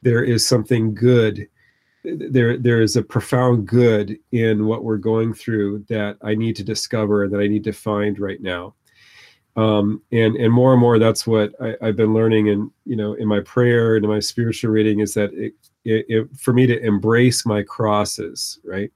There 0.01 0.25
is 0.25 0.47
something 0.47 0.95
good 0.95 1.47
there 2.07 2.57
there 2.57 2.81
is 2.81 2.97
a 2.97 3.03
profound 3.03 3.67
good 3.67 4.19
in 4.33 4.67
what 4.67 4.85
we're 4.85 4.97
going 4.97 5.35
through 5.35 5.85
that 5.89 6.17
i 6.23 6.35
need 6.35 6.55
to 6.55 6.65
discover 6.65 7.29
that 7.29 7.41
i 7.41 7.47
need 7.47 7.65
to 7.65 7.73
find 7.73 8.19
right 8.19 8.41
now. 8.41 8.75
Um, 9.57 10.03
and 10.13 10.37
and 10.37 10.53
more 10.53 10.73
and 10.73 10.81
more 10.81 10.99
that's 10.99 11.27
what 11.27 11.55
I, 11.63 11.77
have 11.81 11.97
been 11.97 12.13
learning 12.13 12.51
and 12.51 12.71
you 12.85 12.95
know 12.95 13.15
in 13.15 13.27
my 13.27 13.41
prayer 13.41 13.97
and 13.97 14.05
in 14.05 14.11
my 14.11 14.21
spiritual 14.21 14.71
reading 14.71 15.01
is 15.01 15.15
that 15.15 15.33
it, 15.33 15.55
it, 15.87 16.05
it, 16.11 16.37
for 16.37 16.53
me 16.53 16.67
to 16.67 16.79
embrace 16.85 17.47
my 17.47 17.63
crosses 17.63 18.59
right 18.65 18.93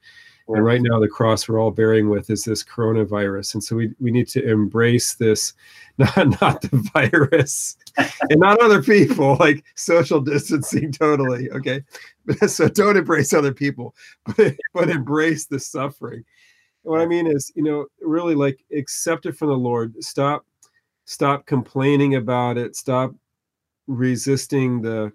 and 0.55 0.65
right 0.65 0.81
now, 0.83 0.99
the 0.99 1.09
cross 1.09 1.49
we're 1.49 1.61
all 1.61 1.71
bearing 1.71 2.09
with 2.09 2.31
is 2.31 2.45
this 2.45 2.65
coronavirus, 2.65 3.55
and 3.55 3.65
so 3.65 3.77
we 3.77 3.93
we 4.01 4.11
need 4.11 4.29
to 4.29 4.45
embrace 4.49 5.15
this, 5.15 5.53
not 5.99 6.41
not 6.41 6.63
the 6.63 6.91
virus, 6.93 7.77
and 7.97 8.41
not 8.41 8.61
other 8.61 8.83
people, 8.83 9.37
like 9.41 9.65
social 9.75 10.21
distancing. 10.21 10.93
Totally 11.01 11.51
okay, 11.51 11.83
so 12.47 12.69
don't 12.69 12.97
embrace 12.97 13.33
other 13.33 13.53
people, 13.53 13.95
but 14.37 14.55
but 14.75 14.91
embrace 14.91 15.47
the 15.47 15.61
suffering. 15.61 16.25
And 16.85 16.91
what 16.91 17.01
I 17.01 17.07
mean 17.07 17.27
is, 17.27 17.53
you 17.55 17.63
know, 17.63 17.87
really 18.01 18.35
like 18.35 18.65
accept 18.75 19.27
it 19.27 19.37
from 19.37 19.49
the 19.49 19.59
Lord. 19.59 19.95
Stop, 20.03 20.47
stop 21.05 21.47
complaining 21.47 22.15
about 22.15 22.57
it. 22.57 22.77
Stop 22.77 23.15
resisting 23.87 24.81
the 24.81 25.13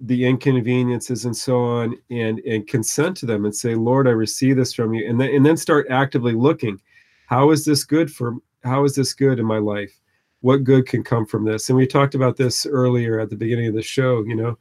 the 0.00 0.26
inconveniences 0.26 1.24
and 1.24 1.36
so 1.36 1.58
on 1.58 1.96
and 2.10 2.40
and 2.40 2.66
consent 2.66 3.16
to 3.16 3.24
them 3.24 3.46
and 3.46 3.54
say 3.56 3.74
lord 3.74 4.06
i 4.06 4.10
receive 4.10 4.54
this 4.54 4.74
from 4.74 4.92
you 4.92 5.08
and 5.08 5.18
then 5.18 5.30
and 5.30 5.46
then 5.46 5.56
start 5.56 5.86
actively 5.88 6.34
looking 6.34 6.78
how 7.26 7.50
is 7.50 7.64
this 7.64 7.84
good 7.84 8.10
for 8.10 8.36
how 8.64 8.84
is 8.84 8.94
this 8.94 9.12
good 9.12 9.38
in 9.38 9.44
my 9.44 9.58
life? 9.58 10.00
What 10.40 10.64
good 10.64 10.86
can 10.86 11.02
come 11.02 11.26
from 11.26 11.44
this? 11.44 11.68
And 11.68 11.76
we 11.76 11.86
talked 11.86 12.14
about 12.14 12.36
this 12.36 12.66
earlier 12.66 13.20
at 13.20 13.30
the 13.30 13.36
beginning 13.36 13.68
of 13.68 13.74
the 13.74 13.82
show 13.82 14.24
you 14.24 14.36
know 14.36 14.58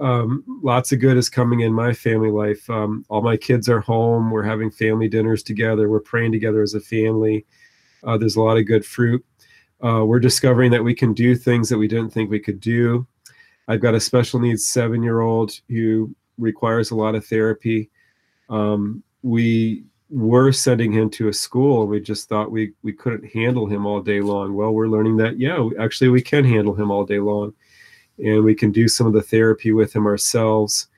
um, 0.00 0.42
lots 0.62 0.90
of 0.90 0.98
good 0.98 1.16
is 1.16 1.28
coming 1.28 1.60
in 1.60 1.72
my 1.72 1.92
family 1.92 2.30
life. 2.30 2.68
Um, 2.68 3.04
all 3.08 3.22
my 3.22 3.36
kids 3.36 3.68
are 3.68 3.80
home. 3.80 4.30
We're 4.30 4.42
having 4.42 4.68
family 4.68 5.08
dinners 5.08 5.42
together. 5.42 5.88
We're 5.88 6.00
praying 6.00 6.32
together 6.32 6.62
as 6.62 6.74
a 6.74 6.80
family. 6.80 7.46
Uh, 8.02 8.18
there's 8.18 8.34
a 8.34 8.42
lot 8.42 8.56
of 8.56 8.66
good 8.66 8.84
fruit. 8.84 9.24
Uh, 9.84 10.04
we're 10.04 10.18
discovering 10.18 10.72
that 10.72 10.82
we 10.82 10.94
can 10.94 11.12
do 11.14 11.36
things 11.36 11.68
that 11.68 11.78
we 11.78 11.86
didn't 11.86 12.10
think 12.10 12.28
we 12.28 12.40
could 12.40 12.58
do 12.58 13.06
I've 13.68 13.80
got 13.80 13.94
a 13.94 14.00
special 14.00 14.40
needs 14.40 14.66
seven 14.66 15.02
year 15.02 15.20
old 15.20 15.52
who 15.68 16.14
requires 16.38 16.90
a 16.90 16.96
lot 16.96 17.14
of 17.14 17.26
therapy. 17.26 17.90
Um, 18.48 19.02
we 19.22 19.84
were 20.10 20.52
sending 20.52 20.92
him 20.92 21.10
to 21.10 21.28
a 21.28 21.32
school. 21.32 21.86
We 21.86 22.00
just 22.00 22.28
thought 22.28 22.50
we 22.50 22.72
we 22.82 22.92
couldn't 22.92 23.32
handle 23.32 23.66
him 23.66 23.86
all 23.86 24.00
day 24.00 24.20
long. 24.20 24.54
Well, 24.54 24.72
we're 24.72 24.88
learning 24.88 25.16
that 25.18 25.38
yeah, 25.38 25.68
actually 25.80 26.08
we 26.08 26.22
can 26.22 26.44
handle 26.44 26.74
him 26.74 26.90
all 26.90 27.04
day 27.04 27.20
long, 27.20 27.54
and 28.18 28.44
we 28.44 28.54
can 28.54 28.70
do 28.70 28.86
some 28.86 29.06
of 29.06 29.12
the 29.12 29.22
therapy 29.22 29.72
with 29.72 29.94
him 29.94 30.06
ourselves. 30.06 30.88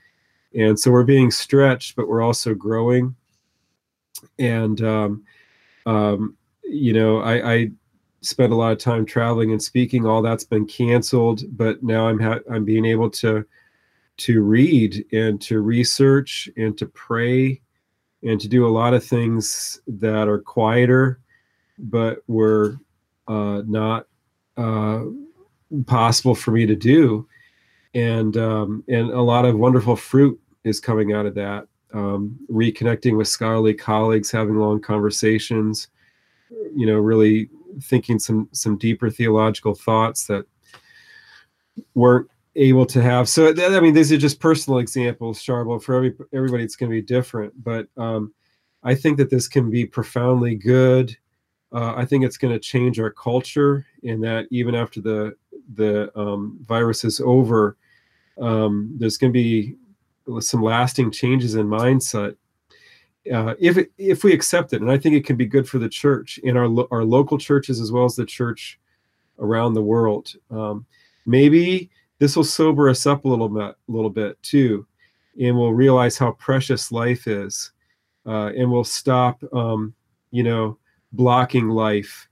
And 0.55 0.79
so 0.79 0.91
we're 0.91 1.05
being 1.05 1.31
stretched, 1.31 1.97
but 1.97 2.09
we're 2.09 2.23
also 2.23 2.55
growing. 2.55 3.15
And 4.39 4.81
um, 4.83 5.25
um, 5.85 6.37
you 6.65 6.93
know, 6.93 7.19
I, 7.21 7.53
I 7.53 7.71
spent 8.27 8.53
a 8.53 8.57
lot 8.57 8.73
of 8.73 8.79
time 8.79 9.07
traveling 9.07 9.53
and 9.53 9.63
speaking. 9.63 10.07
All 10.07 10.23
that's 10.23 10.45
been 10.45 10.67
canceled, 10.67 11.45
but 11.57 11.83
now 11.83 12.09
I'm 12.09 12.19
ha- 12.19 12.41
I'm 12.51 12.65
being 12.65 12.85
able 12.85 13.11
to 13.11 13.45
to 14.19 14.43
read 14.43 15.05
and 15.13 15.41
to 15.43 15.61
research 15.61 16.49
and 16.57 16.77
to 16.79 16.87
pray 16.87 17.61
and 18.23 18.41
to 18.41 18.49
do 18.49 18.67
a 18.67 18.69
lot 18.69 18.95
of 18.95 19.05
things 19.05 19.81
that 19.87 20.27
are 20.27 20.39
quieter, 20.39 21.21
but 21.79 22.19
were 22.27 22.79
uh, 23.29 23.63
not 23.67 24.07
uh, 24.57 25.03
possible 25.87 26.35
for 26.35 26.51
me 26.51 26.67
to 26.67 26.75
do. 26.75 27.29
And 27.95 28.37
um, 28.37 28.85
and 28.89 29.11
a 29.11 29.23
lot 29.23 29.45
of 29.45 29.59
wonderful 29.59 29.97
fruit 29.97 30.39
is 30.65 30.81
coming 30.81 31.13
out 31.13 31.27
of 31.27 31.35
that. 31.35 31.69
Um, 31.95 32.37
reconnecting 32.51 33.17
with 33.17 33.29
scholarly 33.29 33.73
colleagues, 33.73 34.31
having 34.31 34.57
long 34.57 34.81
conversations, 34.81 35.89
you 36.75 36.85
know, 36.85 36.99
really 36.99 37.49
thinking 37.83 38.19
some 38.19 38.49
some 38.53 38.77
deeper 38.79 39.11
theological 39.11 39.75
thoughts 39.75 40.27
that 40.27 40.47
weren't 41.95 42.29
able 42.57 42.87
to 42.87 43.03
have. 43.03 43.29
So 43.29 43.49
I 43.49 43.81
mean, 43.81 43.95
these 43.95 44.13
are 44.13 44.19
just 44.19 44.41
personal 44.41 44.79
examples, 44.79 45.43
Charbel. 45.43 45.83
For 45.83 45.95
every 45.95 46.15
everybody, 46.33 46.65
it's 46.65 46.77
going 46.77 46.91
to 46.91 46.97
be 46.97 47.03
different. 47.03 47.53
But 47.63 47.89
um, 47.97 48.33
I 48.83 48.95
think 48.95 49.19
that 49.19 49.31
this 49.31 49.49
can 49.49 49.71
be 49.71 49.85
profoundly 49.85 50.55
good. 50.55 51.17
Uh, 51.73 51.95
I 51.97 52.05
think 52.05 52.25
it's 52.25 52.39
going 52.39 52.55
to 52.55 52.61
change 52.61 52.99
our 52.99 53.11
culture 53.11 53.85
in 54.03 54.21
that 54.21 54.47
even 54.51 54.75
after 54.75 55.01
the 55.01 55.37
the 55.75 56.17
um, 56.19 56.59
virus 56.65 57.05
is 57.05 57.21
over, 57.21 57.77
um, 58.41 58.95
there's 58.99 59.19
going 59.19 59.33
to 59.33 59.39
be 59.39 59.77
some 60.41 60.63
lasting 60.63 61.11
changes 61.11 61.55
in 61.55 61.67
mindset 61.67 62.37
uh, 63.33 63.55
if 63.59 63.77
it, 63.77 63.93
if 63.99 64.25
we 64.25 64.33
accept 64.33 64.73
it, 64.73 64.83
and 64.83 64.91
I 64.91 64.99
think 64.99 65.15
it 65.15 65.27
can 65.27 65.37
be 65.37 65.47
good 65.47 65.69
for 65.69 65.79
the 65.79 65.89
church 65.89 66.39
in 66.39 66.57
our 66.57 66.69
lo- 66.69 66.89
our 66.91 67.05
local 67.05 67.39
churches 67.39 67.81
as 67.81 67.93
well 67.93 68.05
as 68.05 68.17
the 68.17 68.27
church 68.27 68.79
around 69.39 69.75
the 69.75 69.83
world. 69.83 70.35
Um, 70.51 70.87
maybe 71.27 71.91
this 72.19 72.37
will 72.37 72.45
sober 72.45 72.89
us 72.89 73.07
up 73.07 73.25
a 73.25 73.29
little 73.29 73.49
bit, 73.49 73.75
little 73.89 74.11
bit 74.11 74.43
too, 74.43 74.87
and 75.41 75.57
we'll 75.57 75.73
realize 75.73 76.17
how 76.17 76.33
precious 76.33 76.91
life 76.93 77.27
is, 77.27 77.73
uh, 78.27 78.53
and 78.57 78.71
we'll 78.71 78.85
stop, 78.85 79.43
um, 79.53 79.95
you 80.31 80.43
know, 80.43 80.79
blocking 81.13 81.69
life 81.69 82.29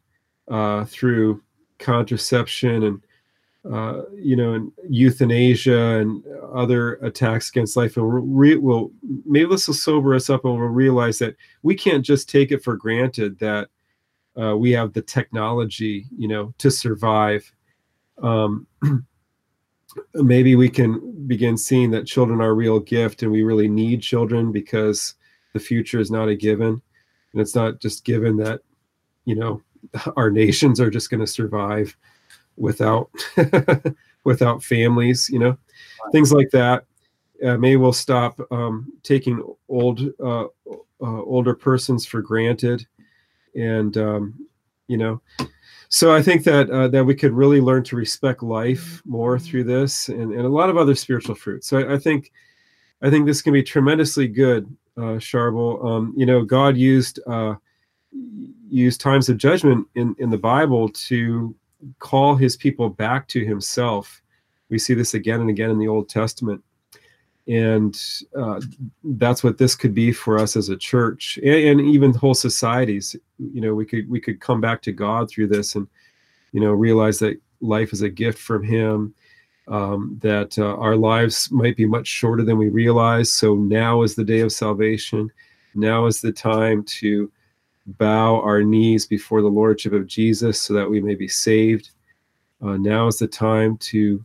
uh, 0.49 0.85
through 0.85 1.43
contraception 1.79 2.85
and 2.85 3.01
uh, 3.71 4.03
you 4.15 4.37
know, 4.37 4.55
and 4.55 4.73
euthanasia 4.89 5.99
and 5.99 6.23
other 6.53 6.95
attacks 6.97 7.49
against 7.49 7.77
life. 7.77 7.97
And 7.97 8.07
we'll, 8.07 8.61
we'll 8.61 8.91
maybe 9.25 9.49
this 9.49 9.67
will 9.67 9.75
sober 9.75 10.15
us 10.15 10.29
up 10.29 10.45
and 10.45 10.59
we'll 10.59 10.69
realize 10.69 11.19
that 11.21 11.37
we 11.63 11.75
can't 11.75 12.05
just 12.05 12.29
take 12.29 12.53
it 12.53 12.63
for 12.63 12.77
granted 12.77 13.39
that 13.39 13.69
uh, 14.41 14.57
we 14.57 14.71
have 14.73 14.93
the 14.93 15.03
technology, 15.03 16.07
you 16.17 16.29
know, 16.29 16.53
to 16.59 16.71
survive. 16.71 17.51
Um, 18.23 18.67
maybe 20.15 20.57
we 20.57 20.69
can 20.69 21.27
begin 21.27 21.57
seeing 21.57 21.91
that 21.93 22.07
children 22.07 22.41
are 22.41 22.51
a 22.51 22.55
real 22.55 22.81
gift 22.81 23.23
and 23.23 23.33
we 23.33 23.43
really 23.43 23.69
need 23.69 24.03
children 24.03 24.53
because 24.53 25.15
the 25.53 25.61
future 25.61 26.01
is 26.01 26.11
not 26.11 26.29
a 26.29 26.35
given 26.35 26.83
and 27.33 27.41
it's 27.41 27.55
not 27.55 27.81
just 27.81 28.05
given 28.05 28.37
that 28.37 28.61
you 29.25 29.35
know 29.35 29.63
our 30.17 30.31
nations 30.31 30.81
are 30.81 30.91
just 30.91 31.11
going 31.11 31.21
to 31.21 31.27
survive 31.27 31.97
without 32.57 33.11
without 34.25 34.63
families 34.63 35.29
you 35.31 35.39
know 35.39 35.57
things 36.13 36.33
like 36.33 36.51
that 36.51 36.85
uh, 37.45 37.57
maybe 37.57 37.77
we'll 37.77 37.93
stop 37.93 38.41
um, 38.51 38.93
taking 39.03 39.43
old 39.69 40.01
uh, 40.23 40.45
uh, 40.45 40.49
older 41.01 41.55
persons 41.55 42.07
for 42.07 42.23
granted 42.23 42.87
and 43.55 43.97
um, 43.97 44.35
you 44.87 44.97
know 44.97 45.21
so 45.95 46.13
I 46.13 46.23
think 46.23 46.43
that 46.43 46.69
uh, 46.71 46.89
that 46.89 47.05
we 47.05 47.15
could 47.15 47.31
really 47.31 47.61
learn 47.61 47.85
to 47.85 47.95
respect 47.95 48.43
life 48.43 49.01
more 49.05 49.39
through 49.39 49.63
this, 49.63 50.09
and, 50.09 50.33
and 50.33 50.41
a 50.41 50.49
lot 50.49 50.69
of 50.69 50.77
other 50.77 50.97
spiritual 50.97 51.37
fruits. 51.37 51.69
So 51.69 51.79
I, 51.79 51.95
I 51.95 51.99
think 51.99 52.33
I 53.01 53.11
think 53.11 53.27
this 53.27 53.41
can 53.41 53.53
be 53.53 53.63
tremendously 53.63 54.27
good, 54.27 54.67
uh, 54.97 55.21
Charbel. 55.21 55.85
Um, 55.85 56.13
you 56.17 56.27
know, 56.27 56.43
God 56.43 56.77
used 56.77 57.21
uh, 57.29 57.55
used 58.69 59.01
times 59.01 59.29
of 59.29 59.37
judgment 59.37 59.87
in 59.95 60.17
in 60.19 60.31
the 60.31 60.37
Bible 60.37 60.89
to 60.89 61.55
call 61.99 62.37
His 62.37 62.57
people 62.57 62.89
back 62.89 63.29
to 63.29 63.45
Himself. 63.45 64.23
We 64.69 64.79
see 64.79 64.95
this 64.95 65.15
again 65.15 65.41
and 65.41 65.51
again 65.51 65.71
in 65.71 65.79
the 65.79 65.89
Old 65.89 66.09
Testament. 66.09 66.63
And 67.47 68.01
uh, 68.37 68.61
that's 69.03 69.45
what 69.45 69.59
this 69.59 69.75
could 69.75 69.95
be 69.95 70.13
for 70.13 70.39
us 70.39 70.57
as 70.57 70.71
a 70.71 70.77
church 70.77 71.39
and, 71.43 71.79
and, 71.79 71.81
even 71.81 72.15
whole 72.15 72.33
societies. 72.33 73.15
You 73.39 73.61
know 73.61 73.75
we 73.75 73.85
could 73.85 74.09
we 74.09 74.19
could 74.19 74.41
come 74.41 74.63
back 74.63 74.81
to 74.83 74.93
god 74.93 75.29
through 75.29 75.49
this 75.49 75.75
and 75.75 75.87
you 76.53 76.61
know 76.61 76.73
realize 76.73 77.19
that 77.19 77.39
life 77.61 77.93
is 77.93 78.01
a 78.01 78.09
gift 78.09 78.39
from 78.39 78.63
him 78.63 79.15
um, 79.69 80.19
that 80.23 80.59
uh, 80.59 80.77
our 80.77 80.97
lives 80.97 81.51
might 81.51 81.77
be 81.77 81.87
much 81.87 82.07
shorter 82.07 82.43
than 82.43 82.59
we 82.59 82.69
realize. 82.69 83.33
So 83.33 83.55
now 83.55 84.03
is 84.03 84.15
the 84.15 84.25
day 84.25 84.41
of 84.41 84.53
salvation. 84.53 85.31
Now 85.75 86.07
is 86.07 86.21
the 86.21 86.33
time 86.33 86.85
to 86.85 87.31
bow 87.87 88.41
our 88.41 88.63
knees 88.63 89.07
before 89.07 89.43
the 89.43 89.49
lordship 89.49 89.93
of 89.93 90.07
jesus 90.07 90.61
so 90.61 90.73
that 90.73 90.89
we 90.89 91.01
may 91.01 91.15
be 91.15 91.29
saved 91.29 91.91
uh, 92.63 92.77
now 92.77 93.07
is 93.07 93.19
the 93.19 93.27
time 93.27 93.77
to 93.79 94.25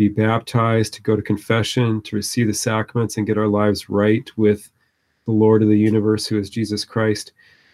be 0.00 0.08
baptized, 0.08 0.94
to 0.94 1.02
go 1.02 1.14
to 1.14 1.20
confession, 1.20 2.00
to 2.00 2.16
receive 2.16 2.46
the 2.46 2.54
sacraments 2.54 3.18
and 3.18 3.26
get 3.26 3.36
our 3.36 3.48
lives 3.48 3.90
right 3.90 4.30
with 4.38 4.70
the 5.26 5.32
Lord 5.32 5.62
of 5.62 5.68
the 5.68 5.78
universe, 5.78 6.26
who 6.26 6.38
is 6.38 6.48
Jesus 6.48 6.86
Christ. 6.86 7.32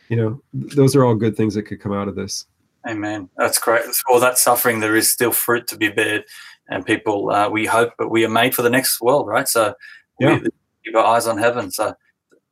You 0.09 0.17
know, 0.17 0.43
those 0.53 0.97
are 0.97 1.05
all 1.05 1.15
good 1.15 1.37
things 1.37 1.55
that 1.55 1.65
could 1.65 1.81
come 1.81 1.93
out 1.93 2.09
of 2.09 2.17
this. 2.17 2.47
Amen. 2.89 3.29
That's 3.37 3.61
great. 3.61 3.85
For 3.85 4.13
all 4.13 4.19
that 4.19 4.39
suffering, 4.39 4.81
there 4.81 4.97
is 4.97 5.09
still 5.09 5.31
fruit 5.31 5.69
to 5.69 5.77
be 5.77 5.89
bared, 5.89 6.25
and 6.69 6.85
people, 6.85 7.31
uh, 7.31 7.49
we 7.49 7.65
hope, 7.65 7.93
but 7.97 8.11
we 8.11 8.25
are 8.25 8.29
made 8.29 8.57
for 8.57 8.63
the 8.63 8.71
next 8.71 9.01
world, 9.01 9.29
right? 9.29 9.47
So, 9.47 9.75
yeah. 10.19 10.41
we 10.41 10.49
keep 10.85 10.97
our 10.97 11.05
eyes 11.05 11.29
on 11.29 11.39
heaven. 11.39 11.71
So, 11.71 11.95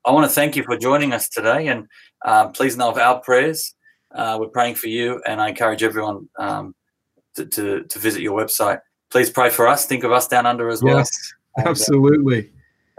I 0.07 0.13
want 0.13 0.29
to 0.29 0.35
thank 0.35 0.57
you 0.57 0.65
for 0.65 0.77
joining 0.77 1.13
us 1.13 1.29
today, 1.29 1.69
and 1.69 1.87
uh, 2.25 2.49
please 2.49 2.77
know 2.77 2.91
of 2.91 2.99
our 2.99 3.21
prayers. 3.21 3.75
Uh, 4.15 4.37
we're 4.41 4.49
praying 4.49 4.77
for 4.77 4.89
you, 4.89 5.23
and 5.27 5.41
I 5.41 5.49
encourage 5.49 5.83
everyone 5.83 6.29
um, 6.39 6.75
to, 7.35 7.47
to, 7.47 7.85
to 7.85 7.99
visit 7.99 8.23
your 8.23 8.39
website 8.39 8.81
please 9.15 9.31
pray 9.31 9.49
for 9.49 9.69
us. 9.69 9.87
Think 9.87 10.03
of 10.03 10.11
us 10.11 10.27
down 10.27 10.45
under 10.45 10.69
as 10.69 10.83
well. 10.83 10.97
Yes, 10.97 11.33
and, 11.57 11.69
absolutely. 11.69 12.51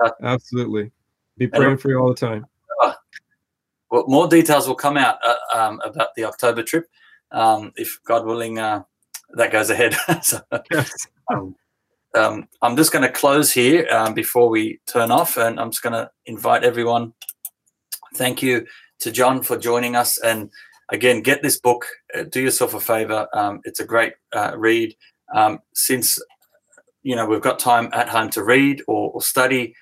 Uh, 0.01 0.12
absolutely. 0.24 0.89
Be 1.38 1.47
praying 1.47 1.78
for 1.78 1.89
you 1.89 1.99
all 1.99 2.08
the 2.08 2.16
time. 2.16 2.45
Uh, 2.82 2.93
well, 3.91 4.06
more 4.08 4.30
details 4.30 4.66
will 4.66 4.76
come 4.76 4.95
out 4.95 5.18
uh, 5.28 5.36
um, 5.53 5.82
about 5.84 6.16
the 6.16 6.24
October 6.24 6.64
trip, 6.64 6.88
um, 7.32 7.74
if 7.76 7.99
God 8.06 8.26
willing, 8.26 8.60
uh, 8.60 8.84
that 9.34 9.51
goes 9.51 9.70
ahead. 9.70 9.97
so, 10.24 10.39
yes. 10.72 10.89
Um, 12.16 12.47
I'm 12.61 12.76
just 12.76 12.91
going 12.91 13.03
to 13.03 13.11
close 13.11 13.51
here 13.51 13.88
um, 13.89 14.13
before 14.13 14.49
we 14.49 14.80
turn 14.88 15.11
off, 15.11 15.38
and 15.38 15.59
I'm 15.59 15.72
just 15.72 15.84
going 15.84 15.93
to 15.93 16.09
invite 16.26 16.63
everyone. 16.63 17.13
Thank 18.16 18.41
you 18.41 18.66
to 18.99 19.11
John 19.11 19.41
for 19.41 19.57
joining 19.57 19.95
us, 19.95 20.18
and 20.20 20.49
again, 20.89 21.22
get 21.22 21.41
this 21.43 21.59
book. 21.59 21.86
Uh, 22.13 22.24
do 22.24 22.41
yourself 22.41 22.74
a 22.74 22.80
favor. 22.80 23.28
Um, 23.34 23.61
it's 23.63 23.80
a 23.80 23.86
great 23.86 24.13
uh, 24.34 24.53
read 24.57 24.95
um, 25.34 25.59
since 25.74 26.20
you 27.03 27.16
know 27.16 27.26
we've 27.26 27.41
got 27.41 27.59
time 27.59 27.89
at 27.93 28.09
home 28.09 28.30
to 28.32 28.43
read 28.43 28.82
or, 28.88 29.11
or, 29.11 29.22
study 29.22 29.74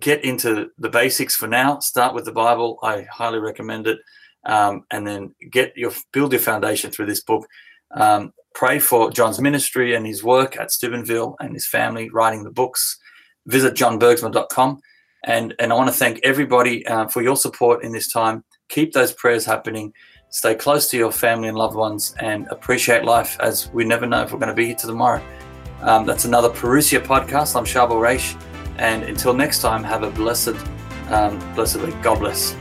get 0.00 0.24
into 0.24 0.70
the 0.78 0.88
basics 0.88 1.36
for 1.36 1.46
now 1.46 1.78
start 1.78 2.14
with 2.14 2.24
the 2.24 2.32
bible 2.32 2.78
i 2.82 3.02
highly 3.12 3.38
recommend 3.38 3.86
it 3.86 3.98
um, 4.46 4.84
and 4.90 5.06
then 5.06 5.34
get 5.50 5.76
your 5.76 5.92
build 6.12 6.32
your 6.32 6.40
foundation 6.40 6.90
through 6.90 7.06
this 7.06 7.22
book 7.22 7.46
um, 7.92 8.32
pray 8.54 8.78
for 8.78 9.10
john's 9.10 9.40
ministry 9.40 9.94
and 9.94 10.06
his 10.06 10.22
work 10.22 10.56
at 10.58 10.70
steubenville 10.70 11.36
and 11.40 11.54
his 11.54 11.66
family 11.66 12.08
writing 12.10 12.44
the 12.44 12.50
books 12.50 12.98
visit 13.46 13.74
johnbergsma.com 13.74 14.80
and 15.24 15.54
and 15.58 15.72
i 15.72 15.76
want 15.76 15.88
to 15.88 15.94
thank 15.94 16.20
everybody 16.22 16.86
uh, 16.86 17.06
for 17.08 17.22
your 17.22 17.36
support 17.36 17.84
in 17.84 17.92
this 17.92 18.10
time 18.12 18.44
keep 18.68 18.92
those 18.92 19.12
prayers 19.12 19.44
happening 19.44 19.92
stay 20.34 20.52
close 20.52 20.90
to 20.90 20.96
your 20.96 21.12
family 21.12 21.46
and 21.46 21.56
loved 21.56 21.76
ones, 21.76 22.12
and 22.18 22.48
appreciate 22.48 23.04
life 23.04 23.36
as 23.38 23.70
we 23.70 23.84
never 23.84 24.04
know 24.04 24.22
if 24.22 24.32
we're 24.32 24.38
going 24.40 24.48
to 24.48 24.54
be 24.54 24.66
here 24.66 24.74
tomorrow. 24.74 25.22
Um, 25.80 26.04
that's 26.04 26.24
another 26.24 26.48
Parousia 26.48 27.00
podcast. 27.00 27.54
I'm 27.54 27.64
Charbel 27.64 28.00
Raish, 28.00 28.34
and 28.78 29.04
until 29.04 29.32
next 29.32 29.60
time, 29.60 29.84
have 29.84 30.02
a 30.02 30.10
blessed, 30.10 30.56
um, 31.08 31.38
blessed 31.54 31.80
week. 31.82 31.94
God 32.02 32.18
bless. 32.18 32.56